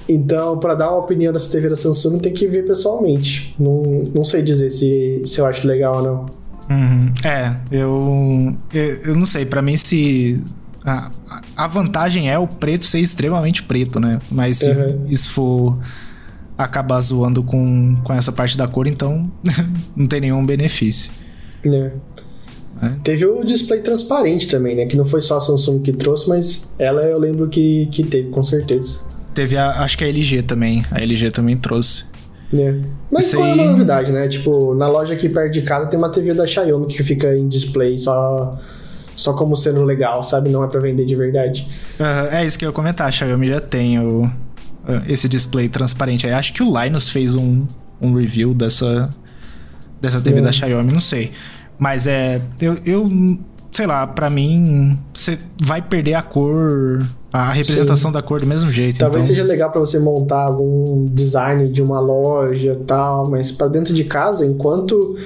Então, 0.09 0.59
para 0.59 0.75
dar 0.75 0.91
uma 0.91 0.99
opinião 0.99 1.33
dessa 1.33 1.53
TV 1.53 1.69
da 1.69 1.77
Samsung, 1.77 2.19
tem 2.19 2.33
que 2.33 2.45
ver 2.45 2.67
pessoalmente. 2.67 3.55
Não, 3.61 3.83
não 4.13 4.25
sei 4.25 4.43
dizer 4.43 4.69
se, 4.71 5.23
se 5.25 5.41
eu 5.41 5.47
acho 5.47 5.67
legal 5.69 5.99
ou 5.99 6.03
não. 6.03 6.40
Uhum. 6.71 7.13
É, 7.25 7.57
eu, 7.73 8.57
eu, 8.73 8.85
eu 9.05 9.15
não 9.17 9.27
sei. 9.27 9.45
Para 9.45 9.61
mim, 9.61 9.77
se 9.77 10.41
a, 10.85 11.11
a 11.57 11.67
vantagem 11.67 12.31
é 12.31 12.39
o 12.39 12.47
preto 12.47 12.87
ser 12.87 13.01
extremamente 13.01 13.63
preto, 13.63 13.99
né? 13.99 14.19
Mas 14.31 14.59
se 14.59 14.71
uhum. 14.71 15.07
isso 15.09 15.31
for 15.31 15.79
acabar 16.57 17.01
zoando 17.01 17.43
com, 17.43 17.97
com 18.05 18.13
essa 18.13 18.31
parte 18.31 18.57
da 18.57 18.69
cor, 18.69 18.87
então 18.87 19.31
não 19.97 20.07
tem 20.07 20.21
nenhum 20.21 20.45
benefício. 20.45 21.11
É. 21.65 21.69
Né? 21.69 21.93
Teve 23.03 23.27
o 23.27 23.45
display 23.45 23.81
transparente 23.81 24.49
também, 24.49 24.77
né? 24.77 24.87
Que 24.87 24.97
não 24.97 25.05
foi 25.05 25.21
só 25.21 25.37
a 25.37 25.41
Samsung 25.41 25.81
que 25.81 25.93
trouxe, 25.93 26.29
mas 26.29 26.75
ela 26.79 27.03
eu 27.03 27.19
lembro 27.19 27.49
que, 27.49 27.87
que 27.87 28.05
teve, 28.05 28.31
com 28.31 28.43
certeza. 28.43 29.01
Teve 29.35 29.57
a, 29.57 29.83
acho 29.83 29.99
que 29.99 30.05
a 30.05 30.09
LG 30.09 30.43
também. 30.43 30.85
A 30.91 31.01
LG 31.01 31.31
também 31.31 31.57
trouxe. 31.57 32.05
É. 32.53 32.75
Mas 33.11 33.27
Isso 33.27 33.37
qual 33.37 33.49
é 33.49 33.53
aí- 33.53 33.61
a 33.61 33.65
novidade, 33.65 34.13
né? 34.13 34.27
Tipo, 34.29 34.75
na 34.75 34.89
loja 34.89 35.15
aqui 35.15 35.29
perto 35.29 35.53
de 35.53 35.63
casa 35.63 35.87
tem 35.87 35.99
uma 35.99 36.09
TV 36.11 36.35
da 36.35 36.47
Xiaomi 36.47 36.87
que 36.87 37.03
fica 37.03 37.35
em 37.37 37.49
display 37.49 37.97
só, 37.99 38.59
só 39.15 39.33
como 39.35 39.57
sendo 39.57 39.85
legal, 39.85 40.25
sabe? 40.25 40.49
Não 40.49 40.65
é 40.65 40.67
pra 40.67 40.81
vender 40.81 41.05
de 41.05 41.15
verdade. 41.15 41.69
Aham, 42.01 42.29
é 42.33 42.45
isso 42.45 42.59
que 42.59 42.65
eu 42.65 42.71
ia 42.71 42.73
comentar. 42.73 43.07
A 43.07 43.11
Xiaomi 43.13 43.49
já 43.49 43.61
tem 43.61 44.01
o, 44.01 44.25
esse 45.09 45.29
display 45.29 45.69
transparente. 45.69 46.27
aí. 46.27 46.33
Acho 46.33 46.53
que 46.53 46.63
o 46.63 46.77
Linus 46.83 47.09
fez 47.11 47.35
um, 47.37 47.65
um 48.01 48.15
review 48.15 48.53
dessa, 48.53 49.09
dessa 50.01 50.21
TV 50.21 50.39
É. 50.41 50.43
da 50.43 50.51
Xiaomi, 50.53 50.93
não 50.93 51.01
sei. 51.01 51.31
Mas 51.79 52.07
é. 52.07 52.41
Eu, 52.61 52.79
eu 52.85 53.09
sei 53.81 53.87
lá, 53.87 54.07
pra 54.07 54.29
mim, 54.29 54.95
você 55.15 55.39
vai 55.59 55.81
perder 55.81 56.13
a 56.13 56.21
cor, 56.21 57.03
a 57.33 57.51
representação 57.51 58.13
da 58.13 58.21
cor 58.21 58.39
do 58.39 58.47
mesmo 58.47 58.71
jeito. 58.71 58.99
Talvez 58.99 59.25
então, 59.25 59.35
seja 59.37 59.49
legal 59.49 59.71
pra 59.71 59.81
você 59.81 59.99
montar 59.99 60.43
algum 60.43 61.07
design 61.07 61.67
de 61.73 61.81
uma 61.81 61.99
loja 61.99 62.73
e 62.79 62.85
tal, 62.85 63.31
mas 63.31 63.51
pra 63.51 63.69
dentro 63.69 63.95
de 63.95 64.05
casa, 64.05 64.45
enquanto 64.45 65.17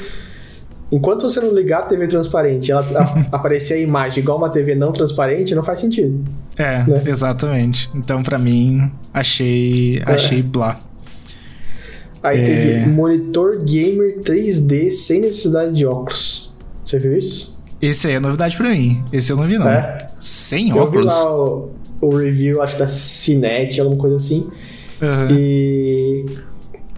enquanto 0.93 1.23
você 1.29 1.41
não 1.41 1.53
ligar 1.53 1.81
a 1.81 1.87
TV 1.87 2.07
transparente, 2.07 2.71
ela 2.71 2.83
a- 2.97 3.27
aparecer 3.37 3.75
a 3.75 3.79
imagem 3.79 4.23
igual 4.23 4.39
uma 4.39 4.49
TV 4.49 4.77
não 4.77 4.93
transparente, 4.93 5.53
não 5.53 5.65
faz 5.65 5.81
sentido. 5.81 6.23
É, 6.57 6.85
né? 6.85 7.03
exatamente. 7.07 7.91
Então, 7.93 8.23
pra 8.23 8.39
mim, 8.39 8.89
achei. 9.13 10.01
Achei 10.07 10.43
blá. 10.43 10.79
Aí 12.23 12.41
É. 12.41 12.45
teve 12.47 12.87
monitor 12.89 13.65
gamer 13.65 14.21
3D 14.21 14.93
sem 14.93 15.23
necessidade 15.23 15.75
de 15.75 15.85
óculos. 15.85 16.57
Você 16.85 17.01
viu 17.01 17.19
isso? 17.19 17.54
Esse 17.87 18.09
aí 18.09 18.15
é 18.15 18.21
novidade 18.21 18.57
pra 18.57 18.69
mim. 18.71 19.03
Esse 19.13 19.33
eu 19.33 19.37
não 19.37 19.47
vi, 19.47 19.59
não. 19.59 19.69
É. 19.69 19.99
Sem 20.19 20.69
Eu 20.71 20.75
vi 20.75 20.81
óculos. 20.81 21.07
lá 21.07 21.37
o, 21.37 21.71
o 22.01 22.17
review, 22.17 22.63
acho 22.63 22.79
da 22.79 22.87
Cinet, 22.87 23.81
alguma 23.81 24.01
coisa 24.01 24.17
assim. 24.17 24.49
Aham. 25.03 25.29
E 25.31 26.25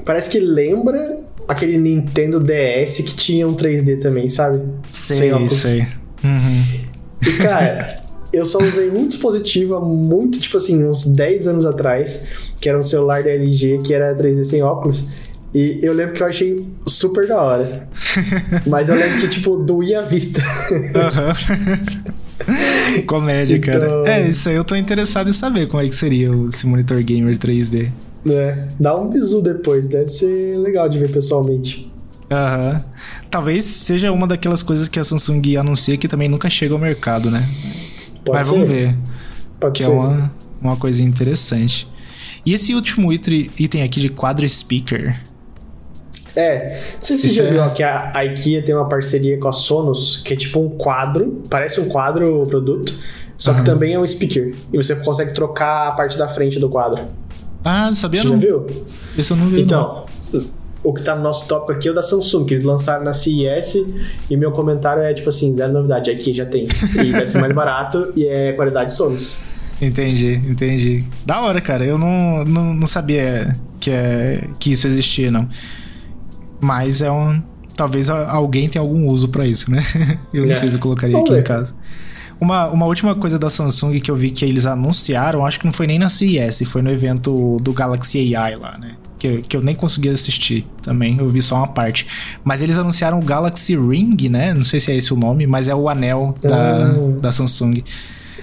parece 0.04 0.30
que 0.30 0.38
lembra 0.38 1.18
aquele 1.48 1.78
Nintendo 1.78 2.40
DS 2.40 2.96
que 2.98 3.14
tinha 3.16 3.46
um 3.48 3.54
3D 3.54 4.00
também, 4.00 4.28
sabe? 4.28 4.62
sem 4.92 5.16
Sei, 5.16 5.32
óculos. 5.32 5.52
sei. 5.52 5.86
Uhum. 6.24 6.64
E 7.26 7.32
cara, 7.42 8.02
eu 8.32 8.44
só 8.44 8.58
usei 8.58 8.90
um 8.90 9.06
dispositivo 9.06 9.74
há 9.76 9.80
muito, 9.80 10.38
tipo 10.38 10.56
assim, 10.56 10.84
uns 10.84 11.06
10 11.06 11.48
anos 11.48 11.64
atrás, 11.64 12.26
que 12.60 12.68
era 12.68 12.78
um 12.78 12.82
celular 12.82 13.22
da 13.22 13.30
LG 13.30 13.78
que 13.84 13.94
era 13.94 14.14
3D 14.16 14.44
sem 14.44 14.62
óculos. 14.62 15.06
E 15.58 15.78
eu 15.82 15.94
lembro 15.94 16.12
que 16.12 16.22
eu 16.22 16.26
achei 16.26 16.66
super 16.86 17.26
da 17.26 17.40
hora. 17.40 17.88
Mas 18.68 18.90
eu 18.90 18.94
lembro 18.96 19.18
que, 19.20 19.28
tipo, 19.28 19.56
doía 19.56 20.00
a 20.00 20.02
vista. 20.02 20.42
Aham. 20.94 21.32
Comédia, 23.06 23.56
Então- 23.56 23.72
cara. 23.72 24.08
É, 24.10 24.28
isso 24.28 24.48
aí 24.48 24.54
eu 24.54 24.64
tô 24.64 24.76
interessado 24.76 25.30
em 25.30 25.32
saber 25.32 25.66
como 25.66 25.82
é 25.82 25.86
que 25.88 25.94
seria 25.94 26.28
esse 26.48 26.66
monitor 26.66 27.02
gamer 27.02 27.38
3D. 27.38 27.88
né? 28.24 28.68
Dá 28.78 28.96
um 28.96 29.08
bisu 29.08 29.40
depois, 29.42 29.88
deve 29.88 30.08
ser 30.08 30.58
legal 30.58 30.88
de 30.88 30.98
ver 30.98 31.10
pessoalmente. 31.10 31.90
Aham. 32.30 32.84
Talvez 33.30 33.64
seja 33.64 34.12
uma 34.12 34.26
daquelas 34.26 34.62
coisas 34.62 34.88
que 34.88 34.98
a 34.98 35.04
Samsung 35.04 35.56
anuncia 35.58 35.96
que 35.96 36.06
também 36.08 36.28
nunca 36.28 36.50
chega 36.50 36.74
ao 36.74 36.80
mercado, 36.80 37.30
né? 37.30 37.48
Pode 38.24 38.38
Mas 38.38 38.48
ser? 38.48 38.52
vamos 38.54 38.68
ver. 38.68 38.96
Pode 39.60 39.78
Que 39.78 39.84
ser. 39.84 39.90
é 39.90 39.94
uma, 39.94 40.32
uma 40.60 40.76
coisa 40.76 41.02
interessante. 41.02 41.88
E 42.44 42.52
esse 42.52 42.74
último 42.74 43.12
item 43.12 43.82
aqui 43.82 44.00
de 44.00 44.08
quadro 44.08 44.46
speaker. 44.48 45.16
É, 46.36 46.82
não 46.98 47.02
sei 47.04 47.16
se 47.16 47.22
você 47.22 47.26
Isso 47.28 47.36
já 47.36 47.44
é- 47.44 47.50
viu 47.50 47.70
que 47.70 47.82
a, 47.82 48.10
a 48.14 48.24
IKEA 48.26 48.62
tem 48.62 48.74
uma 48.74 48.88
parceria 48.88 49.38
com 49.38 49.48
a 49.48 49.52
Sonos, 49.52 50.20
que 50.22 50.34
é 50.34 50.36
tipo 50.36 50.60
um 50.60 50.68
quadro, 50.68 51.42
parece 51.48 51.80
um 51.80 51.88
quadro 51.88 52.42
o 52.42 52.46
produto, 52.46 52.92
só 53.38 53.52
que 53.52 53.60
Aham. 53.60 53.64
também 53.64 53.94
é 53.94 53.98
um 53.98 54.06
speaker. 54.06 54.54
E 54.72 54.76
você 54.76 54.94
consegue 54.96 55.32
trocar 55.32 55.88
a 55.88 55.92
parte 55.92 56.18
da 56.18 56.28
frente 56.28 56.58
do 56.60 56.68
quadro. 56.68 57.00
Ah, 57.64 57.90
sabia 57.94 58.20
Você 58.20 58.28
não. 58.28 58.34
já 58.38 58.46
viu? 58.46 58.66
Esse 59.16 59.32
eu 59.32 59.36
não 59.38 59.46
vi, 59.46 59.56
não. 59.56 59.62
Então, 59.64 60.04
o 60.84 60.92
que 60.92 61.02
tá 61.02 61.16
no 61.16 61.22
nosso 61.22 61.48
tópico 61.48 61.72
aqui 61.72 61.88
é 61.88 61.90
o 61.90 61.94
da 61.94 62.02
Samsung, 62.02 62.44
que 62.44 62.54
eles 62.54 62.64
lançaram 62.66 63.02
na 63.02 63.12
CES 63.14 63.78
e 64.30 64.36
meu 64.36 64.52
comentário 64.52 65.02
é 65.02 65.12
tipo 65.14 65.30
assim, 65.30 65.52
zero 65.54 65.72
novidade, 65.72 66.10
aqui 66.10 66.32
já 66.34 66.44
tem. 66.46 66.64
E 66.94 67.10
deve 67.12 67.26
ser 67.26 67.40
mais 67.40 67.52
barato 67.52 68.12
e 68.14 68.26
é 68.26 68.52
qualidade 68.52 68.92
Sonos. 68.92 69.36
Entendi, 69.80 70.34
entendi. 70.48 71.04
Da 71.24 71.40
hora, 71.40 71.60
cara. 71.60 71.84
Eu 71.84 71.98
não, 71.98 72.44
não, 72.44 72.74
não 72.74 72.86
sabia 72.86 73.54
que, 73.80 73.90
é, 73.90 74.44
que 74.60 74.72
isso 74.72 74.86
existia, 74.86 75.30
não. 75.30 75.48
Mas 76.60 77.02
é 77.02 77.10
um. 77.10 77.42
Talvez 77.76 78.08
alguém 78.08 78.68
tenha 78.68 78.80
algum 78.82 79.06
uso 79.06 79.28
pra 79.28 79.46
isso, 79.46 79.70
né? 79.70 79.82
Eu 80.32 80.44
não 80.46 80.52
É. 80.52 80.54
sei 80.54 80.68
se 80.68 80.74
eu 80.76 80.80
colocaria 80.80 81.18
aqui 81.18 81.34
em 81.34 81.42
casa. 81.42 81.74
Uma, 82.40 82.68
uma 82.68 82.86
última 82.86 83.14
coisa 83.14 83.38
da 83.38 83.48
Samsung 83.50 83.98
que 84.00 84.10
eu 84.10 84.16
vi 84.16 84.30
que 84.30 84.44
eles 84.44 84.66
anunciaram, 84.66 85.44
acho 85.44 85.58
que 85.58 85.64
não 85.66 85.72
foi 85.72 85.86
nem 85.86 85.98
na 85.98 86.08
CES, 86.10 86.62
foi 86.66 86.82
no 86.82 86.90
evento 86.90 87.58
do 87.62 87.72
Galaxy 87.72 88.34
AI 88.36 88.56
lá, 88.56 88.76
né? 88.78 88.92
Que, 89.18 89.40
que 89.40 89.56
eu 89.56 89.62
nem 89.62 89.74
consegui 89.74 90.10
assistir 90.10 90.66
também, 90.82 91.16
eu 91.18 91.28
vi 91.30 91.40
só 91.40 91.56
uma 91.56 91.66
parte. 91.68 92.06
Mas 92.44 92.60
eles 92.60 92.76
anunciaram 92.76 93.18
o 93.18 93.22
Galaxy 93.24 93.74
Ring, 93.74 94.28
né? 94.28 94.52
Não 94.52 94.64
sei 94.64 94.80
se 94.80 94.90
é 94.92 94.96
esse 94.96 95.12
o 95.14 95.16
nome, 95.16 95.46
mas 95.46 95.66
é 95.68 95.74
o 95.74 95.88
anel 95.88 96.34
da, 96.42 96.88
Ah. 96.92 96.98
da 97.22 97.32
Samsung. 97.32 97.82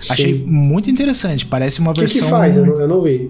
Achei 0.09 0.39
Sim. 0.39 0.43
muito 0.51 0.89
interessante, 0.89 1.45
parece 1.45 1.79
uma 1.79 1.91
O 1.91 1.93
que, 1.93 2.01
versão. 2.01 2.23
que 2.23 2.29
faz? 2.31 2.57
Eu 2.57 2.65
não, 2.65 2.73
eu 2.73 2.87
não 2.87 3.01
vi. 3.03 3.29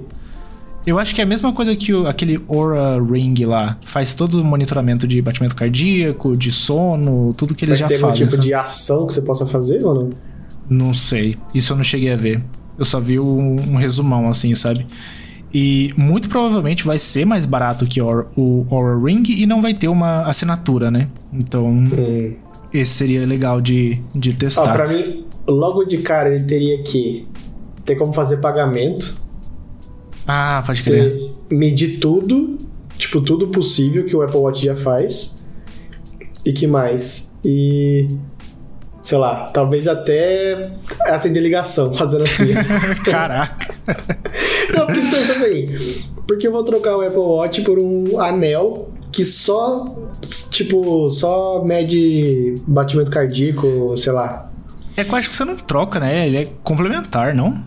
Eu 0.86 1.00
acho 1.00 1.16
que 1.16 1.22
é 1.22 1.24
a 1.24 1.28
mesma 1.28 1.54
coisa 1.54 1.76
que 1.76 1.94
o- 1.94 2.06
aquele 2.08 2.42
Aura 2.50 3.02
Ring 3.02 3.34
lá. 3.46 3.78
Faz 3.86 4.14
todo 4.14 4.42
o 4.42 4.44
monitoramento 4.44 5.08
de 5.08 5.22
batimento 5.22 5.56
cardíaco, 5.56 6.36
de 6.36 6.52
sono, 6.52 7.32
tudo 7.38 7.56
que 7.56 7.64
eles 7.64 7.80
Mas 7.80 7.80
já 7.80 7.88
tem 7.88 7.96
algum 7.98 8.08
fazem. 8.10 8.26
tipo 8.28 8.36
sabe? 8.36 8.48
de 8.48 8.54
ação 8.54 9.08
que 9.08 9.14
você 9.14 9.22
possa 9.22 9.46
fazer 9.46 9.84
ou 9.86 9.96
não? 9.96 10.10
Não 10.70 10.94
sei. 10.94 11.38
Isso 11.56 11.72
eu 11.74 11.78
não 11.78 11.84
cheguei 11.84 12.12
a 12.12 12.16
ver. 12.18 12.42
Eu 12.78 12.84
só 12.86 13.00
vi 13.00 13.20
um, 13.20 13.56
um 13.74 13.76
resumão, 13.78 14.28
assim, 14.28 14.54
sabe? 14.56 14.86
E 15.54 15.94
muito 15.96 16.28
provavelmente 16.28 16.84
vai 16.84 16.98
ser 16.98 17.26
mais 17.26 17.46
barato 17.46 17.86
que 17.86 18.02
o 18.02 18.66
Aura- 18.72 18.98
Ring 19.06 19.24
e 19.30 19.46
não 19.46 19.62
vai 19.62 19.74
ter 19.74 19.88
uma 19.88 20.24
assinatura, 20.24 20.90
né? 20.90 21.08
Então, 21.32 21.68
Hum. 21.68 22.34
esse 22.74 22.92
seria 22.92 23.26
legal 23.26 23.62
de, 23.62 24.02
de 24.16 24.32
Ó, 24.32 24.34
testar. 24.34 24.74
pra 24.74 24.88
mim, 24.88 25.26
logo 25.48 25.84
de 25.86 26.00
cara 26.00 26.34
ele 26.34 26.44
teria 26.46 26.82
que 26.84 27.28
ter 27.86 27.96
como 27.96 28.12
fazer 28.14 28.38
pagamento, 28.38 29.22
Ah, 30.28 30.64
pode 30.66 30.84
crer. 30.84 31.18
medir 31.52 32.00
tudo, 32.00 32.58
tipo, 32.98 33.22
tudo 33.22 33.48
possível 33.50 34.06
que 34.06 34.16
o 34.16 34.22
Apple 34.22 34.38
Watch 34.38 34.64
já 34.66 34.76
faz. 34.76 35.46
E 36.46 36.52
que 36.54 36.68
mais? 36.68 37.40
E. 37.44 38.08
Sei 39.02 39.18
lá, 39.18 39.50
talvez 39.54 39.86
até 39.88 40.72
atender 41.08 41.42
ligação, 41.42 41.92
fazendo 41.96 42.24
assim. 42.24 42.54
Caraca. 43.04 43.74
Não, 44.74 44.86
porque 44.86 45.02
pensa 45.02 45.40
bem. 45.40 45.68
Porque 46.26 46.48
eu 46.48 46.52
vou 46.52 46.64
trocar 46.64 46.98
o 46.98 47.02
Apple 47.02 47.20
Watch 47.20 47.62
por 47.64 47.80
um 47.80 48.20
anel 48.20 48.94
que 49.12 49.24
só, 49.24 49.86
tipo, 50.50 51.10
só 51.10 51.64
mede 51.64 52.56
batimento 52.66 53.12
cardíaco, 53.12 53.96
sei 53.98 54.12
lá. 54.14 54.50
É 54.96 55.02
acho 55.02 55.30
que 55.30 55.36
você 55.36 55.46
não 55.46 55.56
troca, 55.56 56.00
né? 56.00 56.28
Ele 56.28 56.38
é 56.38 56.48
complementar, 56.64 57.36
não? 57.36 57.64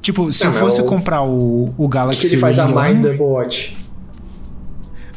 Tipo, 0.00 0.32
se 0.32 0.44
Não, 0.44 0.50
eu 0.50 0.52
mas 0.54 0.60
fosse 0.60 0.80
o- 0.80 0.84
comprar 0.84 1.22
o, 1.22 1.68
o 1.68 1.74
O 1.84 1.88
Galaxy 1.88 2.20
que 2.20 2.26
ele 2.34 2.40
faz 2.40 2.58
a 2.58 2.64
Ring 2.66 2.72
lá- 2.74 2.80
mais 2.82 3.00
do 3.00 3.08
Apple 3.10 3.22
Watch? 3.22 3.76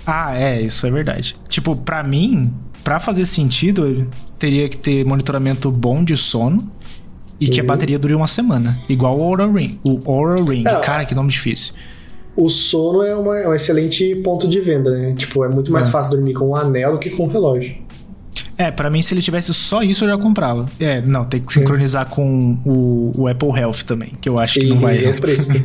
Ah, 0.06 0.36
é, 0.36 0.62
isso 0.62 0.86
é 0.86 0.92
verdade. 0.92 1.36
Tipo, 1.48 1.76
pra 1.78 2.04
mim, 2.04 2.54
pra 2.84 3.00
fazer 3.00 3.26
sentido, 3.26 4.08
teria 4.38 4.68
que 4.68 4.78
ter 4.78 5.06
monitoramento 5.06 5.72
bom 5.72 6.04
de 6.04 6.18
sono 6.18 6.58
e 7.40 7.48
que 7.48 7.60
a 7.60 7.64
Uhum. 7.64 7.68
bateria 7.68 7.98
dure 7.98 8.14
uma 8.14 8.28
semana. 8.28 8.78
Igual 8.90 9.18
o 9.18 9.24
Aura 9.24 9.48
Ring. 9.50 9.80
O 9.84 9.98
Aura 10.12 10.36
Ring. 10.44 10.68
É. 10.68 10.80
Cara, 10.80 11.06
que 11.06 11.16
nome 11.16 11.30
difícil. 11.30 11.74
O 12.36 12.50
sono 12.50 13.04
é, 13.04 13.16
uma- 13.16 13.38
é 13.40 13.48
um 13.48 13.54
excelente 13.54 14.16
ponto 14.24 14.48
de 14.48 14.60
venda, 14.60 14.90
né? 14.92 15.14
Tipo, 15.16 15.46
é 15.46 15.50
muito 15.50 15.72
mais 15.72 15.88
É. 15.88 15.92
fácil 15.92 16.12
dormir 16.12 16.34
com 16.34 16.50
um 16.50 16.56
anel 16.56 16.94
do 16.94 17.00
que 17.00 17.10
com 17.12 17.24
um 17.24 17.28
relógio. 17.28 17.76
É, 18.58 18.70
pra 18.72 18.90
mim, 18.90 19.02
se 19.02 19.14
ele 19.14 19.22
tivesse 19.22 19.54
só 19.54 19.82
isso, 19.82 20.06
eu 20.06 20.10
já 20.10 20.18
comprava. 20.18 20.66
É, 20.80 21.02
não, 21.02 21.26
tem 21.26 21.42
que 21.42 21.52
sincronizar 21.54 22.08
com 22.08 22.58
o, 22.66 23.12
o 23.16 23.28
Apple 23.28 23.50
Health 23.50 23.84
também, 23.86 24.14
que 24.22 24.30
eu 24.30 24.38
acho 24.38 24.60
que 24.60 24.66
E 24.66 24.70
não 24.70 24.80
vai. 24.80 25.06
o 25.06 25.20
preço. 25.20 25.52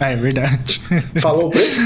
É, 0.00 0.12
é 0.12 0.16
verdade. 0.16 0.80
Falou 1.20 1.46
o 1.46 1.50
preço? 1.50 1.80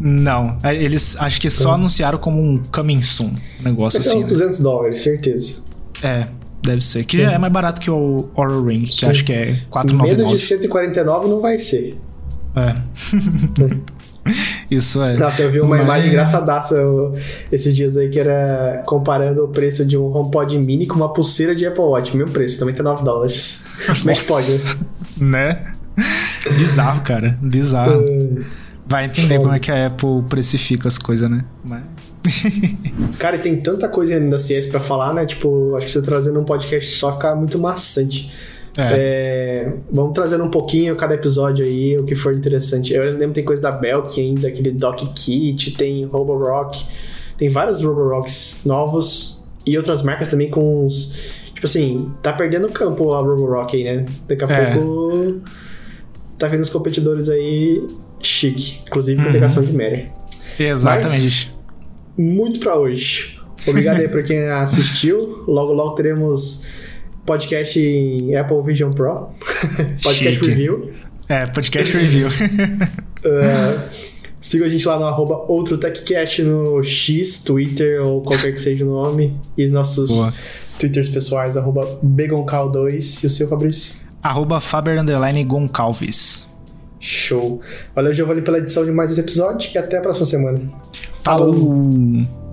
não, 0.00 0.56
é, 0.62 0.74
eles 0.74 1.16
acho 1.18 1.40
que 1.40 1.50
só 1.50 1.74
anunciaram 1.74 2.18
como 2.18 2.42
um 2.42 2.60
coming 2.72 3.02
soon. 3.02 3.30
Negócio 3.62 4.00
ser 4.00 4.08
assim. 4.08 4.18
uns 4.18 4.24
né? 4.24 4.30
200 4.30 4.60
dólares, 4.60 5.00
certeza. 5.00 5.62
É, 6.02 6.26
deve 6.62 6.82
ser. 6.82 7.04
Que 7.04 7.18
já 7.18 7.32
é 7.32 7.38
mais 7.38 7.52
barato 7.52 7.80
que 7.80 7.90
o 7.90 8.28
Aura 8.34 8.60
Ring, 8.62 8.82
que 8.82 8.94
Sim. 8.94 9.06
acho 9.06 9.24
que 9.24 9.32
é 9.32 9.46
Menos 9.46 9.60
de 9.60 9.66
499. 9.66 10.38
149 10.38 11.28
não 11.28 11.40
vai 11.40 11.58
ser. 11.58 11.96
É. 12.56 12.74
Isso 14.70 15.02
é. 15.02 15.14
Nossa, 15.14 15.42
eu 15.42 15.50
vi 15.50 15.60
uma 15.60 15.70
Mas- 15.76 15.80
imagem 15.82 16.08
engraçadaça 16.10 16.76
esses 17.50 17.74
dias 17.74 17.96
aí 17.96 18.08
que 18.08 18.18
era 18.18 18.82
comparando 18.86 19.44
o 19.44 19.48
preço 19.48 19.84
de 19.84 19.96
um 19.96 20.04
HomePod 20.14 20.58
mini 20.58 20.86
com 20.86 20.96
uma 20.96 21.12
pulseira 21.12 21.54
de 21.54 21.66
Apple 21.66 21.82
Watch. 21.84 22.16
Mesmo 22.16 22.32
preço, 22.32 22.60
99 22.60 23.04
dólares. 23.04 23.66
Como 23.98 24.10
é 24.10 24.14
que 24.14 24.24
pode, 24.24 24.50
né? 25.20 25.36
Né? 25.56 25.72
Bizarro, 26.58 27.00
cara. 27.02 27.38
Bizarro. 27.40 28.04
Uh, 28.04 28.44
Vai 28.88 29.06
entender 29.06 29.38
como 29.38 29.52
é 29.52 29.58
que 29.58 29.70
a 29.70 29.86
Apple 29.88 30.22
precifica 30.28 30.86
as 30.86 30.96
coisas, 30.96 31.28
né? 31.30 31.44
Mas, 31.64 31.82
Cara, 33.18 33.36
e 33.36 33.38
tem 33.38 33.56
tanta 33.60 33.88
coisa 33.88 34.14
ainda 34.14 34.30
da 34.30 34.38
CS 34.38 34.66
pra 34.66 34.78
falar, 34.80 35.12
né? 35.14 35.26
Tipo, 35.26 35.74
acho 35.76 35.86
que 35.86 35.92
você 35.92 36.02
trazendo 36.02 36.38
um 36.40 36.44
podcast 36.44 36.88
só 36.96 37.12
fica 37.12 37.34
muito 37.34 37.58
maçante. 37.58 38.32
É. 38.76 38.92
É, 38.92 39.72
vamos 39.90 40.12
trazendo 40.12 40.44
um 40.44 40.50
pouquinho 40.50 40.94
cada 40.94 41.14
episódio 41.14 41.64
aí, 41.64 41.96
o 41.96 42.04
que 42.04 42.14
for 42.14 42.34
interessante. 42.34 42.92
Eu 42.92 43.02
lembro 43.04 43.28
que 43.28 43.34
tem 43.34 43.44
coisa 43.44 43.62
da 43.62 43.72
Belk 43.72 44.20
ainda, 44.20 44.48
aquele 44.48 44.70
Doc 44.72 45.00
Kit, 45.14 45.72
tem 45.72 46.04
Roborock, 46.04 46.84
tem 47.38 47.48
vários 47.48 47.80
Roborocks 47.80 48.62
novos 48.66 49.44
e 49.66 49.76
outras 49.76 50.02
marcas 50.02 50.28
também 50.28 50.50
com 50.50 50.84
uns. 50.84 51.16
Tipo 51.54 51.66
assim, 51.66 52.12
tá 52.22 52.32
perdendo 52.32 52.68
campo 52.68 53.14
a 53.14 53.20
Roborock 53.20 53.74
aí, 53.74 53.84
né? 53.84 54.04
Daqui 54.28 54.44
a 54.44 54.52
é. 54.52 54.74
pouco 54.74 55.40
tá 56.38 56.48
vendo 56.48 56.62
os 56.62 56.70
competidores 56.70 57.30
aí 57.30 57.86
chique, 58.20 58.82
inclusive 58.86 59.22
com 59.22 59.28
integração 59.30 59.62
uhum. 59.62 59.70
de 59.70 59.76
Mary. 59.76 60.08
Exatamente. 60.58 61.50
Mas, 61.50 61.56
muito 62.16 62.60
pra 62.60 62.78
hoje. 62.78 63.40
Obrigado 63.66 64.00
aí 64.00 64.08
pra 64.08 64.22
quem 64.22 64.48
assistiu. 64.48 65.44
Logo, 65.46 65.72
logo 65.72 65.94
teremos 65.94 66.66
podcast 67.26 67.78
em 67.78 68.34
Apple 68.36 68.62
Vision 68.62 68.92
Pro. 68.92 69.28
podcast 70.02 70.34
Chique. 70.34 70.46
review. 70.46 70.92
É, 71.28 71.46
podcast 71.46 71.96
review. 71.96 72.28
uh, 72.28 73.90
siga 74.40 74.66
a 74.66 74.68
gente 74.68 74.86
lá 74.86 74.98
no 74.98 75.04
arroba 75.04 75.34
OutroTechCast 75.50 76.42
no 76.42 76.82
X, 76.82 77.42
Twitter 77.42 78.00
ou 78.06 78.22
qualquer 78.22 78.52
que 78.52 78.60
seja 78.60 78.84
o 78.84 78.88
nome. 78.88 79.36
E 79.58 79.64
os 79.64 79.72
nossos 79.72 80.10
Boa. 80.10 80.32
Twitters 80.78 81.08
pessoais, 81.08 81.56
arroba 81.56 81.98
BegonCal2. 82.04 83.24
E 83.24 83.26
o 83.26 83.30
seu, 83.30 83.48
Fabrício? 83.48 83.94
Arroba 84.22 84.60
Faber 84.60 85.02
Goncalves. 85.44 86.46
Show. 86.98 87.60
Valeu, 87.94 88.14
Giovanni, 88.14 88.42
pela 88.42 88.58
edição 88.58 88.84
de 88.84 88.90
mais 88.90 89.10
esse 89.10 89.20
episódio 89.20 89.70
e 89.74 89.78
até 89.78 89.98
a 89.98 90.00
próxima 90.00 90.26
semana. 90.26 90.58
Falou. 91.22 91.52
Falou. 91.52 92.45